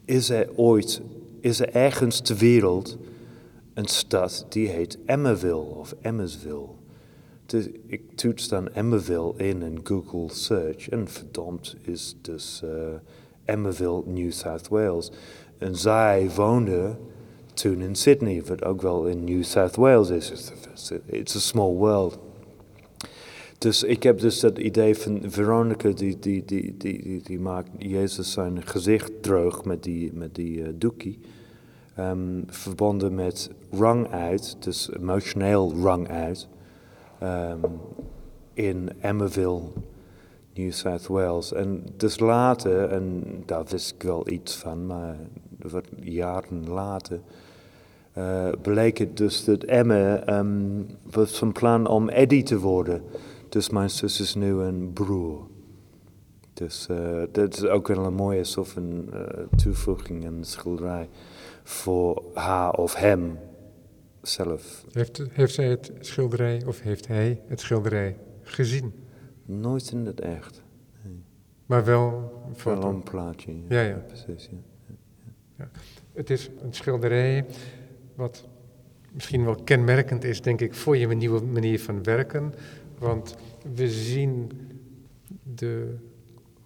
is 0.04 0.30
er 0.30 0.48
ooit, 0.56 1.02
is 1.40 1.60
er 1.60 1.74
ergens 1.74 2.20
ter 2.20 2.36
wereld 2.36 2.98
een 3.74 3.86
stad 3.86 4.46
die 4.48 4.68
heet 4.68 4.98
Emmaville 5.06 5.56
of 5.56 5.94
Emmersville? 6.00 6.68
Dus 7.46 7.68
ik 7.86 8.02
toets 8.14 8.48
dan 8.48 8.68
Emmaville 8.68 9.32
in 9.36 9.62
in 9.62 9.80
Google 9.84 10.28
Search 10.34 10.88
en 10.88 11.08
verdomd 11.08 11.76
is 11.82 12.16
dus 12.20 12.62
eh 12.64 12.70
Emmaville, 13.44 14.02
New 14.06 14.30
South 14.32 14.68
Wales. 14.68 15.10
En 15.58 15.76
zij 15.76 16.30
woonde 16.36 16.96
toen 17.54 17.80
in 17.80 17.94
Sydney, 17.94 18.42
wat 18.44 18.64
ook 18.64 18.82
wel 18.82 19.06
in 19.06 19.24
New 19.24 19.42
South 19.42 19.76
Wales 19.76 20.10
is. 20.10 20.32
It's 21.06 21.36
a- 21.36 21.38
small 21.38 21.72
world. 21.74 22.18
Dus 23.58 23.82
ik 23.82 24.02
heb 24.02 24.18
dus 24.18 24.40
dat 24.40 24.58
idee 24.58 24.94
van 24.96 25.20
Veronica, 25.26 25.88
die, 25.90 26.18
die, 26.18 26.44
die, 26.44 26.76
die, 26.76 27.02
die, 27.02 27.22
die 27.22 27.40
maakt 27.40 27.70
Jezus 27.78 28.32
zijn 28.32 28.66
gezicht 28.66 29.22
droog 29.22 29.64
met 29.64 29.82
die, 29.82 30.12
met 30.12 30.34
die 30.34 30.62
eh, 30.62 30.68
doekie. 30.74 31.18
Ehm, 31.94 32.42
verbonden 32.46 33.14
met 33.14 33.50
wrung 33.70 34.10
uit, 34.10 34.56
dus 34.58 34.90
emotioneel 34.92 35.74
wrung 35.80 36.08
uit. 36.08 36.48
ehm, 37.18 37.58
in 38.54 38.90
Emmaville, 39.00 39.62
New 40.54 40.72
South 40.72 41.06
Wales. 41.06 41.52
En 41.52 41.84
dus 41.96 42.18
later, 42.18 42.90
en 42.90 43.24
daar 43.46 43.64
wist 43.68 43.94
ik 43.94 44.02
wel 44.02 44.28
iets 44.30 44.56
van, 44.56 44.86
maar 44.86 45.16
wat 45.58 45.84
jaren 46.00 46.68
later, 46.68 47.20
eh, 48.12 48.48
bleek 48.62 48.98
het 48.98 49.16
dus 49.16 49.44
dat 49.44 49.64
Emme 49.64 50.14
ehm, 50.14 50.82
was 51.10 51.38
van 51.38 51.52
plan 51.52 51.86
om 51.86 52.08
Eddie 52.08 52.42
te 52.42 52.58
worden. 52.58 53.02
Dus 53.48 53.70
mijn 53.70 53.90
zus 53.90 54.20
is 54.20 54.34
nu 54.34 54.52
een 54.52 54.90
broer. 54.92 55.46
Dus 56.54 56.86
eh, 56.90 57.22
dat 57.32 57.54
is 57.54 57.64
ook 57.64 57.88
wel 57.88 58.04
een 58.04 58.14
mooie 58.14 58.44
soort 58.44 58.68
van 58.68 59.04
eh, 59.12 59.20
toevoeging 59.56 60.24
in 60.24 60.40
de 60.40 60.46
schilderij 60.46 61.08
voor 61.62 62.22
haar 62.34 62.72
of 62.72 62.94
hem 62.94 63.38
zelf. 64.22 64.84
Heeft, 64.92 65.22
heeft 65.30 65.54
zij 65.54 65.68
het 65.68 65.92
schilderij, 66.00 66.62
of 66.66 66.80
heeft 66.80 67.06
hij 67.06 67.40
het 67.46 67.60
schilderij 67.60 68.16
gezien? 68.42 68.92
Nooit 69.44 69.90
in 69.90 70.06
het 70.06 70.20
echt. 70.20 70.62
Maar 71.66 71.84
wel 71.84 72.32
een 72.46 72.56
Wel 72.80 72.90
een 72.90 73.02
plaatje. 73.02 73.52
Ja, 73.68 73.80
ja. 73.80 74.04
Precies, 74.06 74.50
ja. 75.56 75.70
Het 76.12 76.30
is 76.30 76.50
een 76.62 76.72
schilderij 76.72 77.44
wat 78.14 78.48
misschien 79.12 79.44
wel 79.44 79.54
kenmerkend 79.54 80.24
is, 80.24 80.42
denk 80.42 80.60
ik, 80.60 80.74
voor 80.74 80.96
je 80.96 81.06
nieuwe 81.14 81.42
manier 81.42 81.80
van 81.80 82.02
werken. 82.02 82.54
Want 82.98 83.36
we 83.74 83.90
zien 83.90 84.50
de 85.54 85.96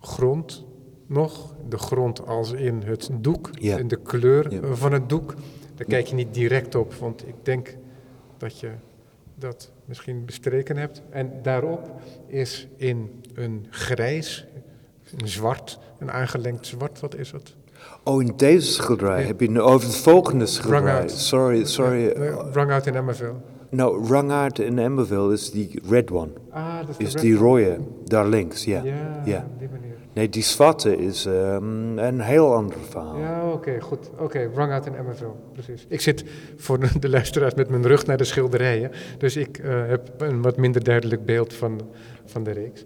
grond 0.00 0.64
nog, 1.06 1.54
de 1.68 1.78
grond 1.78 2.26
als 2.26 2.52
in 2.52 2.82
het 2.84 3.08
doek 3.20 3.50
Ja. 3.52 3.78
en 3.78 3.88
de 3.88 3.96
kleur 3.96 4.52
Ja. 4.52 4.74
van 4.74 4.92
het 4.92 5.08
doek. 5.08 5.34
Daar 5.74 5.86
kijk 5.86 6.06
je 6.06 6.14
niet 6.14 6.34
direct 6.34 6.74
op, 6.74 6.94
want 6.94 7.26
ik 7.28 7.34
denk 7.42 7.76
dat 8.38 8.60
je 8.60 8.70
dat 9.34 9.70
misschien 9.84 10.24
bestreken 10.24 10.76
hebt. 10.76 11.02
En 11.10 11.30
daarop 11.42 11.90
is 12.26 12.68
in 12.76 13.10
een 13.34 13.66
grijs, 13.70 14.46
een 15.18 15.28
zwart, 15.28 15.78
een 15.98 16.10
aangelengd 16.10 16.66
zwart, 16.66 17.00
wat 17.00 17.14
is 17.16 17.30
het? 17.32 17.54
Oh, 18.04 18.22
in 18.22 18.32
deze 18.36 18.72
schilderij 18.72 19.20
Ja. 19.20 19.26
heb 19.26 19.40
je 19.40 19.60
over 19.60 19.86
het 19.86 19.96
volgende 19.96 20.46
schilderij. 20.46 21.08
Sorry, 21.08 21.64
sorry. 21.64 22.02
Ja, 22.02 22.08
eh, 22.10 22.50
Wrung 22.52 22.70
out 22.70 22.86
in 22.86 22.94
Emmaville. 22.94 23.34
Nou, 23.70 24.06
Rangaard 24.08 24.58
in 24.58 24.78
Emberville 24.78 25.32
is 25.32 25.50
die 25.50 25.80
red 25.88 26.10
one. 26.10 26.30
Ah, 26.50 26.76
dat 26.86 26.88
is, 26.98 27.06
Is 27.06 27.12
red 27.12 27.22
die 27.22 27.34
rode, 27.36 27.78
daar 28.04 28.26
links, 28.28 28.64
ja. 28.64 28.82
Ja, 28.84 29.22
Ja. 29.24 29.46
op 29.52 29.58
die 29.58 29.68
manier. 29.68 29.95
Nee, 30.16 30.28
die 30.28 30.42
zwarte 30.42 30.96
is 30.96 31.26
ehm, 31.26 31.98
een 31.98 32.20
heel 32.20 32.54
ander 32.54 32.76
verhaal. 32.88 33.18
Ja, 33.18 33.52
oké, 33.52 33.80
goed. 33.80 34.10
Oké, 34.18 34.50
wrung 34.50 34.72
out 34.72 34.86
in 34.86 34.94
Emmaville, 34.94 35.32
precies. 35.52 35.86
Ik 35.88 36.00
zit 36.00 36.24
voor 36.56 36.80
de, 36.80 36.98
de 37.00 37.08
luisteraars 37.08 37.54
met 37.54 37.68
mijn 37.68 37.86
rug 37.86 38.06
naar 38.06 38.16
de 38.16 38.24
schilderijen, 38.24 38.90
dus 39.18 39.36
ik 39.36 39.58
eh, 39.58 39.86
heb 39.86 40.10
een 40.18 40.42
wat 40.42 40.56
minder 40.56 40.84
duidelijk 40.84 41.24
beeld 41.24 41.54
van, 41.54 41.80
van 42.24 42.42
de 42.42 42.50
reeks. 42.50 42.84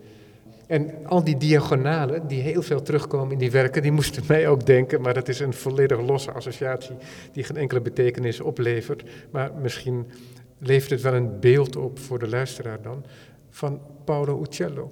En 0.66 1.06
al 1.06 1.24
die 1.24 1.36
diagonalen, 1.36 2.26
die 2.26 2.40
heel 2.40 2.62
veel 2.62 2.82
terugkomen 2.82 3.32
in 3.32 3.38
die 3.38 3.50
werken, 3.50 3.82
die 3.82 3.92
moesten 3.92 4.22
mij 4.28 4.48
ook 4.48 4.66
denken, 4.66 5.00
maar 5.00 5.14
dat 5.14 5.28
is 5.28 5.40
een 5.40 5.54
volledig 5.54 6.00
losse 6.00 6.32
associatie 6.32 6.96
die 7.32 7.44
geen 7.44 7.56
enkele 7.56 7.80
betekenis 7.80 8.40
oplevert. 8.40 9.02
Maar 9.30 9.50
misschien 9.60 10.06
levert 10.58 10.90
het 10.90 11.00
wel 11.00 11.14
een 11.14 11.40
beeld 11.40 11.76
op 11.76 11.98
voor 11.98 12.18
de 12.18 12.28
luisteraar 12.28 12.82
dan, 12.82 13.04
van 13.50 13.80
Paolo 14.04 14.42
Uccello. 14.42 14.90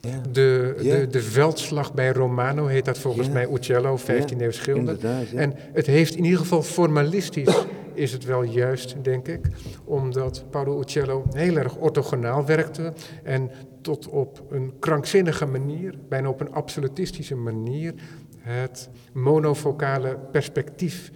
Ja. 0.00 0.20
De, 0.32 0.74
ja. 0.80 0.98
de, 0.98 1.06
de 1.06 1.22
veldslag 1.22 1.94
bij 1.94 2.12
Romano 2.12 2.66
heet 2.66 2.84
dat 2.84 2.98
volgens 2.98 3.28
mij 3.28 3.48
Uccello, 3.52 3.98
15e 3.98 4.36
eeuw 4.38 4.50
schilder. 4.50 4.98
En 5.34 5.54
het 5.72 5.86
heeft 5.86 6.14
in 6.14 6.24
ieder 6.24 6.38
geval 6.38 6.62
formalistisch 6.62 7.64
is 7.94 8.12
het 8.12 8.24
wel 8.24 8.42
juist, 8.42 8.96
denk 9.02 9.28
ik, 9.28 9.40
omdat 9.84 10.44
Paolo 10.50 10.80
Uccello 10.80 11.24
heel 11.32 11.56
erg 11.56 11.76
orthogonaal 11.76 12.46
werkte 12.46 12.92
en 13.22 13.50
tot 13.80 14.08
op 14.08 14.42
een 14.50 14.72
krankzinnige 14.78 15.46
manier, 15.46 15.94
bijna 16.08 16.28
op 16.28 16.40
een 16.40 16.52
absolutistische 16.52 17.36
manier, 17.36 17.94
het 18.38 18.88
monofocale 19.12 20.18
perspectief 20.32 21.10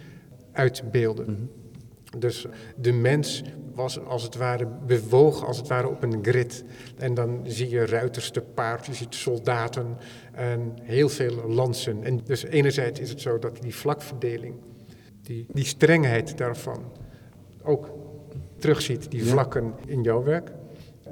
uitbeelde. 0.51 1.23
Mhm. 1.23 1.33
Dus 2.17 2.45
de 2.75 2.91
mens 2.91 3.43
was 3.75 4.05
als 4.05 4.23
het 4.23 4.35
ware 4.35 4.67
bewogen 4.85 5.47
als 5.47 5.57
het 5.57 5.67
ware 5.67 5.87
op 5.87 6.03
een 6.03 6.19
grid. 6.21 6.63
En 6.97 7.13
dan 7.13 7.39
zie 7.43 7.69
je 7.69 7.85
ruiters 7.85 8.29
te 8.31 8.41
paard, 8.41 8.85
je 8.85 8.93
ziet 8.93 9.15
soldaten 9.15 9.97
en 10.31 10.73
heel 10.81 11.09
veel 11.09 11.47
lansen. 11.47 12.03
En 12.03 12.21
dus 12.23 12.43
enerzijds 12.43 12.99
is 12.99 13.09
het 13.09 13.21
zo 13.21 13.39
dat 13.39 13.61
die 13.61 13.75
vlakverdeling, 13.75 14.55
die, 15.21 15.45
die 15.53 15.65
strengheid 15.65 16.37
daarvan, 16.37 16.83
ook 17.63 17.89
terugziet, 18.57 19.11
die 19.11 19.25
vlakken 19.25 19.73
in 19.85 20.01
jouw 20.01 20.23
werk. 20.23 20.51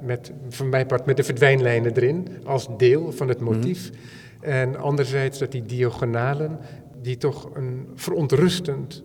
Met, 0.00 0.32
van 0.48 0.68
mijn 0.68 0.86
part 0.86 1.06
met 1.06 1.16
de 1.16 1.22
verdwijnlijnen 1.22 1.96
erin, 1.96 2.28
als 2.44 2.68
deel 2.76 3.12
van 3.12 3.28
het 3.28 3.40
motief. 3.40 3.90
Mhm. 3.90 4.50
En 4.50 4.76
anderzijds 4.76 5.38
dat 5.38 5.52
die 5.52 5.64
diagonalen, 5.64 6.58
die 7.02 7.16
toch 7.16 7.50
een 7.54 7.88
verontrustend 7.94 9.02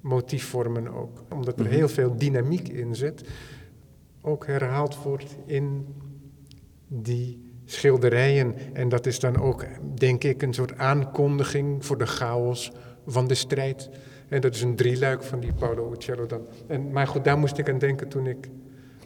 motief 0.00 0.48
vormen 0.48 0.88
ook. 0.88 1.22
Omdat 1.32 1.58
er 1.58 1.64
mhm. 1.64 1.74
heel 1.74 1.88
veel 1.88 2.16
dynamiek 2.16 2.68
in 2.68 2.94
zit, 2.94 3.24
ook 4.20 4.46
herhaald 4.46 5.02
wordt 5.02 5.36
in 5.46 5.86
die 6.88 7.50
schilderijen. 7.64 8.54
En 8.72 8.88
dat 8.88 9.06
is 9.06 9.20
dan 9.20 9.36
ook, 9.36 9.64
denk 9.94 10.24
ik, 10.24 10.42
een 10.42 10.54
soort 10.54 10.76
aankondiging 10.78 11.86
voor 11.86 11.98
de 11.98 12.06
chaos 12.06 12.72
van 13.06 13.26
de 13.26 13.34
strijd. 13.34 13.90
En 14.28 14.40
dat 14.40 14.54
is 14.54 14.62
een 14.62 14.76
drieluik 14.76 15.22
van 15.22 15.40
die 15.40 15.52
Paolo 15.52 15.92
Uccello 15.92 16.26
dan. 16.26 16.40
En, 16.66 16.90
maar 16.90 17.06
goed, 17.06 17.24
daar 17.24 17.38
moest 17.38 17.58
ik 17.58 17.68
aan 17.68 17.78
denken 17.78 18.08
toen 18.08 18.26
ik... 18.26 18.48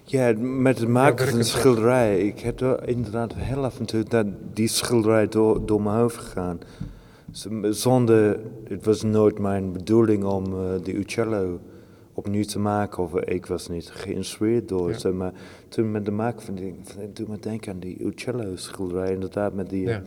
Ja, 0.06 0.32
met 0.38 0.78
het 0.78 0.88
maken 0.88 1.28
van 1.28 1.38
een 1.38 1.44
schilderij. 1.44 2.20
Ik 2.20 2.40
heb 2.40 2.60
er 2.60 2.88
inderdaad 2.88 3.34
heel 3.34 3.64
af 3.64 3.78
en 3.78 3.86
toe 3.86 4.02
dat 4.02 4.26
die 4.52 4.68
schilderij 4.68 5.28
door, 5.28 5.66
door 5.66 5.82
mijn 5.82 5.96
hoofd 5.96 6.16
gegaan. 6.16 6.58
Zonder, 7.70 8.40
het 8.68 8.84
was 8.84 9.02
nooit 9.02 9.38
mijn 9.38 9.72
bedoeling 9.72 10.24
om 10.24 10.44
uh, 10.46 10.60
de 10.82 10.94
Uccello 10.94 11.60
opnieuw 12.12 12.44
te 12.44 12.58
maken. 12.58 13.02
Of 13.02 13.14
ik 13.20 13.46
was 13.46 13.68
niet 13.68 13.90
geïnspireerd 13.90 14.68
door 14.68 14.94
ja. 14.98 15.10
Maar 15.10 15.32
toen 15.68 15.90
met 15.90 16.04
de 16.04 16.10
maak 16.10 16.40
van 16.40 16.54
die, 16.54 16.74
toen 17.12 17.30
me 17.30 17.38
denken 17.38 17.72
aan 17.72 17.78
die 17.78 18.04
Uccello 18.04 18.56
schilderij. 18.56 19.12
Inderdaad 19.12 19.54
met 19.54 19.70
die, 19.70 19.86
ja. 19.86 20.02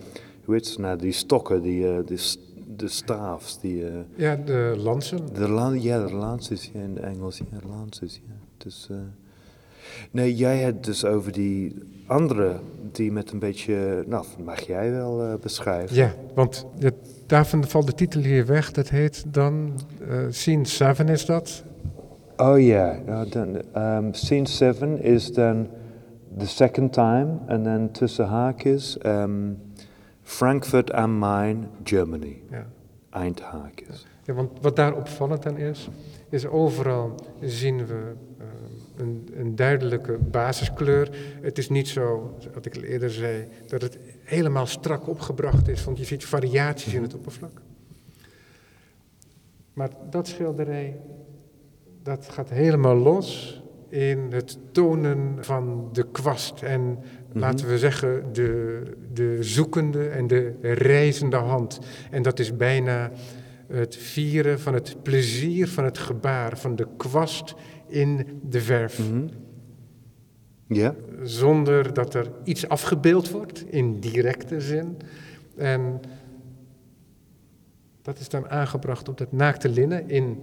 hoe 0.46 0.54
heet 0.56 0.78
nou, 0.78 0.98
die 0.98 1.12
stokken, 1.12 1.62
die, 1.62 2.04
die 2.04 2.20
de 2.78 2.88
staafs. 2.88 3.60
Die, 3.60 3.84
ja, 4.16 4.36
de 4.36 4.74
lansen. 4.78 5.20
De 5.34 5.50
lan 5.50 5.82
ja, 5.82 6.06
de 6.06 6.14
lances, 6.14 6.70
ja, 6.74 6.80
in 6.80 6.96
het 6.96 7.04
Engels. 7.04 7.38
Ja, 7.38 7.68
lances, 7.70 8.22
ja. 8.28 8.34
Dus, 8.58 8.88
uh, 8.92 8.98
nee, 10.12 10.36
jij 10.36 10.58
hebt 10.58 10.86
dus 10.86 11.06
over 11.06 11.32
die 11.32 11.76
andere, 12.06 12.60
die 12.92 13.12
met 13.12 13.32
een 13.32 13.40
beetje, 13.40 14.04
nou, 14.08 14.26
mag 14.44 14.60
jij 14.60 14.92
wel 14.92 15.24
uh, 15.24 15.34
beschrijven? 15.42 15.96
Ja, 15.96 16.16
want 16.34 16.66
het 16.80 17.16
daarvan 17.28 17.68
valt 17.68 17.86
de 17.86 17.94
titel 17.94 18.22
hier 18.22 18.46
weg. 18.46 18.72
Dat 18.72 18.90
heet 18.90 19.34
dan 19.34 19.80
uh, 20.10 20.18
Scene 20.30 20.66
7 20.66 21.10
is 21.10 21.26
dat? 21.26 21.64
Oh 22.38 22.60
ja, 22.60 23.00
yeah. 23.06 23.32
dan, 23.32 23.62
um, 23.84 24.14
Scene 24.14 24.48
7 24.48 25.02
is 25.02 25.34
dan 25.34 25.68
the 26.38 26.48
second 26.48 26.94
time. 26.94 27.38
En 27.48 27.64
dan 27.64 27.92
tussen 27.92 28.26
haakjes 28.26 28.98
um, 29.06 29.58
Frankfurt 30.22 30.92
am 30.92 31.12
Main, 31.12 31.68
Germany. 31.84 32.42
Ja. 32.52 32.66
Eindhaakjes. 33.10 34.06
Ja, 34.24 34.34
want 34.34 34.52
wat 34.62 34.76
daar 34.76 34.96
opvallend 34.96 35.46
aan 35.46 35.58
is, 35.58 35.90
is 36.30 36.46
overal 36.46 37.16
zien 37.42 37.86
we 37.86 38.14
uh, 38.40 38.46
een, 38.98 39.30
een, 39.36 39.56
duidelijke 39.56 40.18
basiskleur. 40.32 41.10
Het 41.42 41.58
is 41.58 41.70
niet 41.70 41.88
zo, 41.88 42.36
wat 42.54 42.66
ik 42.66 42.76
al 42.76 42.82
eerder 42.82 43.12
zei, 43.12 43.48
dat 43.68 43.82
het 43.82 43.98
helemaal 44.28 44.66
strak 44.66 45.08
opgebracht 45.08 45.68
is, 45.68 45.84
want 45.84 45.98
je 45.98 46.06
ziet 46.06 46.26
variaties 46.26 46.94
in 46.94 47.02
het 47.02 47.14
oppervlak. 47.14 47.62
Maar 49.74 49.90
dat 50.10 50.28
schilderij, 50.28 51.00
dat 52.04 52.30
gaat 52.30 52.50
helemaal 52.50 52.96
los 52.96 53.62
in 53.90 54.28
het 54.30 54.58
tonen 54.72 55.38
van 55.40 55.90
de 55.92 56.12
kwast 56.12 56.62
en 56.62 56.82
mhm. 56.82 57.00
laten 57.40 57.68
we 57.68 57.78
zeggen 57.78 58.34
de, 58.34 58.82
de 59.14 59.38
zoekende 59.40 60.08
en 60.08 60.28
de 60.28 60.56
reizende 60.62 61.36
hand. 61.36 61.80
En 62.12 62.22
dat 62.22 62.40
is 62.40 62.56
bijna 62.56 63.12
het 63.68 63.96
vieren 63.96 64.60
van 64.60 64.74
het 64.74 65.04
plezier 65.04 65.68
van 65.68 65.84
het 65.84 65.98
gebaar, 65.98 66.58
van 66.58 66.76
de 66.76 66.88
kwast 66.98 67.56
in 67.88 68.40
de 68.50 68.62
verf. 68.62 69.10
Mhm. 69.10 69.28
Ja. 70.68 70.96
Zonder 71.24 71.93
dat 71.93 72.13
er 72.13 72.32
iets 72.43 72.70
afgebeeld 72.70 73.30
wordt 73.30 73.72
in 73.72 73.99
directe 73.99 74.61
zin. 74.61 74.97
En 75.55 76.01
dat 78.01 78.20
is 78.20 78.30
dan 78.30 78.49
aangebracht 78.49 79.09
op 79.09 79.18
dat 79.18 79.32
naakte 79.32 79.70
linnen 79.70 80.09
in 80.09 80.39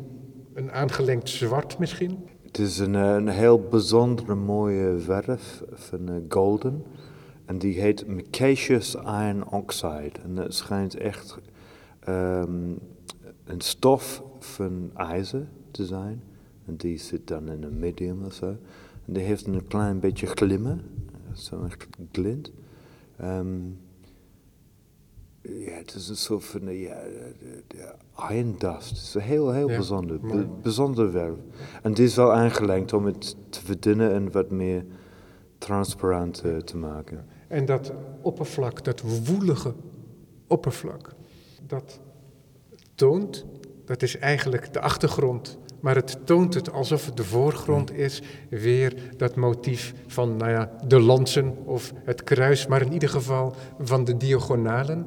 een 0.55 0.73
aangelengd 0.73 1.29
zwart 1.29 1.79
misschien. 1.79 2.29
Het 2.43 2.59
is 2.59 2.79
een, 2.79 2.95
eh, 2.95 3.15
een 3.15 3.29
heel 3.29 3.61
bijzondere 3.61 4.35
mooie 4.35 4.99
verf 4.99 5.63
van 5.73 6.11
uh, 6.11 6.17
golden. 6.29 6.85
En 7.45 7.59
die 7.59 7.81
heet 7.81 8.07
Micaceous 8.07 8.95
Iron 8.95 9.51
Oxide. 9.51 10.13
En 10.25 10.37
het 10.37 10.55
schijnt 10.55 10.97
echt 10.97 11.39
um, 12.09 12.79
een 13.45 13.61
stof 13.61 14.23
van 14.39 14.91
ijzer 14.97 15.47
te 15.71 15.87
zijn. 15.87 16.23
En 16.67 16.77
die 16.77 16.99
zit 16.99 17.27
dan 17.27 17.49
in 17.49 17.63
een 17.63 17.79
medium 17.79 18.25
of 18.25 18.33
zo. 18.33 18.57
En 19.07 19.13
die 19.13 19.23
heeft 19.23 19.47
een 19.47 19.67
klein 19.67 20.01
beetje 20.01 20.27
glimmen, 20.27 20.81
zo'n 21.33 21.73
glint. 22.13 22.53
Um, 23.23 23.79
ja, 25.43 25.73
het 25.73 25.95
is 25.95 26.09
een 26.09 26.17
soort 26.17 26.45
van 26.45 26.75
ja, 26.79 26.97
iron 28.31 28.55
dust. 28.59 28.89
Het 28.89 28.99
is 28.99 29.15
heel, 29.15 29.53
heel 29.53 29.67
bijzonder. 29.67 30.21
bijzonder 30.63 31.13
werk. 31.13 31.39
En 31.83 31.95
die 31.95 32.05
is 32.05 32.17
wel 32.17 32.33
aangelengd 32.33 32.93
om 32.93 33.07
het 33.07 33.37
te 33.49 33.61
verdunnen 33.65 34.13
en 34.13 34.33
wat 34.33 34.51
meer 34.51 34.85
transparant 35.59 36.45
uh, 36.45 36.57
te 36.57 36.77
maken. 36.77 37.27
En 37.49 37.65
dat 37.65 37.93
oppervlak, 38.21 38.85
dat 38.85 39.01
woelige 39.25 39.75
oppervlak, 40.47 41.15
dat 41.67 42.01
toont, 42.95 43.47
dat 43.85 44.03
is 44.03 44.19
eigenlijk 44.19 44.73
de 44.73 44.81
achtergrond 44.81 45.59
maar 45.85 45.95
het 45.95 46.19
toont 46.25 46.55
het 46.55 46.73
alsof 46.73 47.07
het 47.07 47.17
de 47.17 47.25
voorgrond 47.25 47.93
is, 47.93 48.23
weer 48.49 48.95
dat 49.17 49.37
motief 49.37 49.95
van 50.07 50.37
nou 50.37 50.51
ja, 50.51 50.71
de 50.87 51.01
lansen 51.01 51.57
of 51.65 51.93
het 52.05 52.25
kruis, 52.25 52.67
maar 52.67 52.83
in 52.83 52.93
ieder 52.93 53.09
geval 53.09 53.55
van 53.79 54.05
de 54.05 54.17
diagonalen. 54.17 55.07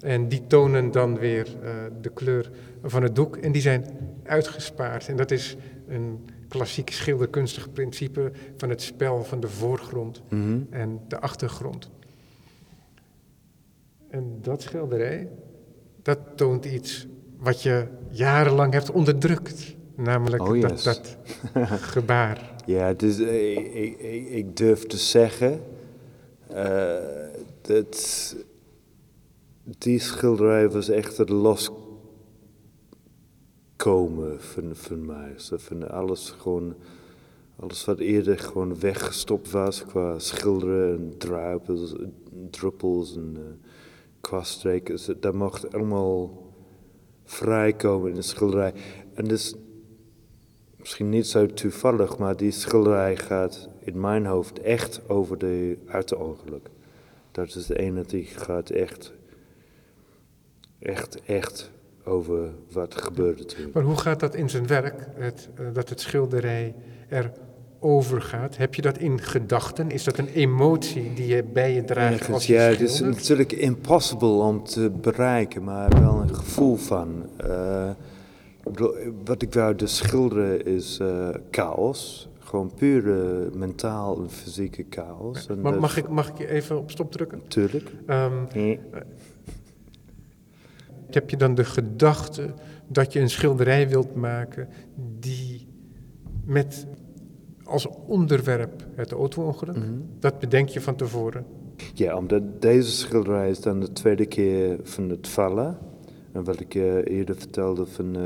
En 0.00 0.28
die 0.28 0.46
tonen 0.46 0.90
dan 0.90 1.18
weer 1.18 1.46
uh, 1.62 1.70
de 2.00 2.10
kleur 2.10 2.50
van 2.82 3.02
het 3.02 3.14
doek 3.14 3.36
en 3.36 3.52
die 3.52 3.62
zijn 3.62 3.86
uitgespaard. 4.24 5.08
En 5.08 5.16
dat 5.16 5.30
is 5.30 5.56
een 5.88 6.28
klassiek 6.48 6.90
schilderkunstig 6.90 7.72
principe 7.72 8.32
van 8.56 8.68
het 8.68 8.82
spel 8.82 9.24
van 9.24 9.40
de 9.40 9.48
voorgrond 9.48 10.22
mm-hmm. 10.28 10.66
en 10.70 11.00
de 11.08 11.20
achtergrond. 11.20 11.90
En 14.10 14.38
dat 14.40 14.62
schilderij, 14.62 15.28
dat 16.02 16.18
toont 16.34 16.64
iets 16.64 17.06
wat 17.38 17.62
je 17.62 17.86
jarenlang 18.10 18.72
hebt 18.72 18.90
onderdrukt. 18.90 19.78
Namelijk 20.02 20.42
oh, 20.42 20.60
dat, 20.60 20.82
dat 20.82 21.16
gebaar. 21.94 22.54
Ja, 22.66 22.92
dus 22.92 23.18
ik, 23.18 23.74
ik, 23.74 23.98
ik, 24.28 24.56
durf 24.56 24.86
te 24.86 24.96
zeggen 24.96 25.62
uh, 26.52 26.94
dat 27.60 28.36
die 29.64 29.98
schilderij 29.98 30.70
was 30.70 30.88
echt 30.88 31.16
het 31.16 31.28
loskomen 31.28 31.90
van, 34.40 34.70
van 34.72 35.06
mij. 35.06 35.32
Zo 35.36 35.56
van 35.58 35.90
alles 35.90 36.34
gewoon, 36.38 36.74
alles 37.56 37.84
wat 37.84 37.98
eerder 37.98 38.38
gewoon 38.38 38.80
weggestopt 38.80 39.50
was 39.50 39.84
qua 39.84 40.18
schilderen 40.18 40.96
en 40.96 41.14
druipels, 41.18 41.94
druppels 42.50 43.16
en 43.16 43.36
uh, 43.38 43.42
kwaststreken. 44.20 45.20
Dat 45.20 45.34
mocht 45.34 45.72
allemaal 45.72 46.48
vrijkomen 47.24 48.08
in 48.08 48.14
de 48.14 48.22
schilderij. 48.22 48.72
En 49.14 49.24
dus 49.24 49.54
misschien 50.80 51.08
niet 51.08 51.26
zo 51.26 51.46
toevallig, 51.46 52.18
maar 52.18 52.36
die 52.36 52.50
schilderij 52.50 53.16
gaat 53.16 53.68
in 53.78 54.00
mijn 54.00 54.26
hoofd 54.26 54.60
echt 54.60 55.00
over 55.08 55.38
de 55.38 55.76
auto-ongeluk. 55.88 56.68
Dat 57.32 57.54
is 57.54 57.66
de 57.66 57.78
ene 57.78 58.04
die 58.06 58.24
gaat 58.24 58.70
echt, 58.70 59.12
echt, 60.78 61.22
echt 61.26 61.70
over 62.04 62.48
wat 62.72 62.94
gebeurde 62.94 63.44
toen. 63.44 63.70
Maar 63.72 63.82
hoe 63.82 63.96
gaat 63.96 64.20
dat 64.20 64.34
in 64.34 64.50
zijn 64.50 64.66
werk, 64.66 65.06
het, 65.14 65.48
uh, 65.60 65.66
dat 65.72 65.88
het 65.88 66.00
schilderij 66.00 66.74
er 67.08 67.32
overgaat? 67.78 68.56
Heb 68.56 68.74
je 68.74 68.82
dat 68.82 68.98
in 68.98 69.20
gedachten? 69.20 69.90
Is 69.90 70.04
dat 70.04 70.18
een 70.18 70.28
emotie 70.28 71.14
die 71.14 71.26
je 71.26 71.42
bij 71.42 71.74
je 71.74 71.84
draagt 71.84 72.12
Ergens, 72.12 72.34
als 72.34 72.46
je 72.46 72.52
ja, 72.52 72.60
het 72.60 72.80
is 72.80 73.00
natuurlijk 73.00 73.52
impossible 73.52 74.28
om 74.28 74.64
te 74.64 74.90
bereiken, 75.00 75.64
maar 75.64 76.00
wel 76.00 76.20
een 76.20 76.34
gevoel 76.34 76.76
van. 76.76 77.28
eh, 77.36 77.90
wat 79.24 79.42
ik 79.42 79.54
wou 79.54 79.74
dus 79.74 79.96
schilderen 79.96 80.64
is 80.64 80.98
eh, 80.98 81.28
chaos. 81.50 82.28
Gewoon 82.38 82.72
pure 82.74 83.50
mentaal 83.54 84.22
en 84.22 84.30
fysieke 84.30 84.86
chaos. 84.90 85.46
En 85.46 85.60
mag, 85.60 85.96
ik, 85.96 86.08
mag 86.08 86.28
ik 86.28 86.38
je 86.38 86.48
even 86.48 86.78
op 86.78 86.90
stop 86.90 87.12
drukken? 87.12 87.38
Natuurlijk. 87.38 87.90
Ehm, 88.06 88.76
heb 91.10 91.30
je 91.30 91.36
dan 91.36 91.54
de 91.54 91.64
gedachte 91.64 92.54
dat 92.86 93.12
je 93.12 93.20
een 93.20 93.30
schilderij 93.30 93.88
wilt 93.88 94.14
maken 94.14 94.68
die 95.18 95.68
met 96.44 96.86
als 97.64 97.88
onderwerp 98.06 98.86
het 98.94 99.12
auto-ongeluk? 99.12 99.76
Mhm. 99.76 99.92
Dat 100.18 100.38
bedenk 100.38 100.68
je 100.68 100.80
van 100.80 100.96
tevoren. 100.96 101.46
Ja, 101.94 102.16
omdat 102.16 102.62
deze 102.62 102.90
schilderij 102.90 103.50
is 103.50 103.60
dan 103.60 103.80
de 103.80 103.92
tweede 103.92 104.26
keer 104.26 104.78
van 104.82 105.08
het 105.08 105.28
vallen. 105.28 105.78
En 106.32 106.44
wat 106.44 106.60
ik 106.60 106.74
eh, 106.74 107.04
eerder 107.04 107.36
vertelde 107.36 107.86
van 107.86 108.16
eh, 108.16 108.22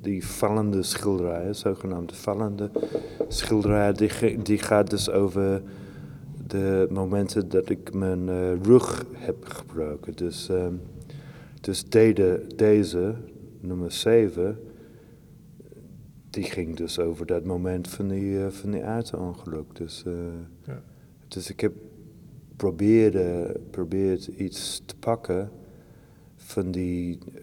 die 0.00 0.26
vallende 0.26 0.82
schilderijen, 0.82 1.54
zogenaamde 1.54 2.14
vallende 2.14 2.70
schilderijen, 3.28 3.94
die, 4.42 4.58
gaat 4.58 4.90
dus 4.90 5.10
over 5.10 5.62
de 6.46 6.86
momenten 6.90 7.48
dat 7.48 7.70
ik 7.70 7.94
mijn 7.94 8.28
eh, 8.28 8.62
rug 8.62 9.04
heb 9.12 9.44
gebroken. 9.44 10.16
Dus, 10.16 10.48
ehm, 10.48 10.74
dus 11.60 11.84
dede, 11.84 12.46
deze, 12.56 13.14
nummer 13.60 13.92
7, 13.92 14.58
die 16.30 16.44
ging 16.44 16.76
dus 16.76 16.98
over 16.98 17.26
dat 17.26 17.44
moment 17.44 17.88
van 17.88 18.08
die, 18.08 18.44
eh, 18.44 18.50
van 18.50 18.70
die. 18.70 18.82
Dus, 19.72 20.04
Ja. 20.66 20.82
dus 21.28 21.50
ik 21.50 21.60
heb 21.60 21.72
probeerde, 22.56 23.56
probeerd 23.70 24.26
iets 24.26 24.82
te 24.84 24.96
pakken 24.96 25.50
van 26.50 26.70
die, 26.70 27.18
eh, 27.34 27.40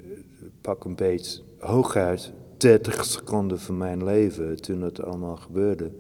pak 0.62 0.84
een 0.84 0.96
beetje 0.96 1.42
hooguit 1.60 2.32
30 2.58 3.06
seconden 3.06 3.60
van 3.60 3.78
mijn 3.78 4.04
leven 4.04 4.62
toen 4.62 4.82
het 4.82 5.04
allemaal 5.04 5.36
gebeurde. 5.36 5.92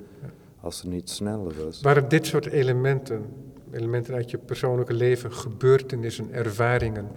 Als 0.61 0.81
het 0.81 0.91
niet 0.91 1.09
sneller 1.09 1.53
was. 1.65 1.81
Waren 1.81 2.09
dit 2.09 2.25
soort 2.25 2.45
elementen, 2.45 3.25
elementen 3.71 4.13
uit 4.13 4.31
je 4.31 4.37
persoonlijke 4.37 4.93
leven, 4.93 5.33
gebeurtenissen, 5.33 6.33
ervaringen, 6.33 7.07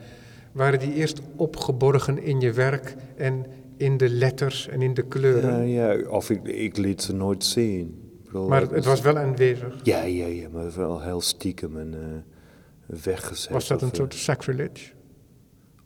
waren 0.53 0.78
die 0.78 0.95
eerst 0.95 1.20
opgeborgen 1.36 2.22
in 2.22 2.41
je 2.41 2.53
werk 2.53 2.95
en 3.16 3.47
in 3.76 3.97
de 3.97 4.09
letters 4.09 4.68
en 4.68 4.82
in 4.82 4.95
de 4.95 5.03
kleuren? 5.03 5.68
Ja, 5.68 5.93
ja, 5.93 6.09
of 6.09 6.30
ik, 6.30 6.47
ik 6.47 6.76
liet 6.76 7.03
ze 7.03 7.12
nooit 7.12 7.45
zien. 7.45 8.11
Bedoel, 8.24 8.49
maar 8.49 8.61
het 8.61 8.70
het 8.70 8.84
was 8.84 9.01
wel 9.01 9.18
aanwezig. 9.18 9.80
Ja, 9.82 10.03
ja, 10.03 10.26
ja, 10.26 10.49
maar 10.49 10.76
wel 10.76 11.01
heel 11.01 11.20
stiekem 11.20 11.78
en 11.78 11.95
eh, 11.95 12.97
weggezet. 13.03 13.53
Was 13.53 13.68
dat 13.68 13.82
een 13.82 13.86
of, 13.86 13.93
eh, 13.93 13.99
soort 13.99 14.14
sacrilege? 14.14 14.91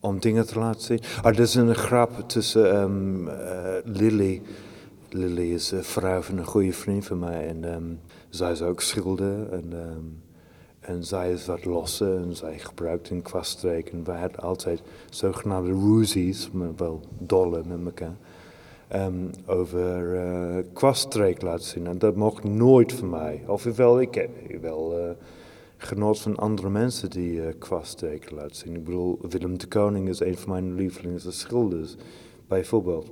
Om 0.05 0.21
dingen 0.21 0.47
te 0.47 0.59
laten 0.59 0.81
zien. 0.81 1.01
Ah, 1.23 1.35
er 1.35 1.41
is 1.41 1.55
een 1.55 1.75
grap 1.75 2.29
tussen 2.29 2.73
ehm, 2.73 3.29
eh, 3.29 3.75
Lily. 3.85 4.43
Lily 5.09 5.53
is 5.53 5.71
een 5.71 5.85
vrouw 5.85 6.21
van 6.21 6.39
een 6.39 6.45
goede 6.45 6.73
vriend 6.73 7.05
van 7.05 7.19
mij. 7.19 7.47
En 7.49 7.73
ehm, 7.73 7.83
zij 8.29 8.53
is 8.53 8.63
ook 8.63 8.81
schilder. 8.81 9.53
En, 9.53 9.65
ehm, 9.73 10.05
en 10.81 11.05
zij 11.05 11.33
is 11.33 11.47
wat 11.47 11.65
losser. 11.65 12.17
En 12.17 12.37
zij 12.37 12.59
gebruikt 12.59 13.11
een 13.11 13.23
kwaststreek. 13.23 13.89
En 13.89 14.05
wij 14.05 14.21
hadden 14.21 14.41
altijd 14.41 14.83
zogenaamde 15.11 15.73
roozies. 15.73 16.51
Maar 16.51 16.75
wel 16.77 17.01
dolle 17.19 17.63
met 17.67 17.79
elkaar. 17.85 18.17
over 19.47 20.17
eh 20.17 20.65
kwaststreek 20.73 21.43
laten 21.43 21.65
zien. 21.65 21.87
En 21.87 21.99
dat 21.99 22.17
mocht 22.17 22.45
nooit 22.45 22.93
van 22.93 23.11
mij. 23.11 23.43
Of 23.47 23.63
wel, 23.63 24.01
ik 24.01 24.15
heb 24.15 24.31
wel... 24.61 24.99
eh, 24.99 25.11
genoot 25.87 26.21
van 26.21 26.37
andere 26.37 26.71
mensen 26.71 27.11
die 27.11 27.43
eh 27.43 27.53
kwaststeken 27.59 28.37
laten 28.37 28.57
zien. 28.57 28.75
Ik 28.75 28.85
bedoel, 28.85 29.19
Willem 29.29 29.59
de 29.59 29.67
Koning 29.67 30.09
is 30.09 30.21
een 30.21 30.37
van 30.37 30.53
mijn 30.53 30.75
lievelingsschilders, 30.75 31.97
bijvoorbeeld. 32.49 33.11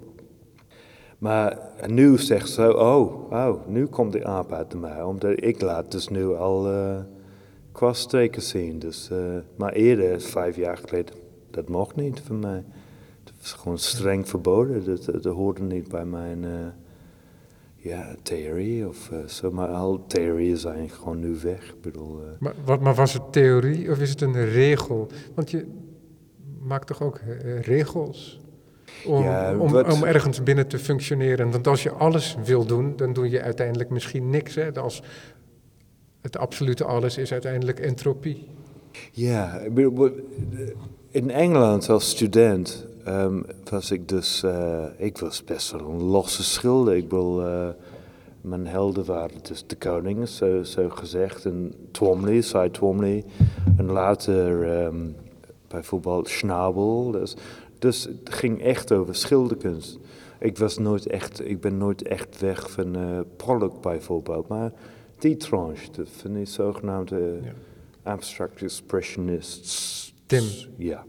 Maar 1.18 1.58
nu 1.86 2.18
zegt 2.18 2.48
ze, 2.48 2.76
oh, 2.76 3.30
oh, 3.30 3.66
nu 3.66 3.86
komt 3.86 4.12
de 4.12 4.24
aap 4.24 4.52
uit 4.52 4.74
mij, 4.74 5.02
omdat 5.02 5.44
ik 5.44 5.60
laat 5.60 5.90
dus 5.90 6.08
nu 6.08 6.34
al 6.34 6.66
kwaststeken 7.72 8.42
zien. 8.42 8.78
Dus, 8.78 9.10
eh, 9.10 9.18
maar 9.56 9.72
eerder, 9.72 10.20
vijf 10.20 10.56
jaar 10.56 10.76
geleden, 10.76 11.14
dat 11.50 11.68
mocht 11.68 11.96
niet 11.96 12.20
van 12.20 12.38
mij. 12.38 12.64
Dat 13.24 13.32
was 13.40 13.52
gewoon 13.52 13.78
streng 13.78 14.28
verboden, 14.28 14.84
dat, 14.84 15.22
dat, 15.22 15.34
hoorde 15.34 15.62
niet 15.62 15.88
bij 15.88 16.04
mijn... 16.04 16.44
ja, 17.82 18.14
theorie 18.22 18.88
of 18.88 19.10
eh, 19.10 19.18
zo, 19.26 19.50
maar 19.50 19.68
al 19.68 20.04
theorieën 20.06 20.56
zijn 20.56 20.90
gewoon 20.90 21.20
nu 21.20 21.36
weg. 21.42 21.68
Ik 21.68 21.80
bedoel, 21.80 22.20
eh, 22.22 22.28
Maar, 22.38 22.54
wat, 22.64 22.80
maar 22.80 22.94
was 22.94 23.12
het 23.12 23.32
theorie 23.32 23.90
of 23.90 23.98
is 23.98 24.10
het 24.10 24.20
een 24.20 24.44
regel? 24.50 25.08
Want 25.34 25.50
je 25.50 25.66
maakt 26.60 26.86
toch 26.86 27.02
ook 27.02 27.16
eh, 27.18 27.60
regels 27.60 28.40
om, 29.06 29.22
Ja, 29.22 29.58
om, 29.58 29.70
wat- 29.70 29.92
om 29.92 30.04
ergens 30.04 30.42
binnen 30.42 30.66
te 30.68 30.78
functioneren. 30.78 31.50
Want 31.50 31.66
als 31.66 31.82
je 31.82 31.90
alles 31.90 32.36
wil 32.44 32.64
doen, 32.66 32.96
dan 32.96 33.12
doe 33.12 33.30
je 33.30 33.40
uiteindelijk 33.42 33.90
misschien 33.90 34.30
niks. 34.30 34.54
Hè? 34.54 34.72
Als 34.74 35.02
het 36.20 36.38
absolute 36.38 36.84
alles 36.84 37.18
is 37.18 37.32
uiteindelijk 37.32 37.80
entropie. 37.80 38.46
ja, 39.12 39.60
in 41.10 41.30
Engeland 41.30 41.88
als 41.88 42.10
student 42.10 42.86
ehm, 43.04 43.42
was 43.70 43.90
ik 43.90 44.08
dus, 44.08 44.42
eh, 44.42 44.84
ik 44.96 45.18
was 45.18 45.44
best 45.44 45.70
wel 45.70 45.80
een 45.88 46.02
losse 46.02 46.42
schilder. 46.44 46.96
Ik 46.96 47.08
bedoel, 47.08 47.46
eh, 47.46 47.68
mijn 48.40 48.66
helden 48.66 49.04
waren 49.04 49.38
dus 49.42 49.66
de 49.66 49.76
koning, 49.76 50.28
zo, 50.28 50.62
zo 50.62 50.88
gezegd, 50.88 51.44
en 51.44 51.74
Twomley, 51.90 52.40
Cy 52.40 52.68
Twomley, 52.68 53.24
en 53.76 53.86
later 53.86 54.72
ehm, 54.80 55.08
bijvoorbeeld 55.68 56.28
Schnabel. 56.28 57.10
Dus, 57.10 57.34
dus 57.78 58.04
het 58.04 58.34
ging 58.34 58.62
echt 58.62 58.92
over 58.92 59.14
schilderkunst. 59.14 59.98
Ik, 60.40 60.58
was 60.58 60.78
nooit 60.78 61.06
echt, 61.06 61.48
ik 61.48 61.60
ben 61.60 61.76
nooit 61.78 62.02
echt 62.02 62.40
weg 62.40 62.70
van 62.70 62.96
eh 62.96 63.20
Pollock 63.36 63.82
bijvoorbeeld, 63.82 64.48
maar 64.48 64.72
die 65.18 65.36
tranche, 65.36 65.90
de- 65.92 66.06
van 66.06 66.32
die 66.32 66.44
zogenaamde 66.46 67.38
Ja. 67.44 67.52
abstract 68.10 68.62
expressionists. 68.62 70.14
Tim. 70.26 70.44
Ja. 70.76 71.04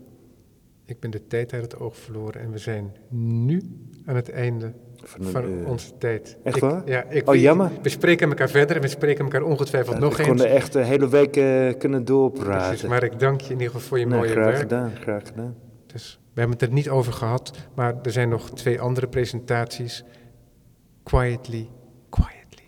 Ik 0.86 1.00
ben 1.00 1.12
de 1.12 1.28
tijd 1.28 1.54
uit 1.54 1.62
het 1.62 1.80
oog 1.80 1.98
verloren 1.98 2.42
en 2.42 2.52
we 2.52 2.58
zijn 2.58 2.96
nu 3.10 3.62
aan 4.06 4.16
het 4.16 4.30
einde 4.30 4.74
Van, 5.04 5.44
eh, 5.44 5.70
onze 5.70 5.98
tijd. 5.98 6.38
echt 6.44 6.56
Ik- 6.56 6.62
waar? 6.62 6.82
Ja, 6.90 7.04
ik, 7.10 7.30
Oh, 7.30 7.36
jammer. 7.36 7.72
We 7.82 7.90
spreken 7.90 8.30
elkaar 8.30 8.50
verder 8.50 8.76
en 8.76 8.82
we 8.82 8.88
spreken 8.88 9.24
elkaar 9.24 9.42
ongetwijfeld 9.44 10.00
nog 10.00 10.12
we 10.14 10.20
eens. 10.20 10.28
konden 10.28 10.50
echt 10.50 10.74
de 10.74 10.84
hele 10.84 11.10
week 11.10 11.38
eh, 11.38 11.74
kunnen 11.78 12.06
doorpraten. 12.06 12.68
Precies, 12.68 12.90
maar 12.90 13.04
ik 13.04 13.20
dank 13.20 13.42
je 13.42 13.46
in 13.54 13.60
ieder 13.60 13.66
geval 13.74 13.82
voor 13.88 14.00
je 14.00 14.06
Nee, 14.06 14.18
mooie 14.18 14.30
graag 14.32 14.46
werk. 14.46 14.58
gedaan, 14.58 14.92
graag 15.02 15.28
gedaan. 15.28 15.56
Dus 15.86 16.20
we 16.34 16.40
hebben 16.40 16.58
het 16.60 16.68
er 16.68 16.74
niet 16.74 16.90
over 16.90 17.14
gehad, 17.14 17.58
maar 17.74 17.96
er 18.04 18.12
zijn 18.12 18.30
nog 18.30 18.50
twee 18.52 18.82
andere 18.82 19.08
presentaties. 19.08 20.04
Quietly, 21.04 21.70
quietly. 22.10 22.68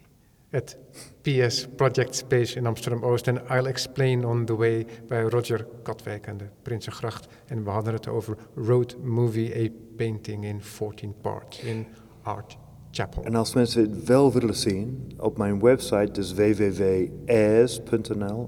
Het 0.50 0.78
PS 1.26 1.68
Project 1.76 2.16
Space 2.16 2.56
in 2.58 2.66
Amsterdam-Oost 2.66 3.28
en 3.28 3.42
I'll 3.50 3.66
Explain 3.66 4.26
on 4.26 4.46
the 4.46 4.56
Way 4.56 4.86
bij 5.08 5.22
Roger 5.22 5.68
Katwijk 5.84 6.28
aan 6.28 6.38
de 6.38 6.46
Prinsengracht. 6.62 7.28
En 7.46 7.64
we 7.64 7.70
hadden 7.70 7.94
het 7.94 8.08
over 8.08 8.38
Road 8.56 8.98
Movie, 9.04 9.66
a 9.66 9.70
painting 9.96 10.46
in 10.46 10.62
14 10.62 11.16
parts 11.22 11.60
in 11.60 11.86
Art 12.24 12.58
Chapel. 12.92 13.24
En 13.24 13.36
als 13.36 13.54
mensen 13.54 13.82
het 13.82 14.04
wel 14.04 14.32
willen 14.32 14.56
zien, 14.56 15.12
op 15.18 15.38
mijn 15.38 15.60
website, 15.60 16.12
dus 16.12 16.34
www.as.nl, 16.34 16.90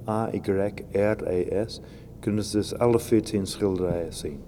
A-Y-R-E-S, 0.08 1.82
kunnen 2.20 2.44
ze 2.44 2.58
dus 2.58 2.78
alle 2.78 3.00
14 3.00 3.46
schilderijen 3.46 4.14
zien. 4.14 4.44